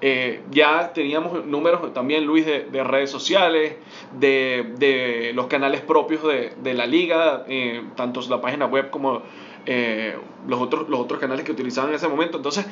Eh, 0.00 0.42
ya 0.52 0.92
teníamos 0.92 1.44
números 1.44 1.92
también, 1.92 2.26
Luis, 2.26 2.46
de, 2.46 2.84
redes 2.84 3.10
sociales, 3.10 3.74
de, 4.20 5.32
los 5.34 5.48
canales 5.48 5.80
propios 5.80 6.22
de, 6.22 6.74
la 6.74 6.86
liga, 6.86 7.44
eh, 7.48 7.82
tanto 7.96 8.20
la 8.28 8.40
página 8.40 8.66
web 8.66 8.90
como 8.90 9.22
los, 10.46 10.60
otros, 10.60 10.88
los 10.88 11.00
otros 11.00 11.18
canales 11.18 11.44
que 11.44 11.50
utilizaban 11.50 11.90
en 11.90 11.96
ese 11.96 12.06
momento. 12.06 12.36
Entonces, 12.36 12.66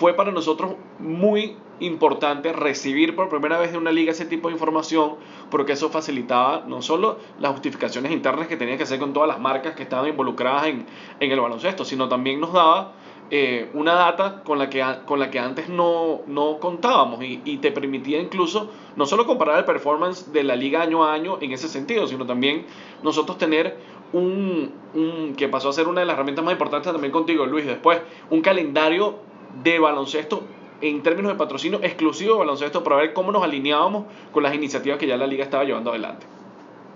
fue 0.00 0.14
para 0.14 0.32
nosotros 0.32 0.76
muy 0.98 1.56
importante 1.78 2.54
recibir 2.54 3.14
por 3.14 3.28
primera 3.28 3.58
vez 3.58 3.72
de 3.72 3.76
una 3.76 3.92
liga 3.92 4.12
ese 4.12 4.24
tipo 4.24 4.48
de 4.48 4.54
información, 4.54 5.16
porque 5.50 5.72
eso 5.72 5.90
facilitaba 5.90 6.64
no 6.66 6.80
solo 6.80 7.18
las 7.38 7.52
justificaciones 7.52 8.10
internas 8.10 8.48
que 8.48 8.56
tenía 8.56 8.78
que 8.78 8.84
hacer 8.84 8.98
con 8.98 9.12
todas 9.12 9.28
las 9.28 9.38
marcas 9.38 9.74
que 9.74 9.82
estaban 9.82 10.08
involucradas 10.08 10.68
en, 10.68 10.86
en 11.20 11.30
el 11.30 11.38
baloncesto, 11.38 11.84
sino 11.84 12.08
también 12.08 12.40
nos 12.40 12.54
daba 12.54 12.94
eh, 13.30 13.68
una 13.74 13.92
data 13.92 14.42
con 14.42 14.58
la 14.58 14.70
que, 14.70 14.82
con 15.04 15.20
la 15.20 15.30
que 15.30 15.38
antes 15.38 15.68
no, 15.68 16.22
no 16.26 16.58
contábamos 16.60 17.22
y, 17.22 17.42
y, 17.44 17.58
te 17.58 17.70
permitía 17.70 18.20
incluso 18.20 18.70
no 18.96 19.04
solo 19.04 19.26
comparar 19.26 19.58
el 19.58 19.64
performance 19.66 20.32
de 20.32 20.44
la 20.44 20.56
liga 20.56 20.80
año 20.80 21.04
a 21.04 21.12
año 21.12 21.36
en 21.42 21.52
ese 21.52 21.68
sentido, 21.68 22.06
sino 22.06 22.24
también 22.24 22.64
nosotros 23.02 23.36
tener 23.36 23.76
un, 24.14 24.72
un, 24.94 25.34
que 25.36 25.48
pasó 25.48 25.68
a 25.68 25.72
ser 25.74 25.88
una 25.88 26.00
de 26.00 26.06
las 26.06 26.14
herramientas 26.14 26.44
más 26.44 26.52
importantes 26.52 26.90
también 26.90 27.12
contigo, 27.12 27.44
Luis, 27.44 27.66
después, 27.66 28.00
un 28.30 28.40
calendario 28.40 29.29
de 29.54 29.78
baloncesto 29.78 30.46
en 30.80 31.02
términos 31.02 31.32
de 31.32 31.38
patrocinio 31.38 31.80
exclusivo 31.82 32.34
de 32.34 32.38
baloncesto 32.40 32.82
para 32.82 32.96
ver 32.96 33.12
cómo 33.12 33.32
nos 33.32 33.42
alineábamos 33.42 34.06
con 34.32 34.42
las 34.42 34.54
iniciativas 34.54 34.98
que 34.98 35.06
ya 35.06 35.16
la 35.16 35.26
liga 35.26 35.44
estaba 35.44 35.64
llevando 35.64 35.90
adelante. 35.90 36.26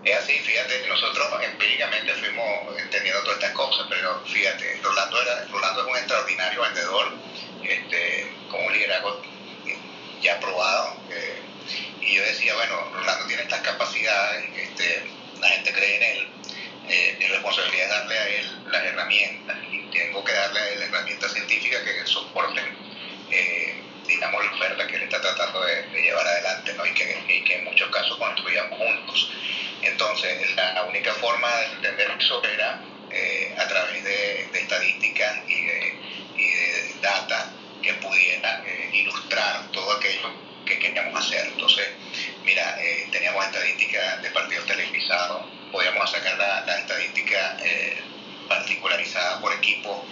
Es 0.05 0.17
así, 0.17 0.33
fíjate, 0.33 0.87
nosotros 0.87 1.27
empíricamente 1.51 2.13
fuimos 2.13 2.47
entendiendo 2.79 3.23
todas 3.23 3.37
estas 3.37 3.53
cosas, 3.53 3.87
pero 3.89 4.21
fíjate, 4.27 4.81
Rolando, 4.83 5.23
era, 5.23 5.47
Rolando 5.51 5.81
es 5.81 5.87
un 5.87 5.97
extraordinario 5.97 6.61
vendedor, 6.61 7.07
este, 7.63 8.33
con 8.51 8.65
un 8.65 8.73
liderazgo 8.73 9.23
ya 10.21 10.39
probado. 10.41 10.97
Eh, 11.11 11.41
y 12.03 12.17
yo 12.17 12.23
decía, 12.23 12.55
bueno, 12.55 12.77
Rolando 12.93 13.27
tiene 13.27 13.43
estas 13.45 13.61
capacidades, 13.61 14.45
este, 14.57 15.07
la 15.41 15.49
gente 15.49 15.73
cree 15.73 15.97
en 15.97 16.03
él, 16.03 16.29
eh, 16.89 17.17
mi 17.19 17.27
responsabilidad 17.27 17.85
es 17.85 17.91
darle 17.91 18.19
a 18.19 18.29
él 18.29 18.63
las 18.71 18.85
herramientas 18.85 19.57
y 19.71 19.79
tengo 19.91 20.23
que 20.23 20.33
darle 20.33 20.61
a 20.61 20.69
él 20.69 20.83
herramientas 20.83 21.33
científicas 21.33 21.81
que 21.81 22.07
soporten, 22.07 22.65
eh, 23.31 23.75
digamos, 24.07 24.45
la 24.45 24.53
oferta 24.53 24.87
que 24.87 24.97
él 24.97 25.03
está 25.05 25.21
tratando 25.21 25.63
de, 25.63 26.03
llevar 26.03 26.27
adelante 26.27 26.75
¿no? 26.75 26.85
y, 26.85 26.93
que, 26.93 27.25
y 27.29 27.45
que 27.45 27.57
en 27.57 27.65
muchos 27.65 27.89
casos 27.91 28.19
construyamos 28.19 28.79
juntos. 28.79 29.31
Entonces, 29.83 30.55
la 30.57 30.85
única 30.85 31.13
forma 31.15 31.49
de 31.57 31.67
entender 31.67 32.11
eso 32.19 32.43
era 32.45 32.81
eh, 33.11 33.55
a 33.57 33.67
través 33.67 34.05
de, 34.05 34.51
estadísticas 34.53 35.39
y 35.49 35.65
de, 35.65 35.95
data 37.01 37.53
que 37.83 37.93
pudiera 37.95 38.63
eh, 38.67 38.91
ilustrar 38.93 39.71
todo 39.73 39.93
aquello 39.93 40.33
que 40.65 40.79
queríamos 40.79 41.19
hacer. 41.19 41.47
Entonces, 41.47 41.87
mira, 42.45 42.79
teníamos 43.11 43.45
estadísticas 43.45 44.23
de 44.23 44.31
partidos 44.31 44.67
televisados, 44.67 45.45
podíamos 45.75 46.09
sacar 46.09 46.39
la, 46.39 46.65
la 46.67 46.79
estadística 46.79 47.57
particularizada 48.49 49.41
por 49.41 49.53
equipo. 49.53 50.07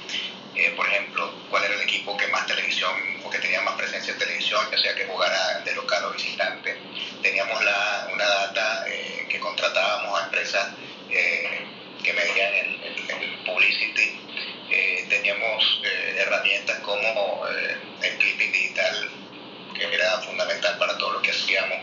por 0.77 0.87
ejemplo, 0.89 1.33
cuál 1.49 1.65
era 1.65 1.75
el 1.75 1.83
equipo 1.83 2.17
que 2.17 2.27
más 2.27 2.47
televisión 2.47 2.93
o 3.25 3.31
que 3.31 3.39
tenía 3.39 3.61
más 3.63 3.77
presencia 3.77 4.13
en 4.13 4.19
televisión, 4.19 4.61
ya 4.73 4.79
sea 4.79 4.95
que 4.95 5.07
jugara 5.07 5.61
de 5.61 5.73
local 5.75 6.05
o 6.07 6.11
visitante. 6.11 6.77
Teníamos 7.23 7.63
la, 7.65 8.09
una 8.13 8.27
data 8.27 8.85
que 9.29 9.39
contratábamos 9.39 10.21
a 10.21 10.25
empresas 10.25 10.69
eh, 11.11 11.67
que 12.03 12.13
medían 12.13 12.55
el, 12.55 13.39
publicity. 13.45 14.19
Eh, 14.71 15.07
teníamos 15.09 15.81
eh, 15.85 16.17
herramientas 16.19 16.79
como 16.81 17.47
el 18.03 18.19
clipping 18.19 18.53
digital, 18.53 19.11
que 19.75 19.85
era 19.85 20.21
fundamental 20.23 20.79
para 20.79 20.97
todo 20.99 21.13
lo 21.13 21.23
que 21.23 21.31
hacíamos. 21.31 21.79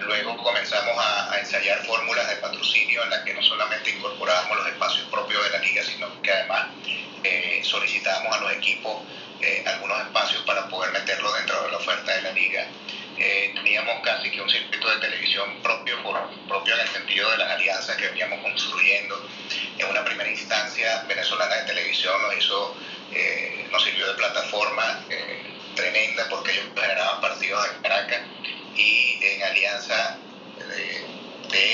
Luego 0.00 0.36
comenzamos 0.36 0.94
a, 0.98 1.38
ensayar 1.38 1.84
fórmulas 1.84 2.28
de 2.28 2.36
patrocinio 2.36 3.02
en 3.04 3.10
las 3.10 3.20
que 3.24 3.34
no 3.34 3.42
solamente 3.42 3.90
incorporábamos 3.90 4.58
los 4.58 4.68
espacios 4.68 5.08
propios 5.08 5.44
de 5.44 5.50
la 5.50 5.58
liga, 5.58 5.82
sino 5.82 6.22
que 6.22 6.32
además 6.32 6.68
solicitábamos 7.62 8.36
a 8.36 8.40
los 8.40 8.52
equipos 8.52 9.02
algunos 9.66 10.00
espacios 10.00 10.42
para 10.42 10.68
poder 10.68 10.92
meterlo 10.92 11.32
dentro 11.34 11.62
de 11.64 11.70
la 11.70 11.76
oferta 11.76 12.14
de 12.14 12.22
la 12.22 12.32
liga 12.32 12.66
eh, 13.16 13.52
teníamos 13.54 14.00
casi 14.02 14.28
que 14.30 14.40
un 14.40 14.50
circuito 14.50 14.90
de 14.90 14.98
televisión 14.98 15.62
propio, 15.62 15.96
propio 16.48 16.74
en 16.74 16.80
el 16.80 16.88
sentido 16.88 17.30
de 17.30 17.38
las 17.38 17.52
alianzas 17.52 17.96
que 17.96 18.08
veníamos 18.08 18.40
construyendo. 18.40 19.28
En 19.78 19.86
una 19.86 20.04
primera 20.04 20.28
instancia, 20.28 21.04
Venezolana 21.06 21.54
de 21.56 21.62
Televisión 21.62 22.20
nos 22.22 22.36
hizo, 22.36 22.76
eh, 23.12 23.68
nos 23.70 23.84
sirvió 23.84 24.08
de 24.08 24.14
plataforma 24.14 25.04
eh, 25.10 25.44
tremenda 25.76 26.28
porque 26.28 26.52
ellos 26.52 26.64
generaban 26.74 27.20
partidos 27.20 27.64
en 27.68 27.82
Caracas 27.82 28.20
y 28.76 29.18
en 29.22 29.42
alianza 29.42 30.18
de, 30.58 31.24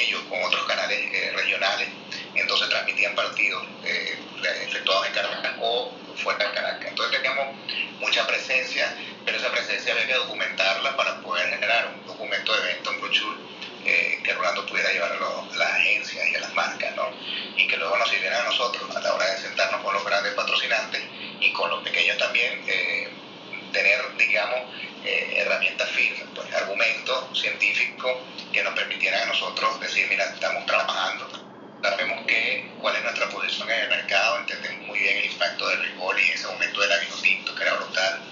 ellos 0.03 0.21
con 0.29 0.43
otros 0.43 0.67
canales 0.67 1.33
regionales, 1.33 1.89
entonces 2.35 2.69
transmitían 2.69 3.15
partidos 3.15 3.67
efectuados 3.83 5.07
en 5.07 5.13
Caracas 5.15 5.53
o 5.61 5.91
fuera 6.17 6.47
de 6.47 6.55
Caracas. 6.55 6.87
Entonces 6.89 7.17
teníamos 7.17 7.57
mucha 7.99 8.27
presencia 8.27 8.95
pero 9.25 9.37
esa 9.37 9.51
presencia 9.51 9.93
había 9.93 10.07
que 10.07 10.15
documentarla 10.15 10.97
para 10.97 11.21
poder 11.21 11.49
generar 11.51 11.87
un 11.95 12.07
documento 12.07 12.53
de 12.53 12.71
evento, 12.71 12.91
un 12.91 13.01
brochure 13.01 13.39
eh, 13.85 14.21
que 14.25 14.33
Rolando 14.33 14.67
pudiera 14.67 14.91
llevar 14.93 15.13
a, 15.13 15.57
las 15.57 15.73
agencias 15.73 16.27
y 16.29 16.35
a 16.37 16.41
las 16.41 16.55
marcas, 16.55 16.95
¿no? 16.97 17.11
Y 17.57 17.67
que 17.67 17.77
luego 17.77 17.97
nos 17.99 18.09
sirviera 18.11 18.41
a 18.41 18.45
nosotros 18.45 18.95
a 18.95 19.01
la 19.01 19.15
hora 19.15 19.27
de 19.27 19.39
sentarnos 19.39 19.83
con 19.83 19.95
los 19.95 20.05
grandes 20.05 20.35
patrocinantes 20.35 21.03
y 21.41 21.53
con 21.53 21.71
los 21.71 21.83
pequeños 21.83 22.17
también, 22.19 22.63
eh, 22.67 23.09
tener, 23.73 24.01
digamos, 24.17 24.61
eh, 25.05 25.35
herramientas 25.37 25.89
firmes, 25.91 26.25
pues, 26.35 26.53
argumentos 26.55 27.39
científicos 27.39 28.19
que 28.53 28.63
nos 28.63 28.75
permitieran 28.75 29.23
a 29.23 29.27
nosotros 29.27 29.81
decir, 29.81 30.07
mira, 30.09 30.25
estamos 30.25 30.67
trabajando, 30.67 31.29
sabemos 31.83 32.27
que, 32.27 32.71
cuál 32.81 32.97
es 32.97 33.03
nuestra 33.03 33.29
posición 33.29 33.71
en 33.71 33.81
el 33.81 33.89
mercado, 33.89 34.39
entendemos 34.39 34.87
muy 34.87 34.99
bien 34.99 35.17
el 35.19 35.27
impacto 35.27 35.69
del 35.69 35.83
rigor 35.83 36.19
y 36.21 36.25
en 36.25 36.33
ese 36.33 36.47
momento 36.47 36.81
del 36.81 36.91
tinto, 37.23 37.55
que 37.55 37.63
era 37.63 37.75
brutal 37.75 38.31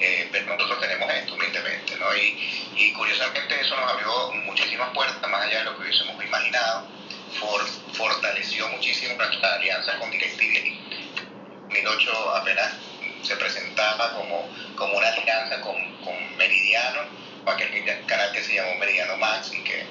eh, 0.00 0.28
pero 0.32 0.56
nosotros 0.56 0.80
tenemos 0.80 1.08
esto 1.12 1.34
humildemente, 1.34 1.96
¿no? 1.96 2.14
Y, 2.16 2.36
y, 2.76 2.92
curiosamente 2.94 3.60
eso 3.60 3.76
nos 3.76 3.92
abrió 3.92 4.32
muchísimas 4.44 4.92
puertas, 4.92 5.30
más 5.30 5.46
allá 5.46 5.58
de 5.58 5.64
lo 5.64 5.76
que 5.76 5.82
hubiésemos 5.82 6.22
imaginado, 6.24 6.88
For, 7.38 7.64
fortaleció 7.94 8.68
muchísimo 8.68 9.14
nuestra 9.16 9.54
alianza 9.54 9.98
con 9.98 10.10
DirecTV. 10.10 10.74
2008 11.68 12.36
apenas 12.36 12.74
se 13.24 13.36
presentaba 13.36 14.12
como, 14.14 14.48
como 14.76 14.96
una 14.96 15.08
alianza 15.08 15.60
con, 15.60 15.76
con 16.04 16.36
Meridiano, 16.36 17.02
aquel 17.46 18.06
canal 18.06 18.32
que 18.32 18.42
se 18.42 18.54
llamó 18.54 18.74
Meridiano 18.76 19.16
Max 19.16 19.52
y 19.52 19.62
que, 19.62 19.84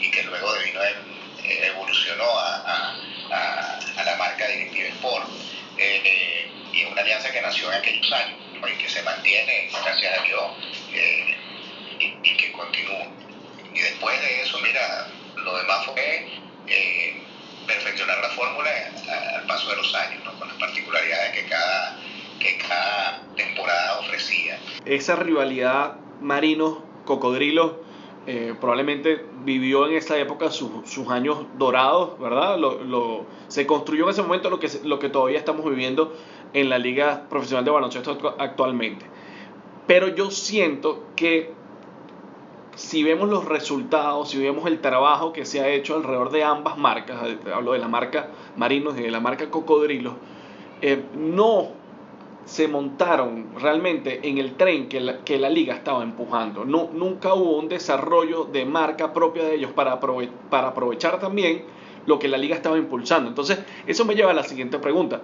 y 0.00 0.10
que 0.10 0.22
luego 0.22 0.52
de 0.54 0.64
vino 0.64 0.80
eh, 0.82 1.66
evolucionó 1.66 2.24
a, 2.24 2.56
a, 2.56 2.96
a, 3.30 3.78
a, 3.96 4.04
la 4.04 4.16
marca 4.16 4.46
DirecTV 4.48 4.86
Sport. 4.96 5.28
Eh, 5.76 6.50
y 6.72 6.84
una 6.84 7.02
alianza 7.02 7.30
que 7.30 7.40
nació 7.40 7.70
en 7.72 7.78
aquellos 7.78 8.12
años 8.12 8.38
y 8.68 8.78
que 8.78 8.88
se 8.88 9.02
mantiene, 9.02 9.68
gracias 9.84 10.18
a 10.18 10.22
Dios, 10.22 10.42
eh, 10.92 11.36
y, 11.98 12.36
que 12.36 12.52
continúa. 12.52 13.06
Y 13.72 13.78
después 13.78 14.20
de 14.20 14.42
eso, 14.42 14.58
mira, 14.60 15.08
lo 15.36 15.56
demás 15.58 15.84
fue 15.84 16.28
eh, 16.66 17.22
perfeccionar 17.66 18.18
la 18.18 18.30
fórmula 18.30 18.70
al 19.36 19.46
paso 19.46 19.68
de 19.70 19.76
los 19.76 19.94
años, 19.94 20.22
con 20.38 20.48
las 20.48 20.56
particularidades 20.56 21.32
que 21.32 21.44
cada, 21.46 21.98
que 22.44 22.58
cada 22.58 23.22
temporada 23.34 24.00
ofrecía. 24.00 24.58
Esa 24.84 25.16
rivalidad 25.16 25.96
marinos-cocodrilos 26.20 27.72
eh, 28.26 28.54
probablemente 28.60 29.24
vivió 29.44 29.86
en 29.86 29.94
esa 29.94 30.18
época 30.18 30.50
sus 30.50 31.08
años 31.10 31.38
dorados, 31.58 32.18
¿verdad? 32.18 32.58
Lo, 32.58 32.84
lo, 32.84 33.26
se 33.48 33.66
construyó 33.66 34.04
en 34.04 34.10
ese 34.10 34.22
momento 34.22 34.50
lo 34.50 34.60
que, 34.60 34.68
lo 34.84 34.98
que 34.98 35.08
todavía 35.08 35.38
estamos 35.38 35.64
viviendo 35.64 36.14
en 36.52 36.68
la 36.68 36.78
Liga 36.78 37.26
Profesional 37.28 37.64
de 37.64 37.70
Baloncesto 37.70 38.36
actualmente. 38.38 39.06
Pero 39.86 40.08
yo 40.08 40.30
siento 40.30 41.04
que 41.16 41.52
si 42.74 43.02
vemos 43.04 43.28
los 43.28 43.44
resultados, 43.44 44.30
si 44.30 44.38
vemos 44.38 44.66
el 44.66 44.80
trabajo 44.80 45.32
que 45.32 45.44
se 45.44 45.60
ha 45.60 45.68
hecho 45.68 45.94
alrededor 45.94 46.30
de 46.30 46.44
ambas 46.44 46.76
marcas, 46.76 47.18
hablo 47.54 47.72
de 47.72 47.78
la 47.78 47.88
marca 47.88 48.30
Marinos 48.56 48.98
y 48.98 49.02
de 49.02 49.10
la 49.10 49.20
marca 49.20 49.50
Cocodrilo, 49.50 50.16
eh, 50.80 51.02
no 51.14 51.83
se 52.54 52.68
montaron 52.68 53.48
realmente 53.60 54.20
en 54.22 54.38
el 54.38 54.54
tren 54.54 54.88
que 54.88 55.00
la, 55.00 55.24
que 55.24 55.38
la 55.38 55.50
liga 55.50 55.74
estaba 55.74 56.04
empujando. 56.04 56.64
No, 56.64 56.88
nunca 56.92 57.34
hubo 57.34 57.58
un 57.58 57.68
desarrollo 57.68 58.44
de 58.44 58.64
marca 58.64 59.12
propia 59.12 59.42
de 59.42 59.56
ellos 59.56 59.72
para, 59.72 59.98
para 59.98 60.68
aprovechar 60.68 61.18
también 61.18 61.64
lo 62.06 62.20
que 62.20 62.28
la 62.28 62.38
liga 62.38 62.54
estaba 62.54 62.78
impulsando. 62.78 63.28
Entonces, 63.28 63.58
eso 63.88 64.04
me 64.04 64.14
lleva 64.14 64.30
a 64.30 64.34
la 64.34 64.44
siguiente 64.44 64.78
pregunta. 64.78 65.22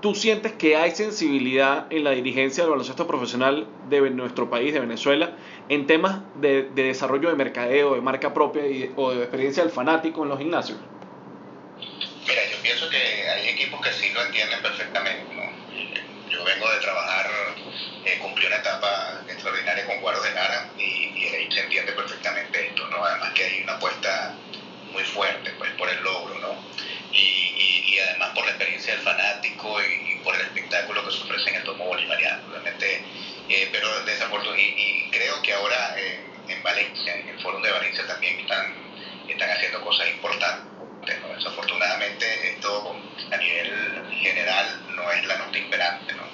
¿Tú 0.00 0.14
sientes 0.14 0.52
que 0.52 0.74
hay 0.74 0.92
sensibilidad 0.92 1.92
en 1.92 2.04
la 2.04 2.12
dirigencia 2.12 2.64
del 2.64 2.70
baloncesto 2.70 3.06
profesional 3.06 3.66
de 3.90 4.08
nuestro 4.08 4.48
país, 4.48 4.72
de 4.72 4.80
Venezuela, 4.80 5.36
en 5.68 5.86
temas 5.86 6.20
de, 6.40 6.70
desarrollo 6.74 7.28
de 7.28 7.34
mercadeo, 7.34 7.96
de 7.96 8.00
marca 8.00 8.32
propia 8.32 8.62
o 8.96 9.10
de 9.10 9.18
experiencia 9.18 9.62
del 9.62 9.72
fanático 9.72 10.22
en 10.22 10.30
los 10.30 10.38
gimnasios? 10.38 10.78
Mira, 12.26 12.40
yo 12.50 12.62
pienso 12.62 12.88
que 12.88 12.96
hay 12.96 13.48
equipos 13.50 13.78
que 13.82 13.92
sí 13.92 14.10
lo 14.14 14.24
entienden 14.24 14.62
perfectamente. 14.62 15.32
Yo 16.32 16.44
vengo 16.44 16.70
de 16.70 16.78
trabajar, 16.78 17.30
eh, 18.04 18.18
cumplí 18.20 18.46
una 18.46 18.56
etapa 18.56 19.22
extraordinaria 19.28 19.86
con 19.86 20.00
Guaro 20.00 20.22
de 20.22 20.32
Lara 20.32 20.70
y, 20.78 20.82
y, 20.82 21.48
se 21.52 21.60
entiende 21.60 21.92
perfectamente 21.92 22.68
esto, 22.68 22.88
¿no? 22.88 23.04
Además 23.04 23.32
que 23.34 23.44
hay 23.44 23.62
una 23.62 23.74
apuesta 23.74 24.34
muy 24.92 25.04
fuerte 25.04 25.50
pues, 25.58 25.70
por 25.72 25.88
el 25.90 26.02
logro, 26.02 26.38
¿no? 26.38 26.56
y, 27.12 27.98
además 27.98 28.30
por 28.34 28.44
la 28.44 28.50
experiencia 28.52 28.94
del 28.94 29.02
fanático 29.02 29.80
y, 29.82 30.20
por 30.22 30.34
el 30.34 30.42
espectáculo 30.42 31.04
que 31.04 31.12
se 31.12 31.22
ofrece 31.22 31.50
en 31.50 31.56
el 31.56 31.64
domo 31.64 31.84
bolivariano, 31.86 32.48
realmente. 32.50 33.04
Eh, 33.48 33.68
pero 33.72 33.88
desafortunadamente, 34.04 34.80
y, 34.80 35.10
creo 35.10 35.42
que 35.42 35.52
ahora 35.52 35.94
eh, 35.98 36.20
en 36.48 36.62
Valencia, 36.62 37.16
en 37.16 37.28
el 37.28 37.40
Foro 37.40 37.60
de 37.60 37.70
Valencia 37.70 38.06
también 38.06 38.38
están, 38.40 38.74
están 39.28 39.50
haciendo 39.50 39.80
cosas 39.82 40.08
importantes. 40.08 40.72
Desafortunadamente 41.36 42.50
esto 42.52 42.96
a 43.32 43.36
nivel 43.36 44.04
general 44.20 44.81
no 44.94 45.10
es 45.10 45.24
la 45.26 45.36
nota 45.38 45.58
imperante, 45.58 46.14
¿no? 46.14 46.24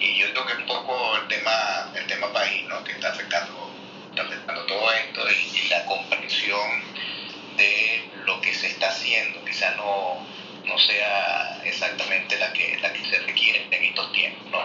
Y 0.00 0.18
yo 0.18 0.30
creo 0.32 0.46
que 0.46 0.54
un 0.54 0.66
poco 0.66 1.16
el 1.16 1.28
tema, 1.28 1.90
el 1.94 2.06
tema 2.06 2.32
país, 2.32 2.64
¿no? 2.68 2.82
Que 2.84 2.92
está 2.92 3.10
afectando, 3.10 3.70
está 4.10 4.22
afectando 4.22 4.64
todo 4.66 4.92
esto 4.92 5.30
y, 5.30 5.58
y 5.58 5.68
la 5.68 5.84
comprensión 5.86 6.82
de 7.56 8.10
lo 8.24 8.40
que 8.40 8.52
se 8.54 8.68
está 8.68 8.88
haciendo, 8.88 9.44
quizás 9.44 9.76
no, 9.76 10.26
no 10.64 10.78
sea 10.78 11.60
exactamente 11.64 12.38
la 12.38 12.52
que, 12.52 12.78
la 12.80 12.92
que 12.92 13.04
se 13.04 13.18
requiere 13.20 13.66
en 13.70 13.84
estos 13.84 14.12
tiempos, 14.12 14.50
¿no? 14.50 14.60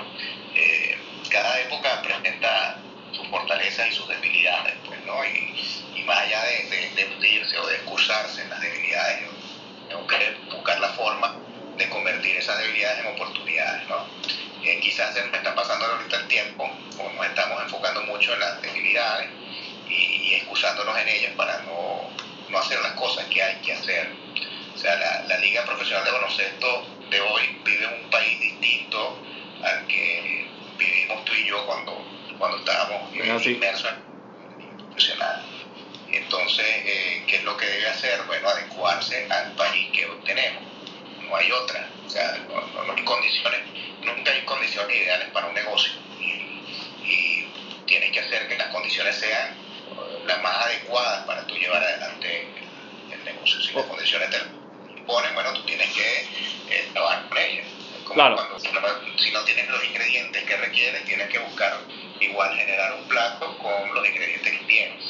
Eh, 0.55 0.97
cada 1.29 1.59
época 1.61 2.01
presenta 2.01 2.77
sus 3.11 3.27
fortalezas 3.27 3.87
y 3.87 3.91
sus 3.91 4.07
debilidades, 4.07 4.75
pues, 4.85 4.99
¿no? 5.05 5.23
Y, 5.25 5.99
y 5.99 6.03
más 6.03 6.19
allá 6.19 6.43
de, 6.43 6.63
de, 6.69 7.05
de, 7.05 7.59
o 7.59 7.67
de 7.67 7.75
excusarse 7.75 8.41
en 8.41 8.49
las 8.49 8.61
debilidades, 8.61 9.21
yo 9.21 9.29
tengo 9.87 10.07
que 10.07 10.37
buscar 10.51 10.79
la 10.79 10.89
forma 10.89 11.35
de 11.79 11.89
convertir 11.89 12.35
esas 12.35 12.59
debilidades 12.59 12.99
en 12.99 13.07
oportunidades. 13.07 13.87
¿no? 13.87 14.05
Eh, 14.63 14.79
quizás 14.81 15.13
se 15.13 15.25
nos 15.25 15.33
está 15.33 15.55
pasando 15.55 15.85
ahorita 15.85 16.17
el 16.17 16.27
tiempo, 16.27 16.69
o 16.99 17.11
nos 17.13 17.25
estamos 17.25 17.63
enfocando 17.63 18.03
mucho 18.03 18.33
en 18.33 18.39
las 18.41 18.61
debilidades 18.61 19.29
y, 19.87 19.93
y 19.93 20.33
excusándonos 20.35 20.97
en 20.99 21.07
ellas 21.07 21.31
para 21.35 21.59
no, 21.63 22.09
no 22.49 22.59
hacer 22.59 22.79
las 22.81 22.91
cosas 22.93 23.25
que 23.25 23.41
hay 23.41 23.55
que 23.61 23.73
hacer. 23.73 24.11
O 24.75 24.77
sea, 24.77 24.95
la, 24.97 25.23
la, 25.23 25.37
Liga 25.39 25.65
Profesional 25.65 26.03
de 26.05 26.11
Baloncesto 26.11 26.87
de 27.09 27.21
hoy 27.21 27.59
vive 27.63 27.85
en 27.85 28.03
un 28.03 28.09
país 28.09 28.39
distinto 28.39 29.17
al 29.63 29.87
que 29.87 30.47
vivimos 30.77 31.25
tú 31.25 31.33
y 31.33 31.47
yo 31.47 31.65
cuando, 31.65 32.05
cuando 32.37 32.57
estábamos 32.57 33.13
inmersos 33.45 33.91
en 33.91 34.69
la 34.77 34.85
profesional. 34.85 35.45
Entonces, 36.11 36.65
eh, 36.65 37.23
¿qué 37.27 37.37
es 37.37 37.43
lo 37.43 37.55
que 37.55 37.65
debe 37.65 37.87
hacer? 37.87 38.21
Bueno, 38.23 38.49
adecuarse 38.49 39.27
al 39.29 39.53
país 39.53 39.91
que 39.93 40.05
hoy 40.05 40.17
tenemos. 40.25 40.63
No 41.29 41.35
hay 41.35 41.51
otra. 41.51 41.87
O 42.05 42.09
sea, 42.09 42.37
no, 42.49 42.83
no 42.85 42.93
hay 42.93 43.03
condiciones, 43.03 43.59
nunca 44.03 44.31
hay 44.31 44.41
condiciones 44.45 44.95
ideales 44.95 45.29
para 45.29 45.47
un 45.47 45.53
negocio. 45.53 45.93
Y, 46.19 47.05
y 47.05 47.47
tienes 47.85 48.11
que 48.11 48.19
hacer 48.19 48.47
que 48.47 48.57
las 48.57 48.67
condiciones 48.69 49.15
sean 49.15 49.55
las 50.25 50.41
más 50.41 50.65
adecuadas 50.65 51.25
para 51.25 51.45
tú 51.47 51.55
llevar 51.55 51.83
adelante 51.83 52.47
el, 53.07 53.13
el 53.19 53.25
negocio. 53.25 53.61
Si 53.61 53.73
las 53.73 53.85
condiciones 53.85 54.29
te 54.31 54.37
ponen, 55.05 55.33
bueno, 55.35 55.53
tú 55.53 55.61
tienes 55.65 55.87
que 55.93 56.21
eh, 56.69 56.89
trabajar 56.93 57.27
con 57.29 57.37
ellas. 57.37 57.65
Como 58.03 58.15
Claro. 58.15 58.35
cuando, 58.35 58.59
si, 58.59 58.71
no, 58.71 58.79
si 59.17 59.31
no 59.31 59.43
tienes 59.43 59.69
los 59.69 59.83
ingredientes 59.85 60.43
que 60.43 60.57
requieres, 60.57 61.05
tienes 61.05 61.29
que 61.29 61.37
buscar 61.39 61.77
igual 62.19 62.55
generar 62.55 62.93
un 62.95 63.07
plato 63.07 63.55
con 63.59 63.93
los 63.93 64.07
ingredientes 64.07 64.51
que 64.59 64.65
tienes. 64.65 65.03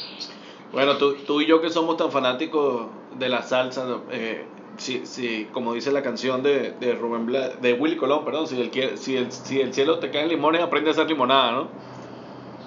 Bueno, 0.70 0.98
tú, 0.98 1.14
tú 1.24 1.40
y 1.40 1.46
yo 1.46 1.60
que 1.62 1.70
somos 1.70 1.96
tan 1.96 2.12
fanáticos 2.12 2.88
de 3.12 3.28
la 3.28 3.42
salsa, 3.42 3.84
eh, 4.12 4.44
si, 4.80 5.06
si, 5.06 5.46
como 5.52 5.74
dice 5.74 5.92
la 5.92 6.02
canción 6.02 6.42
de, 6.42 6.72
de 6.72 6.94
Rubén 6.94 7.26
Bla- 7.26 7.56
de 7.60 7.72
Willy 7.74 7.96
Colón, 7.96 8.24
perdón, 8.24 8.48
si 8.48 8.60
el, 8.60 8.98
si, 8.98 9.16
el, 9.16 9.30
si 9.32 9.60
el 9.60 9.72
cielo 9.74 9.98
te 9.98 10.10
cae 10.10 10.22
en 10.22 10.28
limones, 10.28 10.62
aprende 10.62 10.90
a 10.90 10.92
hacer 10.92 11.06
limonada, 11.06 11.52
¿no? 11.52 11.72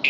Y, 0.02 0.08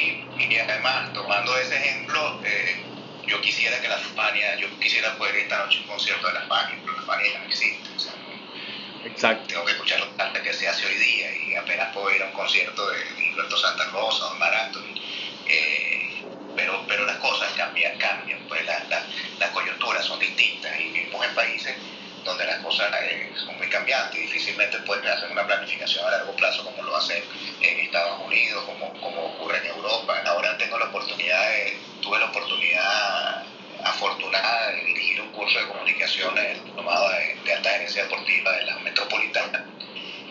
y 0.52 0.56
además, 0.58 1.12
tomando 1.14 1.56
ese 1.58 1.76
ejemplo, 1.76 2.40
eh, 2.44 2.84
yo 3.26 3.40
quisiera 3.40 3.80
que 3.80 3.88
la 3.88 3.96
Fania, 3.98 4.58
yo 4.60 4.66
quisiera 4.80 5.16
poder 5.16 5.34
esta 5.36 5.64
noche 5.64 5.80
un 5.80 5.86
concierto 5.86 6.26
de 6.26 6.34
la 6.34 6.42
Fania, 6.42 6.76
pero 6.84 6.94
la 6.96 7.02
Fania 7.02 7.32
ya 7.32 7.38
no 7.40 7.44
existe. 7.46 7.88
O 7.96 7.98
sea, 8.00 8.12
Exacto. 9.04 9.46
tengo 9.48 9.64
que 9.64 9.72
escuchar 9.72 10.00
lo 10.00 10.06
tarde 10.08 10.42
que 10.42 10.52
se 10.52 10.68
hace 10.68 10.86
hoy 10.86 10.94
día 10.96 11.26
y 11.46 11.54
apenas 11.54 11.94
puedo 11.94 12.14
ir 12.14 12.22
a 12.22 12.26
un 12.26 12.32
concierto 12.32 12.86
de 12.90 12.98
Gilberto 13.16 13.56
Santa 13.56 13.84
Rosa 13.92 14.26
o 14.32 14.34
Mar 14.38 14.52
Anthony. 14.54 14.94
Eh, 15.46 16.13
pero, 16.56 16.84
pero 16.88 17.04
las 17.06 17.16
cosas 17.16 17.52
cambian, 17.52 17.96
cambian, 17.98 18.38
pues 18.48 18.64
las 18.66 18.88
las- 18.88 19.04
las 19.38 19.50
coyunturas 19.50 20.04
son 20.04 20.18
distintas 20.18 20.78
y 20.80 20.84
vivimos 20.90 21.24
en 21.26 21.34
países 21.34 21.74
donde 22.24 22.46
las 22.46 22.56
cosas 22.60 22.90
eh, 23.02 23.30
son 23.44 23.56
muy 23.58 23.68
cambiantes 23.68 24.16
y 24.18 24.22
difícilmente 24.22 24.78
pueden 24.78 25.06
hacer 25.06 25.30
una 25.30 25.46
planificación 25.46 26.06
a 26.06 26.10
largo 26.10 26.34
plazo 26.36 26.64
como 26.64 26.82
lo 26.82 26.96
hacen 26.96 27.22
en 27.60 27.80
Estados 27.80 28.18
Unidos, 28.26 28.64
como, 28.64 28.92
como 29.00 29.24
ocurre 29.26 29.58
en 29.58 29.66
Europa. 29.66 30.22
Ahora 30.26 30.56
tengo 30.56 30.78
la 30.78 30.86
oportunidad, 30.86 31.50
de- 31.50 31.76
tuve 32.00 32.18
la 32.18 32.26
oportunidad 32.26 33.44
afortunada 33.84 34.70
de 34.70 34.84
dirigir 34.84 35.20
un 35.20 35.28
curso 35.32 35.58
de 35.58 35.66
comunicación 35.66 36.36
en 36.38 36.46
el 36.46 36.64
diplomado 36.64 37.10
de, 37.10 37.36
de 37.44 37.52
alta 37.52 37.70
gerencia 37.70 38.02
deportiva 38.04 38.52
de 38.52 38.64
la 38.64 38.78
metropolitana 38.78 39.62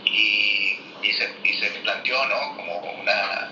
y, 0.05 0.79
y, 1.03 1.13
se, 1.13 1.31
y 1.43 1.53
se 1.59 1.69
planteó 1.81 2.25
¿no? 2.25 2.55
como 2.55 2.79
una 3.01 3.51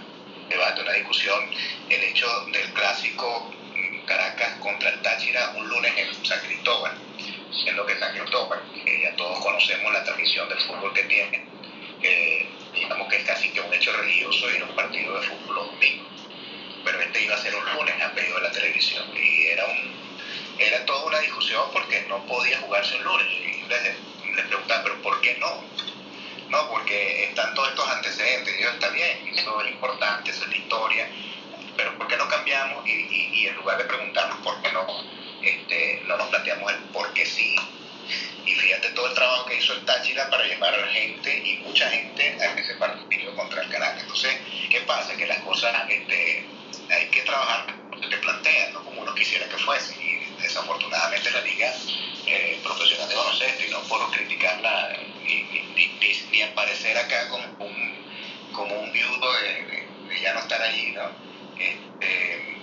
debate, 0.52 0.82
una 0.82 0.94
discusión, 0.94 1.50
el 1.90 2.04
hecho 2.04 2.28
del 2.52 2.72
clásico 2.74 3.52
mm, 3.76 4.06
Caracas 4.06 4.58
contra 4.60 4.90
el 4.90 5.02
Táchira 5.02 5.54
un 5.58 5.68
lunes 5.68 5.92
en 5.98 6.26
San 6.26 6.40
Cristóbal, 6.42 6.94
siendo 7.64 7.86
que 7.86 7.98
San 7.98 8.16
Cristóbal, 8.16 8.60
que 8.86 9.02
ya 9.02 9.16
todos 9.16 9.40
conocemos 9.40 9.92
la 9.92 10.04
tradición 10.04 10.48
del 10.50 10.60
fútbol 10.60 10.94
que 10.94 11.04
tiene, 11.04 11.44
eh, 12.04 12.48
digamos 12.74 13.08
que 13.10 13.18
es 13.18 13.24
casi 13.24 13.50
que 13.50 13.62
un 13.62 13.74
hecho 13.74 13.92
religioso 13.94 14.50
ir 14.52 14.62
a 14.62 14.66
un 14.66 14.76
partido 14.76 15.20
de 15.20 15.28
fútbol 15.28 15.56
los 15.56 15.72
domingos, 15.72 16.08
pero 16.84 17.00
este 17.02 17.24
iba 17.24 17.36
a 17.36 17.38
ser 17.38 17.56
un 17.56 17.66
lunes 17.74 18.02
a 18.02 18.12
pedido 18.14 18.36
de 18.36 18.42
la 18.42 18.52
televisión 18.52 19.06
y 19.16 19.48
era 19.48 19.66
un 19.66 20.02
era 20.58 20.86
toda 20.86 21.06
una 21.06 21.20
discusión 21.20 21.64
porque 21.74 22.02
no 22.08 22.24
podía 22.28 22.60
jugarse 22.60 22.96
un 22.98 23.04
lunes 23.04 23.28
y 23.28 23.68
les, 23.68 24.36
les 24.36 24.46
preguntaba, 24.46 24.84
pero 24.84 25.02
¿por 25.02 25.20
qué 25.22 25.36
no? 25.40 25.64
No, 26.52 26.70
porque 26.70 27.24
están 27.24 27.54
todos 27.54 27.70
estos 27.70 27.88
antecedentes. 27.88 28.60
Y 28.60 28.62
yo, 28.62 28.70
está 28.72 28.90
bien, 28.90 29.26
eso 29.34 29.62
es 29.62 29.72
importante, 29.72 30.32
eso 30.32 30.44
es 30.44 30.50
la 30.50 30.58
historia, 30.58 31.10
pero 31.78 31.98
¿por 31.98 32.08
qué 32.08 32.18
no 32.18 32.28
cambiamos? 32.28 32.86
Y, 32.86 32.92
y, 32.92 33.30
y 33.34 33.48
en 33.48 33.56
lugar 33.56 33.78
de 33.78 33.86
preguntarnos 33.86 34.38
por 34.40 34.62
qué 34.62 34.70
no, 34.74 34.86
este, 35.42 36.02
no 36.06 36.18
nos 36.18 36.28
planteamos 36.28 36.70
el 36.74 36.80
por 36.92 37.14
qué 37.14 37.26
sí. 37.26 37.56
Y 38.46 38.54
fíjate 38.54 38.90
todo 38.90 39.08
el 39.08 39.14
trabajo 39.14 39.46
que 39.46 39.56
hizo 39.56 39.72
el 39.72 39.86
Táchira 39.86 40.30
para 40.30 40.44
llevar 40.44 40.78
a 40.78 40.88
gente 40.88 41.38
y 41.38 41.58
mucha 41.60 41.90
gente 41.90 42.38
a 42.42 42.60
ese 42.60 42.76
partido 42.76 43.34
contra 43.36 43.62
el 43.62 43.70
Caracas. 43.70 44.02
Entonces, 44.02 44.38
¿qué 44.70 44.82
pasa? 44.82 45.16
Que 45.16 45.28
las 45.28 45.40
cosas 45.44 45.74
este, 45.90 46.46
hay 46.90 47.08
que 47.08 47.22
trabajar 47.22 47.66
como 47.68 48.04
se 48.04 48.10
te 48.10 48.18
plantean, 48.18 48.74
no 48.74 48.84
como 48.84 49.02
uno 49.02 49.16
quisiera 49.16 49.48
que 49.48 49.58
fuese. 49.58 49.96
Y 50.04 50.42
desafortunadamente 50.42 51.32
la 51.32 51.42
liga 51.42 51.74
eh, 52.26 52.60
profesional 52.62 53.08
de 53.08 53.16
baloncesto, 53.16 53.64
y 53.66 53.70
no 53.70 53.80
por 53.84 54.12
criticarla 54.12 54.98
ni, 54.98 55.11
ni, 55.24 55.44
ni, 55.44 55.88
ni, 56.00 56.14
ni 56.32 56.42
aparecer 56.42 56.98
acá 56.98 57.30
como 57.30 57.44
un, 57.66 57.94
como 58.54 58.80
un 58.80 58.92
viudo 58.92 59.34
de, 59.42 59.54
de, 59.66 59.88
de 60.10 60.22
ya 60.22 60.34
no 60.34 60.40
estar 60.40 60.62
allí, 60.62 60.92
¿no? 60.92 61.10
Este, 61.58 62.58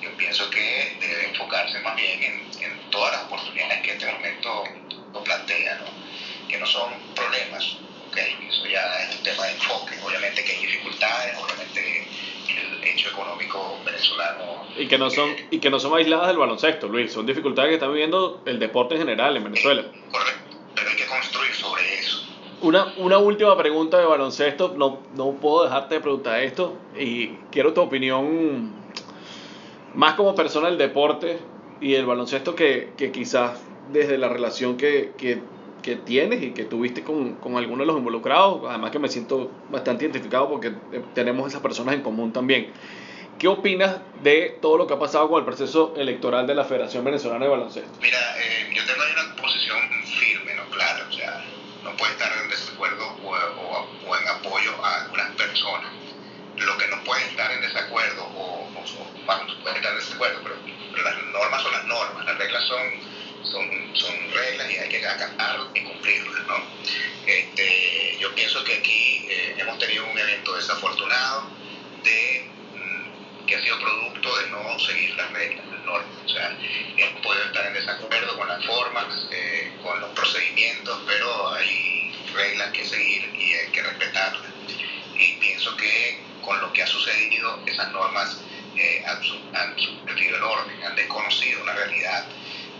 yo 0.00 0.16
pienso 0.16 0.48
que 0.50 0.96
debe 1.00 1.28
enfocarse 1.28 1.80
más 1.80 1.96
bien 1.96 2.22
en, 2.22 2.62
en 2.62 2.90
todas 2.90 3.12
las 3.12 3.24
oportunidades 3.24 3.82
que 3.82 3.92
este 3.92 4.06
momento 4.12 4.64
lo 5.12 5.24
plantea, 5.24 5.76
¿no? 5.76 6.06
que 6.48 6.58
no 6.58 6.66
son 6.66 6.92
problemas, 7.14 7.76
¿okay? 8.08 8.36
eso 8.48 8.66
ya 8.66 9.02
es 9.02 9.16
un 9.16 9.22
tema 9.22 9.46
de 9.46 9.52
enfoque, 9.52 9.94
obviamente 10.04 10.44
que 10.44 10.52
hay 10.52 10.66
dificultades, 10.66 11.36
obviamente 11.38 12.06
el 12.48 12.84
hecho 12.84 13.10
económico 13.10 13.80
venezolano 13.84 14.66
Y 14.78 14.86
que 14.86 14.96
no 14.96 15.10
son, 15.10 15.30
eh, 15.30 15.48
y 15.50 15.58
que 15.58 15.70
no 15.70 15.80
son 15.80 15.96
aisladas 15.96 16.28
del 16.28 16.38
baloncesto, 16.38 16.88
Luis, 16.88 17.12
son 17.12 17.26
dificultades 17.26 17.70
que 17.70 17.74
está 17.74 17.88
viviendo 17.88 18.42
el 18.46 18.58
deporte 18.58 18.94
en 18.94 19.00
general 19.00 19.36
en 19.36 19.44
Venezuela. 19.44 19.82
correcto, 20.10 20.56
pero 20.74 20.90
hay 20.90 20.96
que 20.96 21.06
construir. 21.06 21.45
Una, 22.66 22.92
una 22.96 23.18
última 23.18 23.56
pregunta 23.56 23.96
de 23.96 24.06
baloncesto, 24.06 24.74
no, 24.76 24.98
no 25.14 25.34
puedo 25.34 25.62
dejarte 25.62 25.94
de 25.94 26.00
preguntar 26.00 26.40
esto 26.40 26.76
y 26.98 27.28
quiero 27.52 27.72
tu 27.72 27.80
opinión 27.80 28.72
más 29.94 30.14
como 30.14 30.34
persona 30.34 30.66
del 30.66 30.76
deporte 30.76 31.38
y 31.80 31.92
del 31.92 32.06
baloncesto 32.06 32.56
que, 32.56 32.92
que 32.96 33.12
quizás 33.12 33.60
desde 33.92 34.18
la 34.18 34.28
relación 34.28 34.76
que, 34.76 35.12
que, 35.16 35.38
que 35.80 35.94
tienes 35.94 36.42
y 36.42 36.50
que 36.50 36.64
tuviste 36.64 37.04
con, 37.04 37.34
con 37.34 37.56
algunos 37.56 37.86
de 37.86 37.86
los 37.86 37.98
involucrados, 37.98 38.62
además 38.68 38.90
que 38.90 38.98
me 38.98 39.08
siento 39.08 39.48
bastante 39.70 40.06
identificado 40.06 40.48
porque 40.48 40.72
tenemos 41.14 41.46
esas 41.46 41.60
personas 41.62 41.94
en 41.94 42.02
común 42.02 42.32
también. 42.32 42.72
¿Qué 43.38 43.46
opinas 43.46 43.98
de 44.24 44.58
todo 44.60 44.76
lo 44.76 44.88
que 44.88 44.94
ha 44.94 44.98
pasado 44.98 45.28
con 45.28 45.38
el 45.38 45.44
proceso 45.44 45.94
electoral 45.96 46.48
de 46.48 46.56
la 46.56 46.64
Federación 46.64 47.04
Venezolana 47.04 47.44
de 47.44 47.50
Baloncesto? 47.52 47.96
Mira, 48.02 48.18
eh, 48.38 48.74
yo 48.74 48.82
tengo 48.84 49.02
una 49.04 49.40
posición 49.40 49.78
firme, 50.04 50.56
¿no? 50.56 50.64
Clara, 50.74 51.06
o 51.08 51.12
sea, 51.12 51.44
no 51.96 51.98
puede 51.98 52.12
estar 52.12 52.30
en 52.42 52.50
desacuerdo 52.50 53.06
o, 53.24 53.30
o, 54.06 54.16
en 54.16 54.28
apoyo 54.28 54.84
a 54.84 55.04
algunas 55.04 55.34
personas. 55.34 55.90
Lo 56.56 56.76
que 56.76 56.86
no 56.88 57.02
puede 57.04 57.24
estar 57.24 57.50
en 57.52 57.62
desacuerdo, 57.62 58.22
o, 58.24 58.68
o, 58.68 59.24
bueno, 59.24 59.62
puede 59.62 59.76
estar 59.76 59.92
en 59.92 59.98
desacuerdo, 59.98 60.40
pero, 60.42 60.56
las 61.02 61.24
normas 61.24 61.62
son 61.62 61.72
las 61.72 61.84
normas, 61.84 62.26
las 62.26 62.38
reglas 62.38 62.64
son, 62.64 62.82
son, 63.44 63.96
son 63.96 64.14
reglas 64.32 64.70
y 64.70 64.76
hay 64.76 64.88
que 64.88 65.06
acatarlas 65.06 65.68
y 65.74 65.84
cumplirlas, 65.84 66.46
¿no? 66.46 66.56
Este, 67.26 68.18
yo 68.20 68.34
pienso 68.34 68.62
que 68.64 68.74
aquí 68.74 69.26
eh, 69.30 69.54
hemos 69.58 69.78
tenido 69.78 70.04
un 70.06 70.18
evento 70.18 70.54
desafortunado 70.54 71.48
de 72.02 72.50
que 73.46 73.56
ha 73.56 73.62
sido 73.62 73.78
producto 73.78 74.36
de 74.38 74.50
no 74.50 74.78
seguir 74.78 75.14
las 75.14 75.30
reglas, 75.32 75.66
las 75.66 75.84
normas. 75.84 76.16
O 76.24 76.28
sea, 76.28 76.56
hemos 76.96 77.20
podido 77.22 77.44
estar 77.44 77.66
en 77.66 77.74
desacuerdo 77.74 78.36
con 78.36 78.48
las 78.48 78.64
formas, 78.64 79.06
eh, 79.30 79.72
con 79.82 80.00
los 80.00 80.10
procedimientos, 80.10 81.00
pero 81.06 81.54
hay 81.54 82.12
reglas 82.34 82.72
que 82.72 82.84
seguir 82.84 83.30
y 83.34 83.54
hay 83.54 83.70
que 83.72 83.82
respetarlas. 83.82 84.50
Y 85.14 85.32
pienso 85.34 85.76
que 85.76 86.20
con 86.44 86.60
lo 86.60 86.72
que 86.72 86.82
ha 86.82 86.86
sucedido, 86.86 87.60
esas 87.66 87.90
normas 87.92 88.40
eh, 88.76 89.04
han, 89.06 89.18
han 89.54 89.78
subvertido 89.78 90.36
el 90.36 90.42
orden, 90.42 90.84
han 90.84 90.96
desconocido 90.96 91.62
una 91.62 91.72
realidad. 91.72 92.26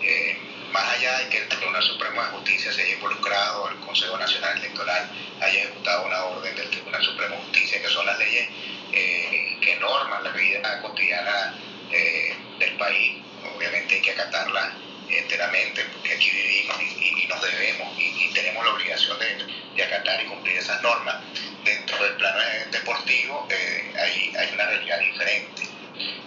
Eh, 0.02 0.38
más 0.72 0.96
allá 0.96 1.18
de 1.20 1.28
que 1.28 1.38
el 1.38 1.48
Tribunal 1.48 1.82
Supremo 1.82 2.22
de 2.22 2.28
Justicia 2.28 2.72
se 2.72 2.82
haya 2.82 2.94
involucrado, 2.94 3.68
el 3.70 3.76
Consejo 3.78 4.18
Nacional 4.18 4.58
Electoral 4.58 5.10
haya 5.40 5.60
ejecutado 5.60 6.06
una 6.06 6.24
orden 6.24 6.54
del 6.54 6.68
Tribunal 6.70 7.02
Supremo 7.02 7.36
de 7.36 7.42
Justicia, 7.42 7.80
que 7.80 7.88
son 7.88 8.04
las 8.04 8.18
leyes 8.18 8.48
eh, 8.92 9.56
que 9.60 9.76
norman 9.76 10.24
la 10.24 10.30
vida 10.30 10.82
cotidiana 10.82 11.54
eh, 11.90 12.34
del 12.58 12.76
país, 12.76 13.22
obviamente 13.54 13.96
hay 13.96 14.02
que 14.02 14.10
acatarla 14.12 14.72
enteramente, 15.08 15.84
porque 15.92 16.12
aquí 16.12 16.30
vivimos 16.30 16.76
y, 16.80 17.26
nos 17.26 17.40
debemos 17.42 17.98
y, 17.98 18.30
tenemos 18.32 18.64
la 18.64 18.72
obligación 18.72 19.18
de, 19.18 19.82
acatar 19.82 20.22
y 20.22 20.26
cumplir 20.26 20.56
esas 20.56 20.82
normas. 20.82 21.16
Dentro 21.64 22.02
del 22.02 22.14
plano 22.14 22.38
deportivo 22.70 23.46
eh, 23.50 23.92
hay, 23.98 24.32
hay, 24.36 24.52
una 24.52 24.66
realidad 24.66 24.98
diferente. 25.00 25.62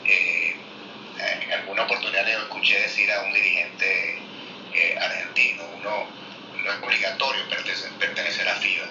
Eh, 0.06 0.56
en 1.19 1.54
alguna 1.54 1.84
oportunidad 1.84 2.26
le 2.26 2.34
escuché 2.34 2.80
decir 2.80 3.12
a 3.12 3.22
un 3.22 3.34
dirigente 3.34 4.19
eh, 4.74 4.98
argentino, 5.00 5.63
uno 5.78 6.08
no 6.63 6.72
es 6.72 6.82
obligatorio 6.82 7.50
pertenecer, 7.50 7.91
pertenecer 7.93 8.48
a 8.48 8.56
FIBA, 8.56 8.88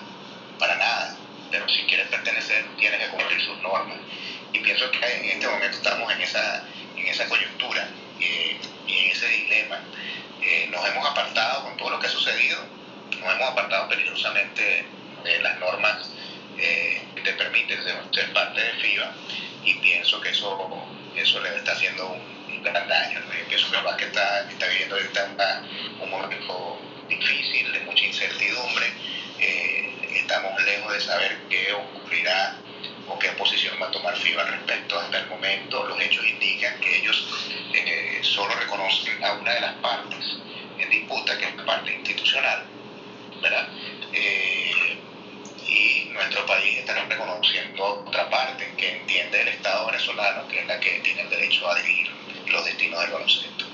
para 0.59 0.77
nada, 0.77 1.17
pero 1.51 1.69
si 1.69 1.87
pertenecer 2.49 2.77
tienes 2.79 3.01
que 3.01 3.09
cumplir 3.09 3.41
sus 3.41 3.59
normas. 3.63 3.99
Y 4.53 4.61
pienso 4.61 4.91
que 4.91 4.99
en 4.99 5.25
este 5.27 5.47
momento 5.47 5.77
estamos 5.77 6.13
en 6.13 6.21
esa, 6.23 6.65
en 6.97 7.07
esa 7.07 7.29
coyuntura 7.29 7.89
y 8.19 8.59
en 8.89 9.11
ese 9.11 9.29
dilema. 9.29 9.81
Eh, 10.43 10.69
nos 10.71 10.87
hemos 10.89 11.07
apartado 11.07 11.65
con 11.65 11.77
todo 11.77 11.91
lo 11.91 12.01
que 12.01 12.07
ha 12.07 12.11
sucedido, 12.11 12.65
nos 13.21 13.35
hemos 13.35 13.49
apartado 13.51 13.89
peligrosamente 13.89 14.87
de 15.25 15.39
las 15.41 15.59
normas 15.59 16.11
eh, 16.57 17.03
que 17.15 17.21
te 17.23 17.33
permiten 17.35 17.83
ser, 17.83 18.33
parte 18.33 18.61
de 18.61 18.73
FIBA 18.75 19.13
y 19.65 19.75
pienso 19.75 20.21
que 20.21 20.31
eso, 20.31 20.89
eso 21.17 21.41
le 21.41 21.57
está 21.57 21.73
haciendo 21.73 22.09
un, 22.09 22.39
gran 22.63 22.89
daño. 22.89 23.21
pienso 23.49 23.71
que 23.71 23.77
el 23.77 23.85
básquet 23.85 24.09
está, 24.09 24.51
está 24.51 24.67
viviendo 24.67 24.97
ahorita 24.97 25.63
un 26.01 26.11
momento 26.11 26.81
difícil, 27.09 27.73
de 27.73 27.81
mucha 27.81 28.05
incertidumbre. 28.05 28.87
Eh, 29.39 29.78
estamos 30.29 30.63
lejos 30.63 30.93
de 30.93 31.01
saber 31.01 31.39
qué 31.49 31.73
ocurrirá 31.73 32.59
o 33.09 33.19
qué 33.19 33.29
posición 33.31 33.75
va 33.81 33.87
a 33.87 33.91
tomar 33.91 34.15
FIBA 34.15 34.43
al 34.43 34.49
respecto 34.49 35.01
hasta 35.01 35.21
el 35.21 35.27
momento. 35.27 35.87
Los 35.87 35.99
hechos 36.03 36.23
indican 36.29 36.79
que 36.81 36.99
ellos 36.99 37.51
eh, 37.73 38.21
solo 38.21 38.55
reconocen 38.57 39.25
a 39.25 39.33
una 39.33 39.55
de 39.55 39.61
las 39.63 39.75
partes 39.77 40.37
en 40.79 40.91
disputa, 40.91 41.39
que 41.39 41.47
es 41.47 41.57
la 41.57 41.65
parte 41.65 41.95
institucional, 41.95 42.63
¿verdad? 43.41 43.69
Eh, 44.13 44.99
y 45.67 46.11
nuestro 46.13 46.45
país 46.45 46.77
está 46.77 47.03
reconociendo 47.07 48.05
otra 48.07 48.29
parte 48.29 48.71
que 48.77 48.99
entiende 48.99 49.41
el 49.41 49.49
Estado 49.49 49.87
venezolano, 49.87 50.47
que 50.47 50.61
es 50.61 50.67
la 50.67 50.79
que 50.79 51.01
tiene 51.01 51.23
el 51.23 51.31
derecho 51.31 51.71
a 51.71 51.75
dirigir 51.77 52.11
los 52.49 52.65
destinos 52.67 53.01
del 53.01 53.13
baloncesto. 53.13 53.65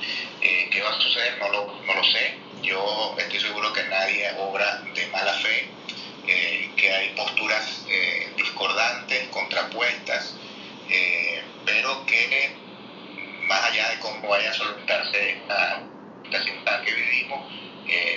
Eh, 0.40 0.68
¿Qué 0.70 0.80
va 0.80 0.90
a 0.90 1.00
suceder? 1.00 1.36
No 1.38 1.48
lo, 1.48 1.82
no 1.84 1.94
lo 1.94 2.04
sé. 2.04 2.38
Yo 2.62 3.16
estoy 3.18 3.40
seguro 3.40 3.72
que 3.72 3.82
nadie 3.88 4.30
obra 4.38 4.82
de 4.94 5.06
mala 5.08 5.32
fe 5.34 5.68
eh, 6.26 6.70
que 6.74 6.90
hay 6.90 7.10
posturas 7.10 7.84
eh, 7.86 8.32
discordantes, 8.34 9.28
contrapuestas, 9.28 10.34
eh, 10.88 11.42
pero 11.66 12.06
que 12.06 12.50
más 13.46 13.62
allá 13.64 13.90
de 13.90 13.98
cómo 13.98 14.28
vaya 14.28 14.50
a 14.50 14.54
solventarse 14.54 15.42
la 15.46 16.42
situación 16.42 16.84
que 16.84 16.94
vivimos, 16.94 17.52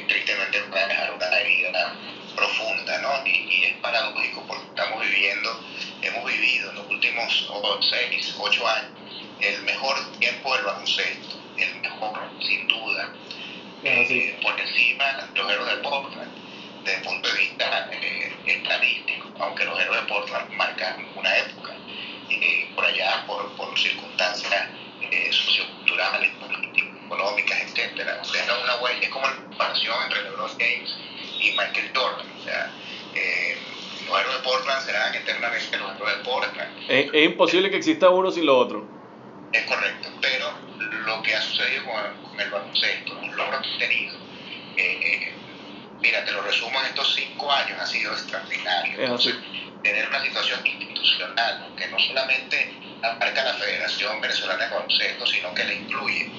tristemente 0.08 0.62
va 0.74 0.80
a 0.80 0.88
dejar 0.88 1.14
una 1.14 1.40
herida 1.40 1.96
profunda, 2.34 2.98
¿no? 3.00 3.28
Y, 3.28 3.66
es 3.66 3.74
paradójico 3.82 4.46
porque 4.48 4.68
estamos 4.68 5.02
viviendo, 5.02 5.62
hemos 6.02 6.32
vivido 6.32 6.70
en 6.70 6.76
los 6.78 6.90
últimos 6.90 7.50
6, 7.90 8.36
8 8.40 8.68
años 8.70 8.92
el 9.42 9.62
mejor 9.64 9.98
tiempo 10.20 10.56
del 10.56 10.64
baloncesto, 10.64 11.36
el 11.58 11.76
mejor 11.82 12.20
sin 12.40 12.68
duda, 12.68 13.14
por 14.42 14.60
encima 14.60 15.28
de 15.34 15.40
los 15.42 15.52
héroes 15.52 15.72
del 15.72 15.82
Portland 15.82 16.47
desde 16.88 17.00
el 17.00 17.04
punto 17.06 17.30
de 17.30 17.40
vista 17.40 17.90
eh, 17.92 18.34
estadístico, 18.46 19.30
aunque 19.40 19.66
los 19.66 19.78
héroes 19.78 20.02
de 20.02 20.08
Portland 20.08 20.52
marcan 20.54 21.06
una 21.16 21.38
época, 21.38 21.74
eh, 22.30 22.72
por 22.76 22.86
allá 22.86 23.26
por, 23.28 23.52
por 23.58 23.78
circunstancias 23.78 24.70
eh, 25.02 25.30
socioculturales, 25.32 26.30
políticas, 26.36 26.90
económicas, 27.06 27.62
etcétera, 27.62 28.22
dejan 28.32 28.64
una 28.64 28.76
huella, 28.78 29.02
es 29.02 29.10
como 29.10 29.28
la 29.28 29.36
comparación 29.36 29.96
entre 30.04 30.24
LeBron 30.24 30.50
James 30.52 30.96
y 31.42 31.52
Michael 31.52 31.92
Jordan, 31.94 32.28
o 32.40 32.44
sea, 32.44 32.72
los 34.08 34.20
héroes 34.22 34.38
de 34.38 34.44
Portland 34.44 34.86
serán 34.86 35.14
eternamente 35.14 35.78
los 35.78 35.96
héroes 35.96 36.18
de 36.18 36.24
Portland. 36.24 36.90
Es, 36.90 37.10
es 37.12 37.26
imposible 37.26 37.70
que 37.70 37.78
exista 37.78 38.10
uno 38.10 38.32
sin 38.32 38.46
lo 38.46 38.58
otro. 38.58 38.86
Es 39.52 39.66
correcto, 39.66 40.10
pero 40.22 40.54
lo 41.06 41.22
que 41.22 41.36
ha 41.36 41.42
sucedido 41.42 41.84
con, 41.84 42.30
con 42.30 42.40
el 42.40 42.50
baloncesto, 42.50 43.14
los 43.14 43.36
logros 43.36 43.62
que 43.62 43.74
ha 43.74 43.88
tenido, 43.90 44.18
eh, 44.78 45.37
mira, 46.08 46.24
te 46.24 46.32
lo 46.32 46.42
resumo 46.42 46.80
en 46.80 46.86
estos 46.88 47.16
cinco 47.16 47.52
años, 47.52 47.78
ha 47.82 47.86
sido 47.86 48.14
extraordinario. 48.14 48.98
Entonces, 48.98 49.36
tener 49.84 50.08
una 50.08 50.24
situación 50.24 50.66
institucional 50.66 51.74
que 51.78 51.88
no 51.88 52.00
solamente 52.00 52.74
abarca 53.04 53.44
la 53.44 53.54
Federación 53.56 54.22
Venezolana 54.22 54.66
de 54.66 54.72
Baloncesto, 54.72 55.28
sino 55.28 55.54
que 55.54 55.66
la 55.66 55.74
incluye, 55.74 56.32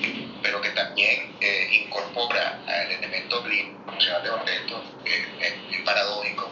pero 0.42 0.60
que 0.62 0.70
también 0.70 1.36
eh, 1.40 1.68
incorpora 1.84 2.62
el 2.66 2.92
elemento 2.92 3.44
nacional 3.86 4.22
de 4.22 4.30
baloncesto, 4.30 4.84
es, 5.04 5.82
paradójico, 5.84 6.50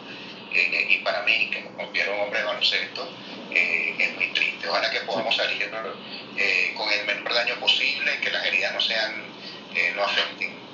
eh, 0.52 0.86
y 0.90 0.98
para 0.98 1.22
mí, 1.22 1.50
que 1.50 1.60
me 1.62 1.70
considero 1.70 2.16
un 2.16 2.20
hombre 2.20 2.40
de 2.40 2.44
baloncesto, 2.44 3.08
eh, 3.50 3.94
es 3.98 4.14
muy 4.14 4.28
triste. 4.34 4.68
Ojalá 4.68 4.90
que 4.90 5.00
podamos 5.00 5.34
salir 5.34 5.70
con 6.76 6.92
el 6.92 7.06
menor 7.06 7.32
daño 7.32 7.54
posible, 7.60 8.20
que 8.20 8.30
las 8.30 8.44
heridas 8.44 8.74
no 8.74 8.80
sean, 8.80 9.24
no 9.94 10.04
afecten 10.04 10.65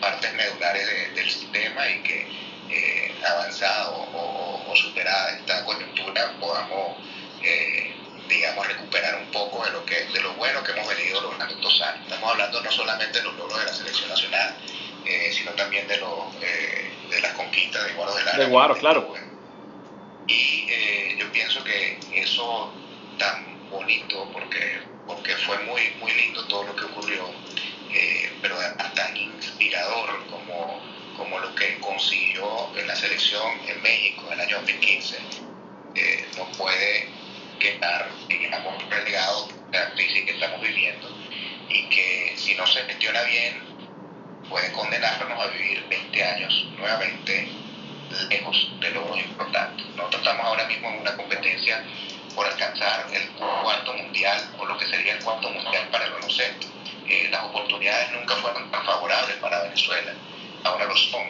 partes 0.00 0.34
medulares 0.34 1.14
del 1.14 1.30
sistema 1.30 1.88
y 1.88 2.02
que 2.02 2.26
eh, 2.68 3.14
avanzada 3.24 3.90
o, 3.90 4.74
superada 4.74 5.38
esta 5.38 5.64
coyuntura 5.64 6.32
podamos, 6.38 6.98
eh, 7.42 7.94
digamos, 8.28 8.66
recuperar 8.66 9.22
un 9.22 9.30
poco 9.30 9.64
de 9.64 9.70
lo, 9.70 9.86
que, 9.86 10.04
de 10.04 10.20
lo 10.20 10.34
bueno 10.34 10.62
que 10.62 10.72
hemos 10.72 10.86
venido 10.86 11.20
logrando 11.22 11.54
estos 11.54 11.80
años. 11.80 12.02
Estamos 12.02 12.30
hablando 12.30 12.60
no 12.60 12.70
solamente 12.70 13.18
de 13.18 13.24
los 13.24 13.34
logros 13.36 13.58
de 13.58 13.64
la 13.64 13.72
selección 13.72 14.10
nacional, 14.10 14.54
eh, 15.06 15.30
sino 15.32 15.52
también 15.52 15.88
de, 15.88 15.96
los, 15.96 16.40
de 16.40 17.20
las 17.22 17.32
conquistas 17.32 17.86
de 17.86 17.92
Guaro 17.94 18.14
del 18.16 18.28
Área. 18.28 18.44
De 18.44 18.50
Guaro, 18.50 18.76
claro. 18.76 19.14
Y 20.26 21.16
yo 21.16 21.32
pienso 21.32 21.64
que 21.64 21.98
eso 22.12 22.74
tan 23.16 23.70
bonito, 23.70 24.28
porque, 24.32 24.82
porque 25.06 25.34
fue 25.36 25.58
muy, 25.60 25.94
muy 26.00 26.12
lindo 26.12 26.44
todo 26.48 26.64
lo 26.64 26.76
que 26.76 26.84
ocurrió 26.84 27.30
eh, 27.98 28.30
pero 28.42 28.56
además 28.56 28.94
tan 28.94 29.16
inspirador 29.16 30.26
como, 30.26 30.82
como 31.16 31.38
lo 31.38 31.54
que 31.54 31.78
consiguió 31.80 32.70
en 32.76 32.86
la 32.86 32.94
selección 32.94 33.58
en 33.66 33.80
México 33.80 34.24
en 34.26 34.34
el 34.34 34.40
año 34.40 34.56
2015, 34.58 35.16
eh, 35.94 36.28
no 36.36 36.44
puede 36.52 37.08
quedar, 37.58 38.10
digamos, 38.28 38.90
relegado 38.90 39.48
de 39.70 39.78
la 39.78 39.90
crisis 39.94 40.26
que 40.26 40.32
estamos 40.32 40.60
viviendo 40.60 41.08
y 41.70 41.88
que 41.88 42.34
si 42.36 42.54
no 42.54 42.66
se 42.66 42.84
gestiona 42.84 43.22
bien 43.22 43.62
puede 44.50 44.70
condenarnos 44.72 45.40
a 45.40 45.46
vivir 45.46 45.82
20 45.88 46.22
años 46.22 46.66
nuevamente 46.76 47.48
lejos 48.28 48.72
de 48.78 48.90
logros 48.90 49.18
importantes. 49.20 49.86
Nosotros 49.96 50.20
estamos 50.20 50.44
ahora 50.44 50.66
mismo 50.66 50.90
en 50.90 51.00
una 51.00 51.16
competencia 51.16 51.82
por 52.34 52.46
alcanzar 52.46 53.06
el 53.10 53.26
cuarto 53.30 53.94
mundial 53.94 54.38
o 54.58 54.66
lo 54.66 54.76
que 54.76 54.86
sería 54.86 55.14
el 55.14 55.24
cuarto 55.24 55.48
mundial 55.48 55.88
para 55.90 56.04
el 56.04 56.12
baloncesto 56.12 56.75
eh, 57.08 57.28
las 57.30 57.44
oportunidades 57.44 58.10
nunca 58.12 58.34
fueron 58.36 58.70
tan 58.70 58.84
favorables 58.84 59.36
para 59.36 59.62
Venezuela, 59.62 60.12
ahora 60.64 60.86
lo 60.86 60.96
son. 60.96 61.26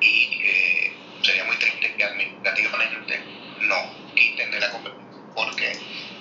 Y 0.00 0.40
eh, 0.44 0.92
sería 1.22 1.44
muy 1.44 1.56
triste 1.56 1.94
que 1.94 2.04
administrativamente 2.04 3.20
no 3.60 3.76
quiten 4.14 4.50
de 4.50 4.60
la 4.60 4.70
competencia 4.70 5.08
porque 5.34 5.78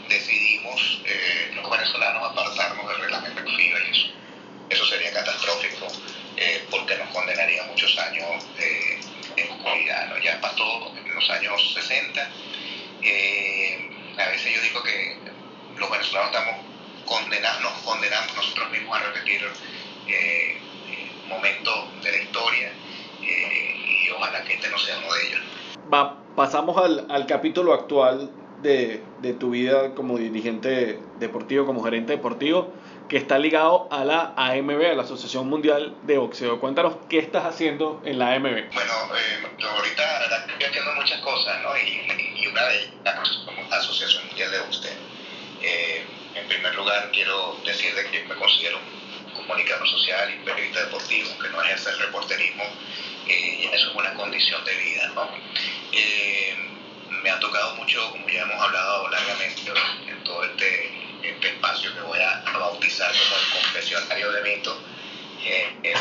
decidimos 0.07 1.01
eh, 1.05 1.51
los 1.55 1.69
venezolanos 1.69 2.31
apartarnos 2.31 2.87
del 2.87 3.01
reglamento 3.01 3.43
FIBA 3.43 3.79
y 3.79 3.91
eso, 3.91 4.07
eso 4.69 4.85
sería 4.85 5.13
catastrófico 5.13 5.87
porque 6.69 6.95
nos 6.97 7.09
condenaría 7.09 7.63
muchos 7.63 7.97
años 7.97 8.45
en 8.59 9.51
oscuridad. 9.51 10.09
¿no? 10.09 10.19
Ya 10.19 10.39
pasó 10.39 10.93
en 10.95 11.15
los 11.15 11.29
años 11.31 11.73
60. 11.73 12.21
a 12.21 14.29
veces 14.29 14.55
yo 14.55 14.61
digo 14.61 14.83
que 14.83 15.17
los 15.77 15.89
venezolanos 15.89 16.31
estamos 16.31 16.66
condenarnos, 17.07 17.71
condenamos 17.83 18.35
nosotros 18.35 18.69
mismos 18.71 18.97
a 18.97 19.03
repetir 19.03 19.41
eh, 20.07 20.57
momentos 21.27 22.03
de 22.03 22.11
la 22.11 22.17
historia 22.17 22.71
eh, 23.21 24.05
y 24.05 24.09
ojalá 24.11 24.43
que 24.43 24.53
este 24.53 24.69
no 24.69 24.77
sea 24.77 24.97
uno 24.99 25.13
de 25.13 25.27
ellos. 25.27 25.41
Va, 25.91 26.17
pasamos 26.35 26.77
al, 26.77 27.07
al 27.09 27.25
capítulo 27.25 27.73
actual 27.73 28.29
de, 28.61 29.03
de, 29.21 29.33
tu 29.33 29.51
vida 29.51 29.93
como 29.93 30.17
dirigente 30.17 30.99
deportivo, 31.19 31.65
como 31.65 31.83
gerente 31.83 32.13
deportivo, 32.13 32.73
que 33.07 33.17
está 33.17 33.37
ligado 33.37 33.87
a 33.91 34.03
la 34.03 34.33
AMB, 34.35 34.81
a 34.91 34.93
la 34.95 35.03
Asociación 35.03 35.47
Mundial 35.47 35.95
de 36.03 36.17
Boxeo. 36.17 36.59
Cuéntanos 36.59 36.95
qué 37.07 37.19
estás 37.19 37.45
haciendo 37.45 38.01
en 38.03 38.19
la 38.19 38.33
AMB. 38.33 38.43
Bueno, 38.73 38.93
eh, 39.15 39.63
ahorita 39.63 40.25
estoy 40.47 40.65
haciendo 40.65 40.93
muchas 40.93 41.21
cosas, 41.21 41.61
¿no? 41.61 41.77
Y, 41.77 42.41
y 42.41 42.47
una 42.47 42.65
de 42.65 42.75
ellas 42.77 42.91
es 43.05 43.69
la 43.69 43.77
Asociación 43.77 44.27
Mundial 44.27 44.51
de 44.51 44.59
Boxeo. 44.59 44.91
Eh, 45.61 46.05
en 46.37 46.47
primer 46.47 46.75
lugar, 46.75 47.09
quiero 47.11 47.59
decirle 47.65 48.09
que 48.11 48.23
me 48.25 48.35
considero 48.35 48.79
un 48.79 49.31
comunicador 49.33 49.87
social 49.87 50.33
y 50.33 50.45
periodista 50.45 50.85
deportivo, 50.85 51.37
que 51.39 51.49
no 51.49 51.61
ejerce 51.63 51.89
el 51.89 51.99
reporterismo, 51.99 52.63
eh, 53.27 53.59
y 53.61 53.65
eso 53.73 53.89
es 53.89 53.95
una 53.95 54.13
condición 54.13 54.63
de 54.65 54.75
vida. 54.75 55.07
¿no? 55.15 55.29
Eh, 55.91 56.55
me 57.23 57.29
ha 57.29 57.39
tocado 57.39 57.75
mucho, 57.75 58.11
como 58.11 58.27
ya 58.29 58.43
hemos 58.43 58.61
hablado 58.61 59.09
largamente 59.09 59.61
en 60.07 60.23
todo 60.23 60.43
este, 60.43 60.91
este 61.23 61.47
espacio 61.49 61.93
que 61.93 62.01
voy 62.01 62.19
a 62.19 62.43
bautizar 62.57 63.11
como 63.11 63.41
el 63.41 63.63
confesionario 63.63 64.31
de 64.31 64.41
mito, 64.43 64.81
Eh, 65.43 65.77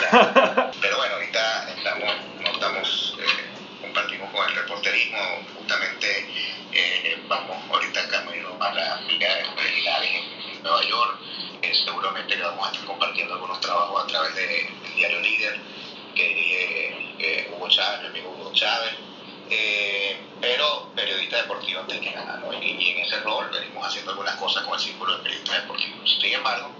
pero 0.80 0.96
bueno, 0.96 1.14
ahorita 1.14 1.68
estamos, 1.76 2.14
no 2.40 2.50
estamos, 2.50 3.16
eh, 3.20 3.80
compartimos 3.80 4.30
con 4.32 4.48
el 4.48 4.56
reporterismo, 4.56 5.18
justamente 5.56 6.26
eh, 6.72 7.15
vamos 7.28 7.56
ahorita 7.70 8.08
camino 8.08 8.56
a 8.60 8.72
la 8.72 9.00
de 9.06 10.60
Nueva 10.62 10.82
York, 10.82 11.18
seguramente 11.72 12.36
le 12.36 12.42
vamos 12.42 12.66
a 12.66 12.70
estar 12.72 12.86
compartiendo 12.86 13.34
algunos 13.34 13.60
trabajos 13.60 14.04
a 14.04 14.06
través 14.06 14.34
del 14.34 14.94
diario 14.94 15.20
Líder, 15.20 15.60
que 16.14 17.48
Hugo 17.52 17.68
Chávez, 17.68 18.00
mi 18.02 18.08
amigo 18.08 18.30
Hugo 18.30 18.52
Chávez, 18.52 18.94
pero 20.40 20.90
periodista 20.94 21.36
deportivo 21.38 21.80
antes 21.80 22.00
que 22.00 22.12
nada, 22.12 22.42
y, 22.60 22.66
y, 22.66 22.90
en 22.90 22.98
ese 22.98 23.20
rol 23.20 23.48
venimos 23.50 23.86
haciendo 23.86 24.12
algunas 24.12 24.36
cosas 24.36 24.64
con 24.64 24.74
el 24.74 24.80
Círculo 24.80 25.16
de 25.16 25.22
Periodistas 25.22 25.62
Deportivos. 25.62 26.18
Sin 26.20 26.32
embargo, 26.34 26.70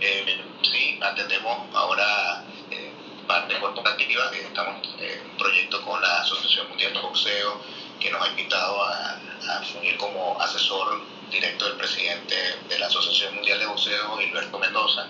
eh, 0.00 0.40
sí, 0.62 0.98
atendemos 1.00 1.58
ahora 1.74 2.44
eh, 2.70 2.92
parte 3.26 3.58
corporativa, 3.60 4.30
estamos 4.34 4.88
en 4.98 5.30
un 5.30 5.36
proyecto 5.36 5.80
con 5.82 6.00
la 6.00 6.22
Asociación 6.22 6.68
Mundial 6.68 6.92
de 6.92 7.00
Boxeo, 7.00 7.60
que 8.02 8.10
nos 8.10 8.22
ha 8.22 8.28
invitado 8.28 8.82
a, 8.82 9.12
a 9.12 9.62
como 9.96 10.40
asesor 10.40 11.02
directo 11.30 11.66
del 11.66 11.76
presidente 11.76 12.34
de 12.68 12.78
la 12.78 12.86
Asociación 12.86 13.34
Mundial 13.34 13.58
de 13.60 13.66
Boxeo, 13.66 14.16
Gilberto 14.18 14.58
Mendoza, 14.58 15.06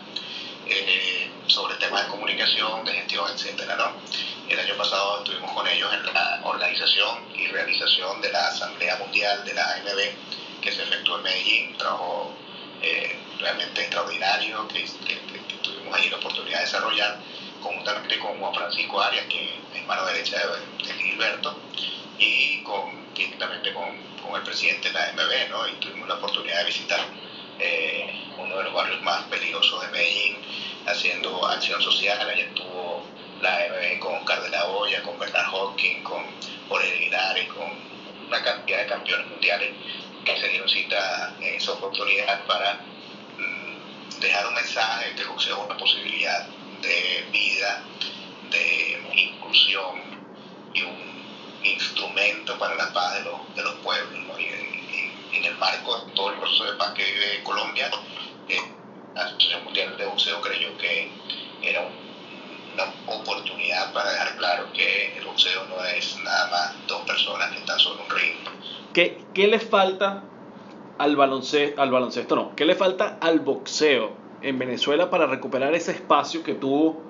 eh, 0.66 1.30
sobre 1.46 1.74
temas 1.76 2.04
de 2.04 2.10
comunicación, 2.10 2.84
de 2.84 2.92
gestión, 2.92 3.30
etcétera, 3.32 3.76
¿no? 3.76 3.92
El 4.48 4.60
año 4.60 4.76
pasado 4.76 5.18
estuvimos 5.18 5.50
con 5.52 5.66
ellos 5.66 5.92
en 5.92 6.14
la 6.14 6.40
organización 6.44 7.24
y 7.34 7.46
realización 7.46 8.20
de 8.20 8.30
la 8.30 8.48
Asamblea 8.48 8.96
Mundial 8.96 9.44
de 9.44 9.54
la 9.54 9.64
AMB 9.74 10.60
que 10.60 10.72
se 10.72 10.82
efectuó 10.82 11.16
en 11.16 11.22
Medellín, 11.24 11.76
trabajo 11.76 12.32
eh, 12.82 13.18
realmente 13.38 13.80
extraordinario 13.80 14.68
que, 14.68 14.86
tuvimos 15.62 15.98
ahí 15.98 16.10
la 16.10 16.16
oportunidad 16.16 16.58
de 16.58 16.64
desarrollar 16.64 17.18
conjuntamente 17.60 18.18
con 18.18 18.38
Juan 18.38 18.54
Francisco 18.54 19.00
Arias, 19.00 19.26
que 19.26 19.60
es 19.74 19.86
mano 19.86 20.04
derecha 20.06 20.36
de, 20.38 20.94
Gilberto, 20.94 21.56
y 22.18 22.62
con, 22.62 23.12
directamente 23.14 23.72
con, 23.72 23.96
con, 24.22 24.36
el 24.36 24.42
presidente 24.42 24.88
de 24.88 24.94
la 24.94 25.12
MB, 25.12 25.50
¿no? 25.50 25.68
y 25.68 25.72
tuvimos 25.80 26.08
la 26.08 26.14
oportunidad 26.14 26.58
de 26.58 26.64
visitar 26.64 27.00
eh, 27.58 28.12
uno 28.38 28.56
de 28.56 28.64
los 28.64 28.74
barrios 28.74 29.02
más 29.02 29.22
peligrosos 29.24 29.80
de 29.82 29.88
Medellín, 29.88 30.36
haciendo 30.86 31.46
acción 31.46 31.80
social, 31.80 32.18
allá 32.28 32.44
estuvo 32.44 33.06
la 33.40 33.58
MB 33.68 33.98
con 33.98 34.14
Oscar 34.16 34.42
de 34.42 34.50
la 34.50 34.66
Hoya, 34.66 35.02
con 35.02 35.18
Bernard 35.18 35.46
Hawking, 35.46 36.02
con 36.02 36.24
Jorge 36.68 36.98
Linares, 36.98 37.48
con 37.48 37.70
una 38.26 38.42
cantidad 38.42 38.78
de 38.78 38.86
campeones 38.86 39.26
mundiales 39.26 39.70
que 40.24 40.36
se 40.38 40.48
dieron 40.48 40.68
cita 40.68 41.34
en 41.40 41.54
esa 41.54 41.72
oportunidad 41.72 42.44
para 42.46 42.74
mm, 43.38 44.20
dejar 44.20 44.46
un 44.46 44.54
mensaje 44.54 45.14
que 45.14 45.22
el 45.22 45.28
boxeo 45.28 45.64
una 45.64 45.76
posibilidad 45.76 46.46
de 46.80 47.26
vida, 47.32 47.84
de 48.50 49.00
inclusión 49.14 50.02
y 50.74 50.82
un 50.82 51.11
instrumento 51.64 52.58
para 52.58 52.74
la 52.74 52.92
paz 52.92 53.14
de 53.14 53.24
los, 53.24 53.56
de 53.56 53.62
los 53.62 53.74
pueblos. 53.76 54.20
Y, 54.38 55.36
en 55.36 55.44
el 55.46 55.56
marco 55.56 55.98
de 55.98 56.12
todo 56.12 56.30
el 56.30 56.38
proceso 56.38 56.64
de 56.64 56.72
paz 56.72 56.92
que 56.92 57.04
vive 57.04 57.42
Colombia, 57.42 57.90
eh, 58.48 58.60
la 59.14 59.22
Asociación 59.22 59.64
Mundial 59.64 59.96
de 59.96 60.04
Boxeo 60.04 60.40
creyó 60.42 60.76
que 60.76 61.10
era 61.62 61.88
una 62.74 62.84
oportunidad 63.06 63.92
para 63.92 64.10
dejar 64.10 64.36
claro 64.36 64.72
que 64.72 65.16
el 65.16 65.24
boxeo 65.24 65.64
no 65.66 65.84
es 65.84 66.18
nada 66.22 66.50
más 66.50 66.86
dos 66.86 67.02
personas 67.02 67.50
que 67.50 67.58
están 67.58 67.78
sobre 67.78 68.02
un 68.02 68.10
ring 68.10 68.36
¿Qué, 68.92 69.22
qué 69.34 69.46
le 69.46 69.58
falta 69.58 70.24
al 70.98 71.16
baloncesto, 71.16 71.80
al 71.80 71.90
baloncesto 71.90 72.36
no, 72.36 72.56
qué 72.56 72.64
le 72.64 72.74
falta 72.74 73.18
al 73.20 73.40
boxeo 73.40 74.12
en 74.42 74.58
Venezuela 74.58 75.10
para 75.10 75.26
recuperar 75.26 75.74
ese 75.74 75.92
espacio 75.92 76.42
que 76.42 76.54
tuvo 76.54 77.02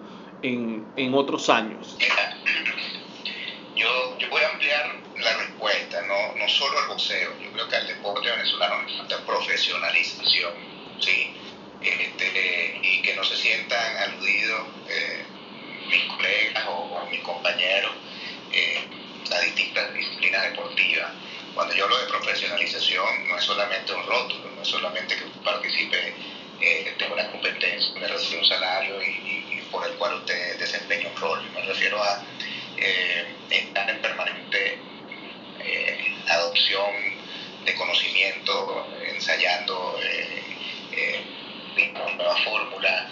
en, 0.42 0.86
en 0.96 1.14
otros 1.14 1.48
años? 1.48 1.96
Yo, 3.74 4.18
yo, 4.18 4.28
voy 4.28 4.42
a 4.42 4.50
ampliar 4.50 5.02
la 5.16 5.36
respuesta, 5.38 6.02
no, 6.02 6.34
no 6.36 6.48
solo 6.48 6.78
al 6.78 6.88
boxeo, 6.88 7.38
yo 7.40 7.52
creo 7.52 7.68
que 7.68 7.76
al 7.76 7.86
deporte 7.86 8.30
venezolano 8.30 8.82
le 8.82 8.96
falta 8.96 9.24
profesionalización, 9.24 10.52
¿sí? 11.00 11.32
Este, 11.80 12.80
y 12.82 13.02
que 13.02 13.14
no 13.14 13.24
se 13.24 13.36
sientan 13.36 13.96
aludidos 13.96 14.66
eh, 14.88 15.24
mis 15.88 16.04
colegas 16.04 16.64
o, 16.68 17.06
mis 17.10 17.20
compañeros 17.22 17.92
eh, 18.52 18.80
a 19.34 19.40
distintas 19.40 19.92
disciplinas 19.94 20.42
deportivas 20.50 21.12
cuando 21.54 21.74
yo 21.74 21.84
hablo 21.84 21.98
de 21.98 22.06
profesionalización, 22.06 23.28
no 23.28 23.36
es 23.36 23.44
solamente 23.44 23.92
un 23.92 24.06
rótulo, 24.06 24.50
no 24.56 24.62
es 24.62 24.68
solamente 24.68 25.16
que 25.16 25.24
participe 25.44 26.14
eh, 26.60 26.94
de 26.98 27.06
una 27.06 27.30
competencia, 27.30 27.92
refiero 27.94 28.36
a 28.36 28.40
un 28.40 28.46
salario 28.46 29.02
y, 29.02 29.62
por 29.70 29.86
el 29.86 29.92
cual 29.94 30.14
usted 30.14 30.58
desempeña 30.58 31.08
un 31.08 31.16
rol. 31.16 31.50
Me 31.54 31.62
refiero 31.62 32.02
a 32.02 32.22
eh, 32.84 33.26
estar 33.50 33.88
en 33.88 34.00
permanente 34.00 34.78
eh, 35.60 36.14
adopción 36.28 36.90
de 37.64 37.74
conocimiento, 37.74 38.86
ensayando 39.14 39.98
eh, 40.02 41.22
nuevas 42.16 42.44
fórmulas, 42.44 43.06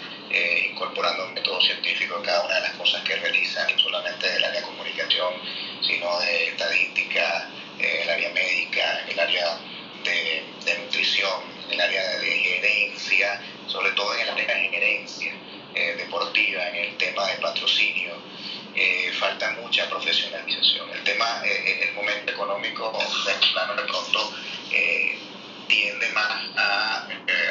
incorporando 0.69 1.25
un 1.25 1.33
método 1.33 1.59
científico 1.61 2.17
en 2.17 2.23
cada 2.23 2.45
una 2.45 2.55
de 2.55 2.61
las 2.61 2.73
cosas 2.73 3.01
que 3.03 3.15
realizan, 3.15 3.67
no 3.71 3.79
solamente 3.79 4.29
del 4.29 4.43
área 4.43 4.61
de 4.61 4.65
comunicación, 4.65 5.33
sino 5.81 6.19
de 6.21 6.47
estadística, 6.47 7.49
el 7.79 8.09
área 8.09 8.29
médica, 8.29 9.05
el 9.09 9.19
área 9.19 9.57
de, 10.03 10.77
nutrición, 10.79 11.41
el 11.69 11.79
área 11.79 12.17
de 12.17 12.31
gerencia, 12.31 13.41
sobre 13.67 13.91
todo 13.91 14.13
en 14.15 14.21
el 14.21 14.29
área 14.29 14.55
de 14.55 14.69
gerencia 14.69 15.33
eh, 15.73 15.95
deportiva, 15.97 16.67
en 16.69 16.75
el 16.75 16.97
tema 16.97 17.27
de 17.27 17.35
patrocinio. 17.37 18.13
Eh, 18.75 19.11
falta 19.19 19.51
mucha 19.61 19.89
profesionalización. 19.89 20.89
El 20.91 21.03
tema, 21.03 21.41
eh, 21.45 21.89
el 21.89 21.93
momento 21.93 22.31
económico 22.31 22.97
plano 23.53 23.75
de 23.75 23.83
pronto 23.83 24.33
tiende 25.67 26.09
más 26.09 26.41
a, 26.57 27.07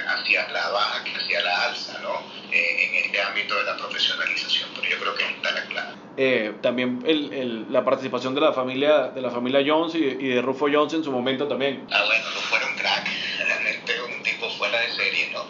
hacia 0.08 0.48
la 0.48 0.68
baja 0.70 1.04
que 1.04 1.14
hacia 1.14 1.40
la 1.42 1.64
alza, 1.64 1.98
¿no? 2.02 2.22
en 2.52 2.94
este 2.96 3.22
ámbito 3.22 3.56
de 3.56 3.64
la 3.64 3.76
profesionalización, 3.76 4.68
pero 4.74 4.88
yo 4.88 4.98
creo 4.98 5.14
que 5.14 5.24
está 5.24 5.52
la 5.52 5.64
clave. 5.66 6.00
Eh, 6.16 6.52
también 6.60 7.02
el, 7.06 7.32
el, 7.32 7.72
la 7.72 7.84
participación 7.84 8.34
de 8.34 8.42
la 8.42 8.52
familia 8.52 9.08
de 9.08 9.22
la 9.22 9.30
familia 9.30 9.62
Jones 9.64 9.94
y, 9.94 9.98
y, 9.98 10.28
de 10.28 10.42
Rufo 10.42 10.66
Jones 10.70 10.92
en 10.92 11.02
su 11.02 11.10
momento 11.12 11.48
también. 11.48 11.86
Ah, 11.90 12.02
bueno, 12.04 12.24
no 12.34 12.40
fueron 12.40 12.76
crack, 12.76 13.08
realmente 13.38 14.02
un 14.02 14.22
tipo 14.22 14.50
fuera 14.50 14.80
de 14.80 14.90
serie, 14.92 15.30
¿no? 15.32 15.46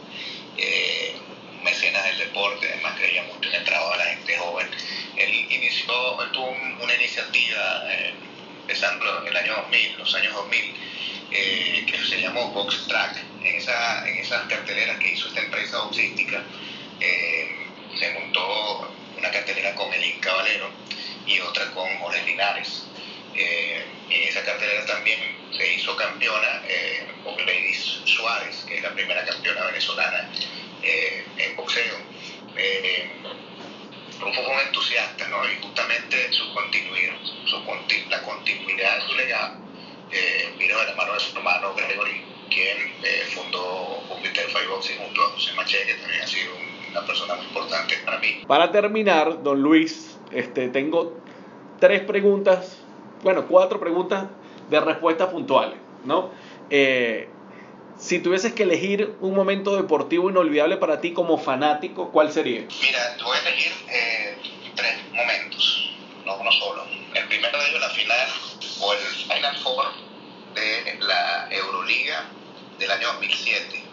Eh, 0.56 1.16
mecenas 1.64 2.04
del 2.04 2.18
deporte, 2.18 2.68
además 2.72 2.94
creía 2.98 3.24
mucho 3.24 3.48
en 3.48 3.54
el 3.56 3.64
trabajo 3.64 3.92
de 3.92 3.98
la 3.98 4.04
gente 4.04 4.38
joven. 4.38 4.68
Él 5.20 5.46
inició, 5.50 6.22
él 6.22 6.30
tuvo 6.32 6.50
una 6.80 6.94
iniciativa 6.94 7.84
eh, 7.90 8.14
empezando 8.62 9.22
en 9.22 9.28
el 9.28 9.36
año 9.36 9.54
2000, 9.56 9.98
los 9.98 10.14
años 10.14 10.32
2000, 10.32 10.74
eh, 11.32 11.86
que 11.86 11.98
se 11.98 12.20
llamó 12.20 12.50
Box 12.52 12.86
Track. 12.86 13.16
En, 13.42 13.56
esa, 13.56 14.08
en 14.08 14.18
esas 14.18 14.46
carteleras 14.48 14.98
que 14.98 15.12
hizo 15.12 15.28
esta 15.28 15.40
empresa 15.40 15.78
boxística, 15.82 16.42
eh, 17.00 17.48
se 17.98 18.12
montó 18.12 18.94
una 19.18 19.30
cartelera 19.30 19.74
con 19.74 19.92
Elín 19.92 20.20
Caballero 20.20 20.70
y 21.26 21.40
otra 21.40 21.70
con 21.72 21.88
Jorge 21.98 22.24
Linares. 22.24 22.84
Eh, 23.34 23.84
en 24.08 24.22
esa 24.28 24.42
cartelera 24.44 24.86
también 24.86 25.18
se 25.56 25.74
hizo 25.74 25.96
campeona 25.96 26.62
eh, 26.68 27.06
Lady 27.46 27.74
Suárez, 27.74 28.64
que 28.68 28.76
es 28.76 28.82
la 28.82 28.92
primera 28.94 29.24
campeona 29.24 29.64
venezolana 29.66 30.30
en 30.82 31.56
boxeo. 31.56 31.96
Eh, 34.20 34.24
Rufo 34.24 34.42
fue 34.42 34.54
un 34.54 34.60
entusiasta, 34.60 35.28
¿no? 35.28 35.38
Y 35.48 35.62
justamente 35.62 36.32
su 36.32 36.52
continuidad, 36.54 37.16
su, 37.46 37.56
la 38.10 38.22
continuidad 38.22 38.96
de 38.96 39.02
su 39.02 39.14
legado 39.14 39.54
eh, 40.10 40.52
vino 40.58 40.78
de 40.78 40.86
la 40.86 40.94
mano 40.94 41.14
de 41.14 41.20
su 41.20 41.36
hermano 41.36 41.74
Gregory, 41.74 42.22
quien 42.50 42.92
fundó 43.34 44.02
Jupiter 44.08 44.46
Boxing 44.68 44.98
junto 44.98 45.22
a 45.22 45.30
José 45.30 45.52
Maché, 45.54 45.86
que 45.86 45.94
también 45.94 46.22
ha 46.22 46.26
sido 46.26 46.54
un 46.56 46.70
una 46.90 47.06
persona 47.06 47.34
muy 47.36 47.46
importante 47.46 47.94
para 48.04 48.18
mí. 48.18 48.42
Para 48.46 48.70
terminar, 48.70 49.42
don 49.42 49.62
Luis, 49.62 50.18
este, 50.32 50.68
tengo 50.68 51.16
tres 51.78 52.02
preguntas, 52.02 52.78
bueno, 53.22 53.46
cuatro 53.46 53.80
preguntas 53.80 54.26
de 54.68 54.80
respuestas 54.80 55.28
puntuales, 55.28 55.78
¿no? 56.04 56.30
Eh, 56.68 57.28
si 58.00 58.18
tuvieses 58.18 58.54
que 58.54 58.62
elegir 58.62 59.14
un 59.20 59.34
momento 59.34 59.76
deportivo 59.76 60.30
inolvidable 60.30 60.78
para 60.78 61.00
ti 61.00 61.12
como 61.12 61.36
fanático, 61.38 62.10
¿cuál 62.10 62.32
sería? 62.32 62.66
Mira, 62.80 63.16
voy 63.22 63.36
a 63.36 63.48
elegir 63.48 63.72
eh, 63.90 64.38
tres 64.74 64.96
momentos, 65.12 65.90
no 66.24 66.36
uno 66.36 66.50
solo. 66.50 66.84
El 67.14 67.26
primero 67.28 67.58
de 67.58 67.68
ellos, 67.68 67.80
la 67.80 67.90
final 67.90 68.28
o 68.80 68.92
el 68.94 68.98
Final 68.98 69.56
Four 69.58 69.84
de 70.54 70.98
la 71.00 71.48
Euroliga 71.50 72.24
del 72.78 72.90
año 72.90 73.06
2007. 73.08 73.84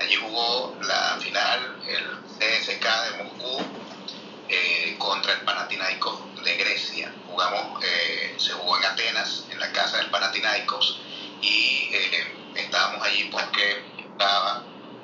Allí 0.00 0.16
jugó 0.16 0.76
la 0.82 1.18
final 1.20 1.76
el 1.86 2.04
CSK 2.38 2.82
de 2.82 3.22
Moscú 3.22 3.62
eh, 4.48 4.96
contra 4.98 5.32
el 5.32 5.40
Panathinaikos 5.42 6.18
de 6.44 6.56
Grecia. 6.56 7.12
Jugamos, 7.30 7.84
eh, 7.84 8.34
se 8.36 8.52
jugó 8.52 8.76
en 8.78 8.84
Atenas, 8.84 9.46
en 9.50 9.60
la 9.60 9.70
casa 9.70 9.98
del 9.98 10.10
Panathinaikos, 10.10 11.00
y 11.44 11.90
eh, 11.92 12.26
estábamos 12.54 13.06
allí 13.06 13.24
porque 13.30 13.82
estaba 13.98 14.62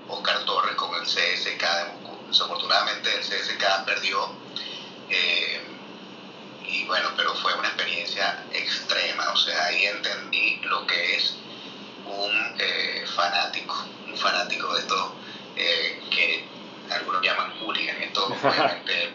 Oscar 0.09 0.45
Torres 0.47 0.75
con 0.77 0.95
el 0.95 1.03
CSK 1.03 1.61
de 1.61 1.85
Moscú. 1.93 2.27
Desafortunadamente 2.29 3.15
el 3.15 3.21
CSK 3.21 3.85
perdió. 3.85 4.33
Eh, 5.11 5.61
y 6.67 6.85
bueno, 6.85 7.11
pero 7.17 7.35
fue 7.35 7.53
una 7.55 7.69
experiencia 7.69 8.45
extrema, 8.53 9.33
o 9.33 9.37
sea, 9.37 9.65
ahí 9.67 9.87
entendí 9.87 10.61
lo 10.63 10.87
que 10.87 11.17
es 11.17 11.35
un 12.07 12.55
eh, 12.59 13.05
fanático, 13.15 13.75
un 14.07 14.17
fanático 14.17 14.73
de 14.75 14.81
esto 14.81 15.17
que 16.11 16.45
algunos 16.91 17.23
llaman 17.23 17.53
hooligan, 17.61 18.01
esto 18.03 18.27
obviamente 18.43 19.13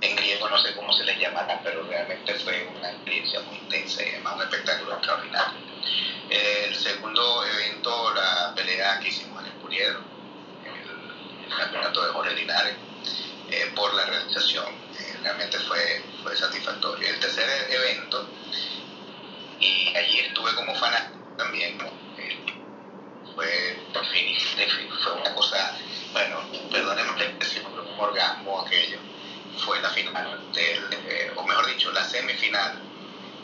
en 0.00 0.16
griego 0.16 0.48
no 0.48 0.58
sé 0.58 0.74
cómo 0.74 0.92
se 0.92 1.04
les 1.04 1.18
llamará, 1.18 1.60
pero 1.62 1.82
realmente 1.84 2.34
fue 2.36 2.68
una 2.76 2.90
experiencia 2.90 3.40
muy 3.40 3.56
intensa 3.58 4.02
y 4.02 4.10
además 4.10 4.36
un 4.36 4.42
espectáculo 4.42 4.94
extraordinario. 4.94 5.60
El 6.30 6.74
segundo 6.76 7.44
evento, 7.44 8.14
la 8.14 8.52
pelea 8.54 9.00
que 9.00 9.08
hicimos 9.08 9.42
en 9.42 9.50
el 9.50 9.58
Puriedro, 9.58 10.00
el, 10.64 11.50
el 11.50 11.58
campeonato 11.58 12.04
de 12.04 12.12
Jorge 12.12 12.34
Linares, 12.34 12.76
eh, 13.50 13.72
por 13.74 13.92
la 13.94 14.04
realización, 14.04 14.66
eh, 14.96 15.18
realmente 15.24 15.58
fue, 15.58 16.04
fue 16.22 16.36
satisfactorio. 16.36 17.08
El 17.08 17.18
tercer 17.18 17.68
evento, 17.68 18.28
y 19.58 19.96
allí 19.96 20.20
estuve 20.20 20.54
como 20.54 20.72
fanático 20.76 21.18
también, 21.36 21.76
eh, 22.16 22.38
fue, 23.34 23.76
fue 25.02 25.12
una 25.14 25.34
cosa, 25.34 25.76
bueno, 26.12 26.42
perdónenme 26.70 27.18
la 27.18 27.24
expresión, 27.24 27.66
pero 27.72 27.92
un 27.92 27.98
orgasmo 27.98 28.60
aquello. 28.60 28.98
Fue 29.64 29.80
la 29.80 29.90
final, 29.90 30.52
del, 30.52 31.32
o 31.34 31.42
mejor 31.42 31.66
dicho, 31.66 31.90
la 31.90 32.04
semifinal 32.04 32.80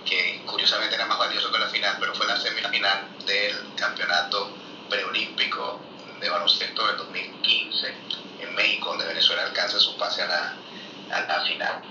que 0.04 0.42
curiosamente 0.46 0.94
era 0.94 1.06
más 1.06 1.18
valioso 1.18 1.50
que 1.50 1.58
la 1.58 1.68
final, 1.68 1.96
pero 1.98 2.14
fue 2.14 2.28
la 2.28 2.36
semifinal 2.36 3.08
del 3.26 3.74
campeonato 3.74 4.56
preolímpico 4.88 5.80
de 6.20 6.30
baloncesto 6.30 6.86
del 6.86 6.96
2015 6.98 7.94
en 8.40 8.54
México, 8.54 8.90
donde 8.90 9.06
Venezuela 9.06 9.42
alcanza 9.44 9.78
su 9.78 9.96
pase 9.96 10.22
a 10.22 10.26
la, 10.26 10.56
a 11.12 11.20
la 11.22 11.40
final 11.42 11.82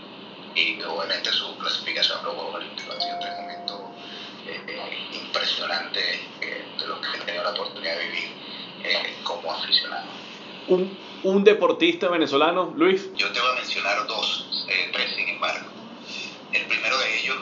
y 1.29 1.33
su 1.33 1.57
clasificación 1.57 2.19
a 2.19 2.23
los 2.23 2.33
Juegos 2.35 2.55
Olímpicos. 2.55 2.95
Ha 2.95 3.01
sido 3.01 3.17
un 3.17 3.41
momento 3.41 3.91
eh, 4.47 4.61
eh, 4.67 5.07
impresionante 5.13 5.99
eh, 6.41 6.65
de 6.79 6.87
lo 6.87 7.01
que 7.01 7.07
he 7.17 7.21
tenido 7.21 7.43
la 7.43 7.51
oportunidad 7.51 7.97
de 7.97 8.05
vivir 8.05 8.29
eh, 8.83 9.15
como 9.23 9.51
aficionado. 9.51 10.07
Un, 10.67 10.97
un 11.23 11.43
deportista 11.43 12.09
venezolano, 12.09 12.73
Luis. 12.75 13.09
Yo 13.15 13.31
te 13.31 13.39
voy 13.39 13.51
a 13.51 13.55
mencionar 13.55 14.05
dos, 14.07 14.65
eh, 14.69 14.89
tres 14.93 15.15
sin 15.15 15.29
embargo. 15.29 15.67
El 16.51 16.65
primero 16.67 16.97
de 16.99 17.19
ellos 17.19 17.37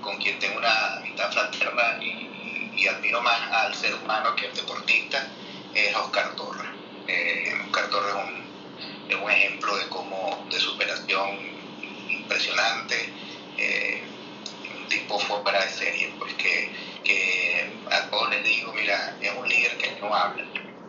con 0.00 0.16
quien 0.18 0.38
tengo 0.38 0.58
una 0.58 0.96
amistad 0.96 1.32
fraterna 1.32 2.02
y, 2.02 2.72
y, 2.76 2.86
admiro 2.86 3.20
más 3.22 3.40
al 3.50 3.74
ser 3.74 3.94
humano 3.94 4.34
que 4.36 4.46
al 4.46 4.54
deportista, 4.54 5.28
es 5.74 5.94
Oscar 5.96 6.34
Torres. 6.36 6.70
Oscar 7.66 7.90
Torres 7.90 8.14
es 8.14 8.24
un, 8.24 9.10
es 9.10 9.16
un, 9.16 9.30
ejemplo 9.30 9.76
de 9.76 9.88
cómo, 9.88 10.46
de 10.50 10.60
superación 10.60 11.38
impresionante, 12.08 13.12
eh, 13.58 14.02
un 14.78 14.88
tipo 14.88 15.18
fuera 15.18 15.64
de 15.64 15.70
serie, 15.70 16.12
pues 16.18 16.34
que, 16.34 16.72
que 17.04 17.70
a 17.90 18.10
todos 18.10 18.30
les 18.30 18.44
digo, 18.44 18.72
mira, 18.72 19.16
es 19.20 19.32
un 19.36 19.48
líder 19.48 19.76
que 19.78 19.96
no 20.00 20.14
habla, 20.14 20.44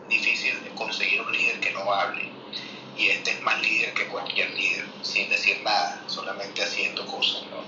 difícil 0.08 0.54
conseguir 0.76 1.22
un 1.22 1.32
líder 1.32 1.60
que 1.60 1.72
no 1.72 1.92
hable, 1.92 2.30
y 2.98 3.08
este 3.10 3.32
es 3.32 3.42
más 3.42 3.62
líder 3.62 3.94
que 3.94 4.08
cualquier 4.08 4.50
líder, 4.52 4.86
sin 5.02 5.30
decir 5.30 5.62
nada, 5.64 6.04
solamente 6.08 6.64
haciendo 6.64 7.06
cosas, 7.06 7.44
¿no? 7.52 7.64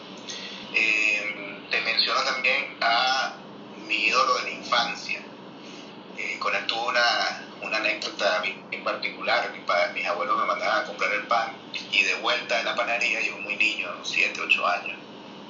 Eh, 0.73 1.59
te 1.69 1.81
menciono 1.81 2.21
también 2.23 2.77
a 2.81 3.35
mi 3.87 3.95
ídolo 4.05 4.35
de 4.39 4.43
la 4.43 4.49
infancia. 4.51 5.21
Eh, 6.17 6.37
con 6.39 6.55
él 6.55 6.65
tuve 6.67 6.89
una, 6.89 7.48
una 7.61 7.77
anécdota 7.77 8.41
en 8.71 8.83
particular. 8.83 9.51
Mi 9.51 9.59
mis 9.93 10.07
abuelos 10.07 10.37
me 10.39 10.45
mandaban 10.45 10.83
a 10.83 10.85
comprar 10.85 11.11
el 11.13 11.27
pan 11.27 11.55
y 11.91 12.03
de 12.03 12.15
vuelta 12.15 12.59
en 12.59 12.65
la 12.65 12.75
panadería, 12.75 13.21
yo 13.21 13.37
muy 13.39 13.55
niño, 13.55 13.89
7, 14.03 14.39
8 14.41 14.67
años, 14.67 14.97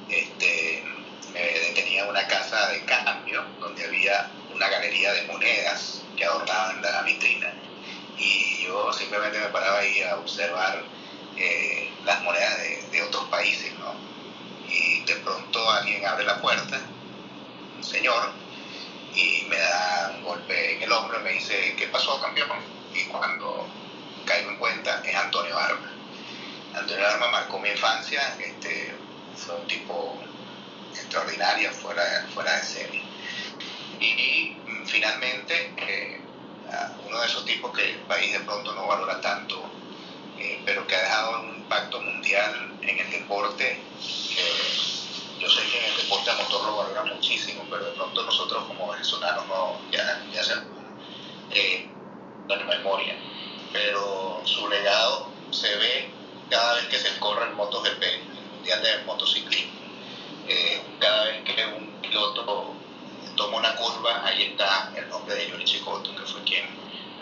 este, 0.08 0.84
me 1.32 1.40
detenía 1.40 2.04
una 2.06 2.26
casa 2.26 2.68
de 2.70 2.84
cambio 2.84 3.44
donde 3.60 3.84
había 3.84 4.30
una 4.54 4.68
galería 4.68 5.12
de 5.12 5.22
monedas 5.26 6.02
que 6.16 6.24
adornaban 6.24 6.82
la 6.82 7.02
vitrina. 7.02 7.52
Y 8.18 8.64
yo 8.64 8.92
simplemente 8.92 9.38
me 9.38 9.48
paraba 9.48 9.78
ahí 9.78 10.02
a 10.02 10.16
observar 10.16 10.82
eh, 11.36 11.90
las 12.04 12.22
monedas 12.22 12.58
de, 12.58 12.82
de 12.90 13.02
otros 13.02 13.24
países, 13.28 13.72
¿no? 13.78 14.10
y 14.70 15.00
de 15.04 15.16
pronto 15.16 15.70
alguien 15.70 16.04
abre 16.06 16.24
la 16.24 16.40
puerta, 16.40 16.80
un 17.76 17.84
señor, 17.84 18.30
y 19.20 19.44
me 19.48 19.56
da 19.56 20.12
un 20.16 20.24
golpe 20.24 20.76
en 20.76 20.82
el 20.82 20.92
hombro 20.92 21.20
y 21.20 21.24
me 21.24 21.32
dice, 21.32 21.74
¿qué 21.76 21.86
pasó, 21.88 22.20
campeón? 22.20 22.48
Y 22.94 23.04
cuando 23.04 23.68
caigo 24.24 24.50
en 24.50 24.56
cuenta 24.56 25.02
es 25.04 25.14
Antonio 25.14 25.56
Arma. 25.58 25.90
Antonio 26.74 27.06
Arma 27.06 27.28
marcó 27.30 27.58
mi 27.58 27.68
infancia, 27.68 28.20
este, 28.38 28.94
fue 29.36 29.56
un 29.56 29.66
tipo 29.66 30.18
extraordinario, 30.94 31.70
fuera, 31.72 32.02
fuera 32.32 32.56
de 32.56 32.62
serie. 32.62 33.02
Y, 34.00 34.06
y 34.06 34.56
finalmente, 34.86 35.74
eh, 35.76 36.20
uno 37.06 37.20
de 37.20 37.26
esos 37.26 37.44
tipos 37.44 37.76
que 37.76 37.90
el 37.90 37.98
país 38.00 38.32
de 38.32 38.40
pronto 38.40 38.72
no 38.74 38.86
valora 38.86 39.20
tanto, 39.20 39.62
eh, 40.38 40.62
pero 40.64 40.86
que 40.86 40.96
ha 40.96 41.02
dejado 41.02 41.40
un 41.42 41.56
impacto 41.56 42.00
mundial 42.00 42.78
en 42.82 42.98
el 42.98 43.10
deporte. 43.10 43.72
Eh, 43.72 44.89
yo 45.40 45.48
sé 45.48 45.62
que 45.70 45.78
en 45.78 45.90
el 45.90 45.96
deporte 45.96 46.30
a 46.30 46.34
motor 46.34 46.64
lo 46.66 46.76
valora 46.76 47.04
muchísimo, 47.04 47.64
pero 47.70 47.84
de 47.86 47.92
pronto 47.92 48.22
nosotros 48.22 48.64
como 48.66 48.92
venezolanos 48.92 49.46
no, 49.48 49.80
ya, 49.90 50.22
ya 50.32 50.44
se 50.44 50.52
eh, 51.52 51.90
en 52.48 52.66
memoria. 52.66 53.16
Pero 53.72 54.42
su 54.44 54.68
legado 54.68 55.28
se 55.50 55.74
ve 55.76 56.10
cada 56.50 56.74
vez 56.74 56.86
que 56.88 56.98
se 56.98 57.18
corre 57.18 57.46
el 57.46 57.54
MotoGP, 57.54 58.02
el 58.02 58.50
Mundial 58.54 58.82
de 58.82 59.04
Motociclismo. 59.04 59.80
Eh, 60.46 60.82
cada 60.98 61.24
vez 61.24 61.42
que 61.44 61.64
un 61.66 62.00
piloto 62.02 62.74
toma 63.36 63.58
una 63.58 63.74
curva, 63.76 64.26
ahí 64.26 64.42
está 64.42 64.92
el 64.94 65.08
nombre 65.08 65.34
de 65.34 65.48
Yuri 65.48 65.64
Chikoto, 65.64 66.14
que 66.14 66.22
fue 66.22 66.42
quien 66.42 66.66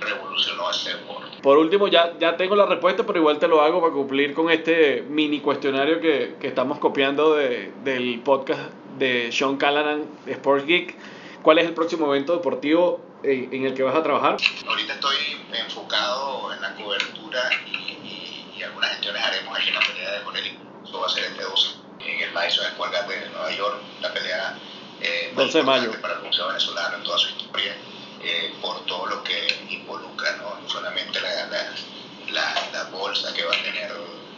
revolucionó 0.01 0.71
ese 0.71 0.91
deporte. 0.95 1.39
Por 1.43 1.59
último, 1.59 1.89
ya, 1.89 2.15
ya 2.19 2.37
tengo 2.37 2.57
la 2.57 2.67
respuesta, 2.67 3.05
pero 3.07 3.19
igual 3.19 3.39
te 3.39 3.49
lo 3.49 3.61
hago 3.63 3.81
para 3.81 3.93
cumplir 3.93 4.35
con 4.35 4.51
este 4.51 5.03
mini 5.09 5.41
cuestionario 5.41 6.01
que, 6.01 6.37
que 6.41 6.49
estamos 6.49 6.79
copiando 6.79 7.35
de, 7.35 7.73
del 7.85 8.21
podcast 8.21 8.61
de 8.99 9.31
Sean 9.33 9.57
Callanan, 9.57 10.05
Sports 10.27 10.67
Geek. 10.67 10.97
¿Cuál 11.43 11.59
es 11.59 11.67
el 11.67 11.75
próximo 11.75 12.07
evento 12.13 12.33
deportivo 12.35 13.01
en, 13.23 13.53
en 13.55 13.67
el 13.67 13.75
que 13.75 13.83
vas 13.83 13.95
a 13.95 14.03
trabajar? 14.03 14.37
Ahorita 14.67 14.95
estoy 14.95 15.17
enfocado 15.53 16.53
en 16.53 16.61
la 16.61 16.75
cobertura 16.75 17.41
y, 17.67 17.93
y, 17.93 18.55
y 18.59 18.63
algunas 18.63 18.91
gestiones 18.91 19.23
haremos 19.23 19.57
aquí 19.57 19.69
en 19.69 19.75
la 19.75 19.81
pelea 19.81 20.13
de 20.13 20.23
Corelli. 20.25 20.59
Eso 20.85 21.01
va 21.01 21.07
a 21.07 21.11
ser 21.11 21.25
este 21.25 21.43
12 21.43 21.69
en 22.01 22.21
el 22.21 22.33
Madison 22.33 22.65
Square 22.73 22.93
Garden 22.93 23.21
de 23.21 23.29
Nueva 23.31 23.51
York, 23.53 23.77
la 24.01 24.13
pelea 24.13 24.59
eh, 25.01 25.33
12 25.37 25.59
de 25.59 25.65
mayo. 25.65 25.93
para 26.01 26.15
el 26.15 26.21
boxeo 26.21 26.49
venezolano 26.49 26.97
en 26.97 27.03
toda 27.05 27.19
su 27.19 27.29
historia 27.29 27.77
eh, 28.23 28.55
por 28.61 28.85
todo 28.87 29.07
lo 29.07 29.23
que 29.23 29.47
involucra, 29.71 30.37
no, 30.37 30.69
solamente 30.69 31.21
la, 31.21 31.47
la, 31.47 31.75
la, 32.31 32.69
la, 32.73 32.85
bolsa 32.85 33.33
que 33.35 33.45
va 33.45 33.55
a 33.55 33.63
tener, 33.63 33.93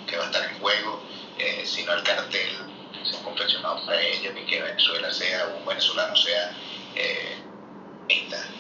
que 0.06 0.16
va 0.16 0.24
a 0.24 0.26
estar 0.26 0.44
en 0.44 0.58
juego, 0.60 1.02
eh, 1.38 1.62
sino 1.64 1.92
el 1.94 2.02
cartel 2.02 2.50
que 2.92 3.04
se 3.04 3.16
ha 3.16 3.22
confeccionado 3.22 3.84
para 3.86 4.00
ello 4.00 4.32
y 4.36 4.46
que 4.46 4.60
Venezuela 4.60 5.12
sea, 5.12 5.46
un 5.58 5.64
venezolano 5.64 6.14
sea 6.16 6.54
eh, 6.94 7.38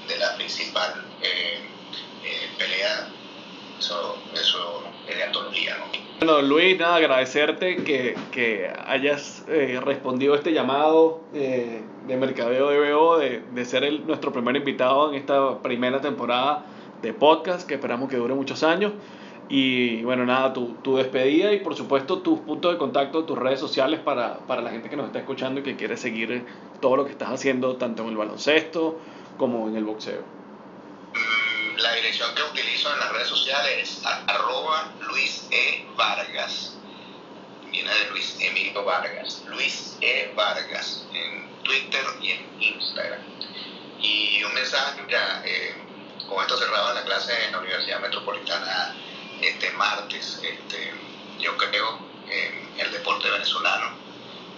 de 0.08 0.18
la 0.18 0.34
principal 0.36 1.04
eh, 1.22 1.60
pelea, 2.58 3.08
eso, 3.80 4.16
eso 4.34 4.82
es 5.08 5.16
de 5.16 5.24
antología, 5.24 5.76
¿no? 5.78 5.84
Bueno, 6.18 6.42
Luis, 6.42 6.78
nada, 6.78 6.96
agradecerte 6.96 7.76
que, 7.76 8.14
que 8.30 8.70
hayas 8.86 9.44
eh, 9.48 9.80
respondido 9.82 10.34
a 10.34 10.36
este 10.36 10.52
llamado 10.52 11.22
eh, 11.32 11.80
de 12.06 12.16
Mercadeo 12.18 12.68
de 12.68 12.92
BO, 12.92 13.18
de, 13.18 13.42
de 13.54 13.64
ser 13.64 13.84
el, 13.84 14.06
nuestro 14.06 14.30
primer 14.30 14.54
invitado 14.56 15.08
en 15.08 15.14
esta 15.14 15.62
primera 15.62 16.00
temporada 16.02 16.66
de 17.00 17.14
podcast, 17.14 17.66
que 17.66 17.74
esperamos 17.74 18.10
que 18.10 18.16
dure 18.16 18.34
muchos 18.34 18.62
años. 18.62 18.92
Y 19.48 20.02
bueno, 20.02 20.26
nada, 20.26 20.52
tu, 20.52 20.74
tu 20.82 20.96
despedida 20.96 21.52
y 21.52 21.60
por 21.60 21.74
supuesto 21.74 22.18
tus 22.18 22.38
puntos 22.40 22.72
de 22.72 22.78
contacto, 22.78 23.24
tus 23.24 23.38
redes 23.38 23.58
sociales 23.58 23.98
para, 23.98 24.40
para 24.40 24.60
la 24.60 24.70
gente 24.70 24.90
que 24.90 24.96
nos 24.96 25.06
está 25.06 25.20
escuchando 25.20 25.60
y 25.60 25.62
que 25.62 25.74
quiere 25.74 25.96
seguir 25.96 26.44
todo 26.80 26.96
lo 26.96 27.04
que 27.06 27.12
estás 27.12 27.30
haciendo, 27.30 27.76
tanto 27.76 28.02
en 28.02 28.10
el 28.10 28.16
baloncesto 28.18 28.98
como 29.38 29.68
en 29.68 29.76
el 29.76 29.84
boxeo 29.84 30.40
la 31.80 31.94
dirección 31.94 32.34
que 32.34 32.42
utilizo 32.42 32.92
en 32.92 33.00
las 33.00 33.12
redes 33.12 33.28
sociales 33.28 33.88
es 33.88 34.04
arroba 34.04 34.92
Luis 35.00 35.46
E. 35.50 35.86
Vargas. 35.96 36.74
Viene 37.70 37.92
de 37.92 38.10
Luis 38.10 38.36
Emilio 38.40 38.84
Vargas. 38.84 39.42
Luis 39.46 39.96
E. 40.00 40.32
Vargas 40.34 41.06
en 41.12 41.62
Twitter 41.62 42.04
y 42.20 42.32
en 42.32 42.62
Instagram. 42.62 43.20
Y 44.00 44.42
un 44.44 44.54
mensaje, 44.54 45.02
ya, 45.08 45.42
eh, 45.44 45.74
con 46.28 46.42
esto 46.42 46.58
cerraba 46.58 46.94
la 46.94 47.04
clase 47.04 47.32
en 47.46 47.52
la 47.52 47.58
Universidad 47.58 48.00
Metropolitana 48.00 48.94
este 49.40 49.70
martes. 49.72 50.40
Este, 50.42 50.92
yo 51.38 51.56
creo 51.56 51.98
en 52.28 52.80
el 52.80 52.92
deporte 52.92 53.30
venezolano, 53.30 53.96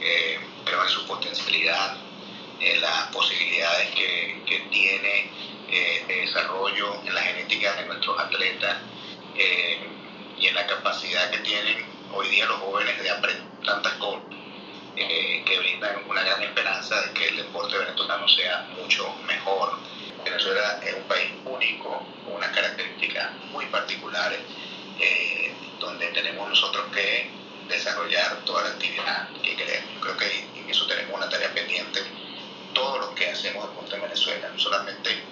eh, 0.01 0.39
pero 0.65 0.83
en 0.83 0.89
su 0.89 1.07
potencialidad, 1.07 1.97
en 2.61 2.81
las 2.81 3.09
posibilidades 3.09 3.91
que 3.95 4.67
tiene 4.71 5.31
eh, 5.73 6.05
de 6.07 6.15
desarrollo 6.27 7.03
en 7.05 7.15
la 7.15 7.23
genética 7.23 7.75
de 7.75 7.87
nuestros 7.87 8.21
atletas 8.21 8.77
eh, 9.37 9.81
y 10.39 10.47
en 10.47 10.55
la 10.55 10.67
capacidad 10.67 11.31
que 11.31 11.39
tienen 11.39 11.85
hoy 12.13 12.29
día 12.29 12.47
los 12.47 12.59
jóvenes 12.59 13.03
de 13.03 13.11
aprender 13.11 13.43
tantas 13.65 13.95
cosas 13.95 14.23
eh, 14.95 15.43
que 15.47 15.59
brindan 15.59 16.03
una 16.07 16.23
gran 16.23 16.43
esperanza 16.43 17.01
de 17.01 17.13
que 17.15 17.29
el 17.29 17.37
deporte 17.37 17.79
venezolano 17.79 18.29
sea 18.29 18.69
mucho 18.77 19.15
mejor. 19.27 19.79
Venezuela 20.23 20.81
es 20.85 20.95
un 20.95 21.05
país 21.05 21.33
único, 21.47 22.07
con 22.25 22.35
unas 22.35 22.51
características 22.51 23.33
muy 23.53 23.65
particulares, 23.67 24.41
eh, 25.01 25.55
donde 25.81 26.09
tenemos 26.09 26.47
nosotros 26.47 26.85
que 26.95 27.31
desarrollar 27.69 28.45
toda 28.45 28.65
la 28.65 28.69
actividad 28.69 29.31
que 29.43 29.57
queremos. 29.57 29.91
Creo 30.03 30.17
que 30.19 30.47
en 30.57 30.69
eso 30.69 30.87
tenemos 30.87 31.17
una 31.17 31.29
tarea 31.29 31.53
pendiente. 31.55 32.01
Todo 32.75 32.99
lo 32.99 33.15
que 33.15 33.31
hacemos 33.31 33.69
deporte 33.71 33.97
en 33.97 34.03
Venezuela, 34.03 34.49
no 34.53 34.59
solamente 34.59 35.23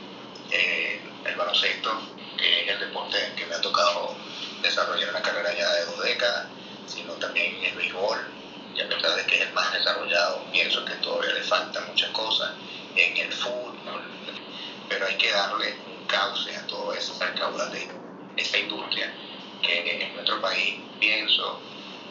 eh, 0.51 1.01
el 1.25 1.37
baloncesto, 1.37 2.03
que 2.39 2.63
es 2.65 2.69
el 2.69 2.81
deporte 2.81 3.19
que 3.37 3.47
me 3.47 3.55
ha 3.55 3.61
tocado 3.61 4.17
desarrollar 4.63 5.11
una 5.11 5.23
carrera 5.23 5.53
ya 5.55 5.71
de 5.73 5.85
dos 5.87 6.03
décadas, 6.03 6.47
sino 6.87 7.13
también 7.15 7.57
el 7.63 7.75
béisbol, 7.77 8.19
y 8.75 8.81
a 8.81 8.89
pesar 8.89 9.15
de 9.17 9.27
que 9.27 9.37
es 9.37 9.43
el 9.43 9.53
más 9.53 9.73
desarrollado, 9.73 10.45
pienso 10.53 10.85
que 10.85 10.95
todavía 10.95 11.33
le 11.35 11.43
faltan 11.43 11.87
muchas 11.89 12.11
cosas 12.11 12.53
en 12.97 13.17
el 13.17 13.33
fútbol, 13.33 13.79
pero 14.89 15.07
hay 15.07 15.17
que 15.17 15.31
darle 15.31 15.75
un 15.87 16.07
cauce 16.07 16.55
a 16.57 16.67
todo 16.67 16.93
eso, 16.95 17.15
de 17.73 17.89
esa 18.37 18.59
industria 18.59 19.13
que 19.63 20.03
en 20.03 20.15
nuestro 20.15 20.41
país, 20.41 20.81
pienso, 20.99 21.61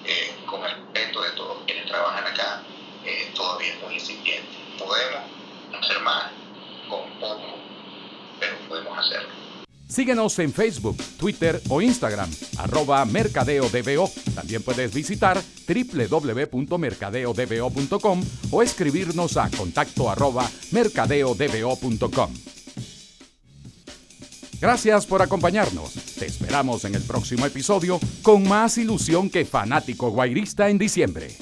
eh, 0.06 0.36
con 0.46 0.64
el 0.64 0.72
respeto 0.72 1.22
de 1.22 1.32
todos 1.32 1.64
quienes 1.66 1.86
trabajan 1.88 2.26
acá, 2.26 2.64
eh, 3.04 3.32
todavía 3.36 3.74
es 3.74 3.82
muy 3.82 3.94
incipiente. 3.96 4.50
Podemos 4.78 5.24
hacer 5.82 6.00
más 6.02 6.32
con 6.88 7.10
poco, 7.20 7.60
podemos. 8.70 9.12
Síguenos 9.90 10.38
en 10.38 10.54
Facebook, 10.54 10.98
Twitter 11.18 11.60
o 11.68 11.82
Instagram, 11.82 12.30
arroba 12.60 13.04
mercadeodbo. 13.06 14.12
También 14.36 14.62
puedes 14.62 14.94
visitar 14.94 15.42
www.mercadeodbo.com 15.68 18.24
o 18.52 18.62
escribirnos 18.62 19.38
a 19.38 19.50
contacto 19.50 20.12
arroba 20.12 20.48
mercadeodbo.com. 20.72 22.34
Gracias 24.62 25.06
por 25.08 25.24
acompañarnos. 25.24 25.94
Te 26.20 26.28
esperamos 26.28 26.86
en 26.86 26.94
el 26.94 27.02
próximo 27.02 27.46
episodio 27.46 28.00
con 28.22 28.48
más 28.48 28.78
ilusión 28.78 29.30
que 29.30 29.46
fanático 29.46 30.12
guairista 30.12 30.70
en 30.70 30.78
diciembre. 30.78 31.36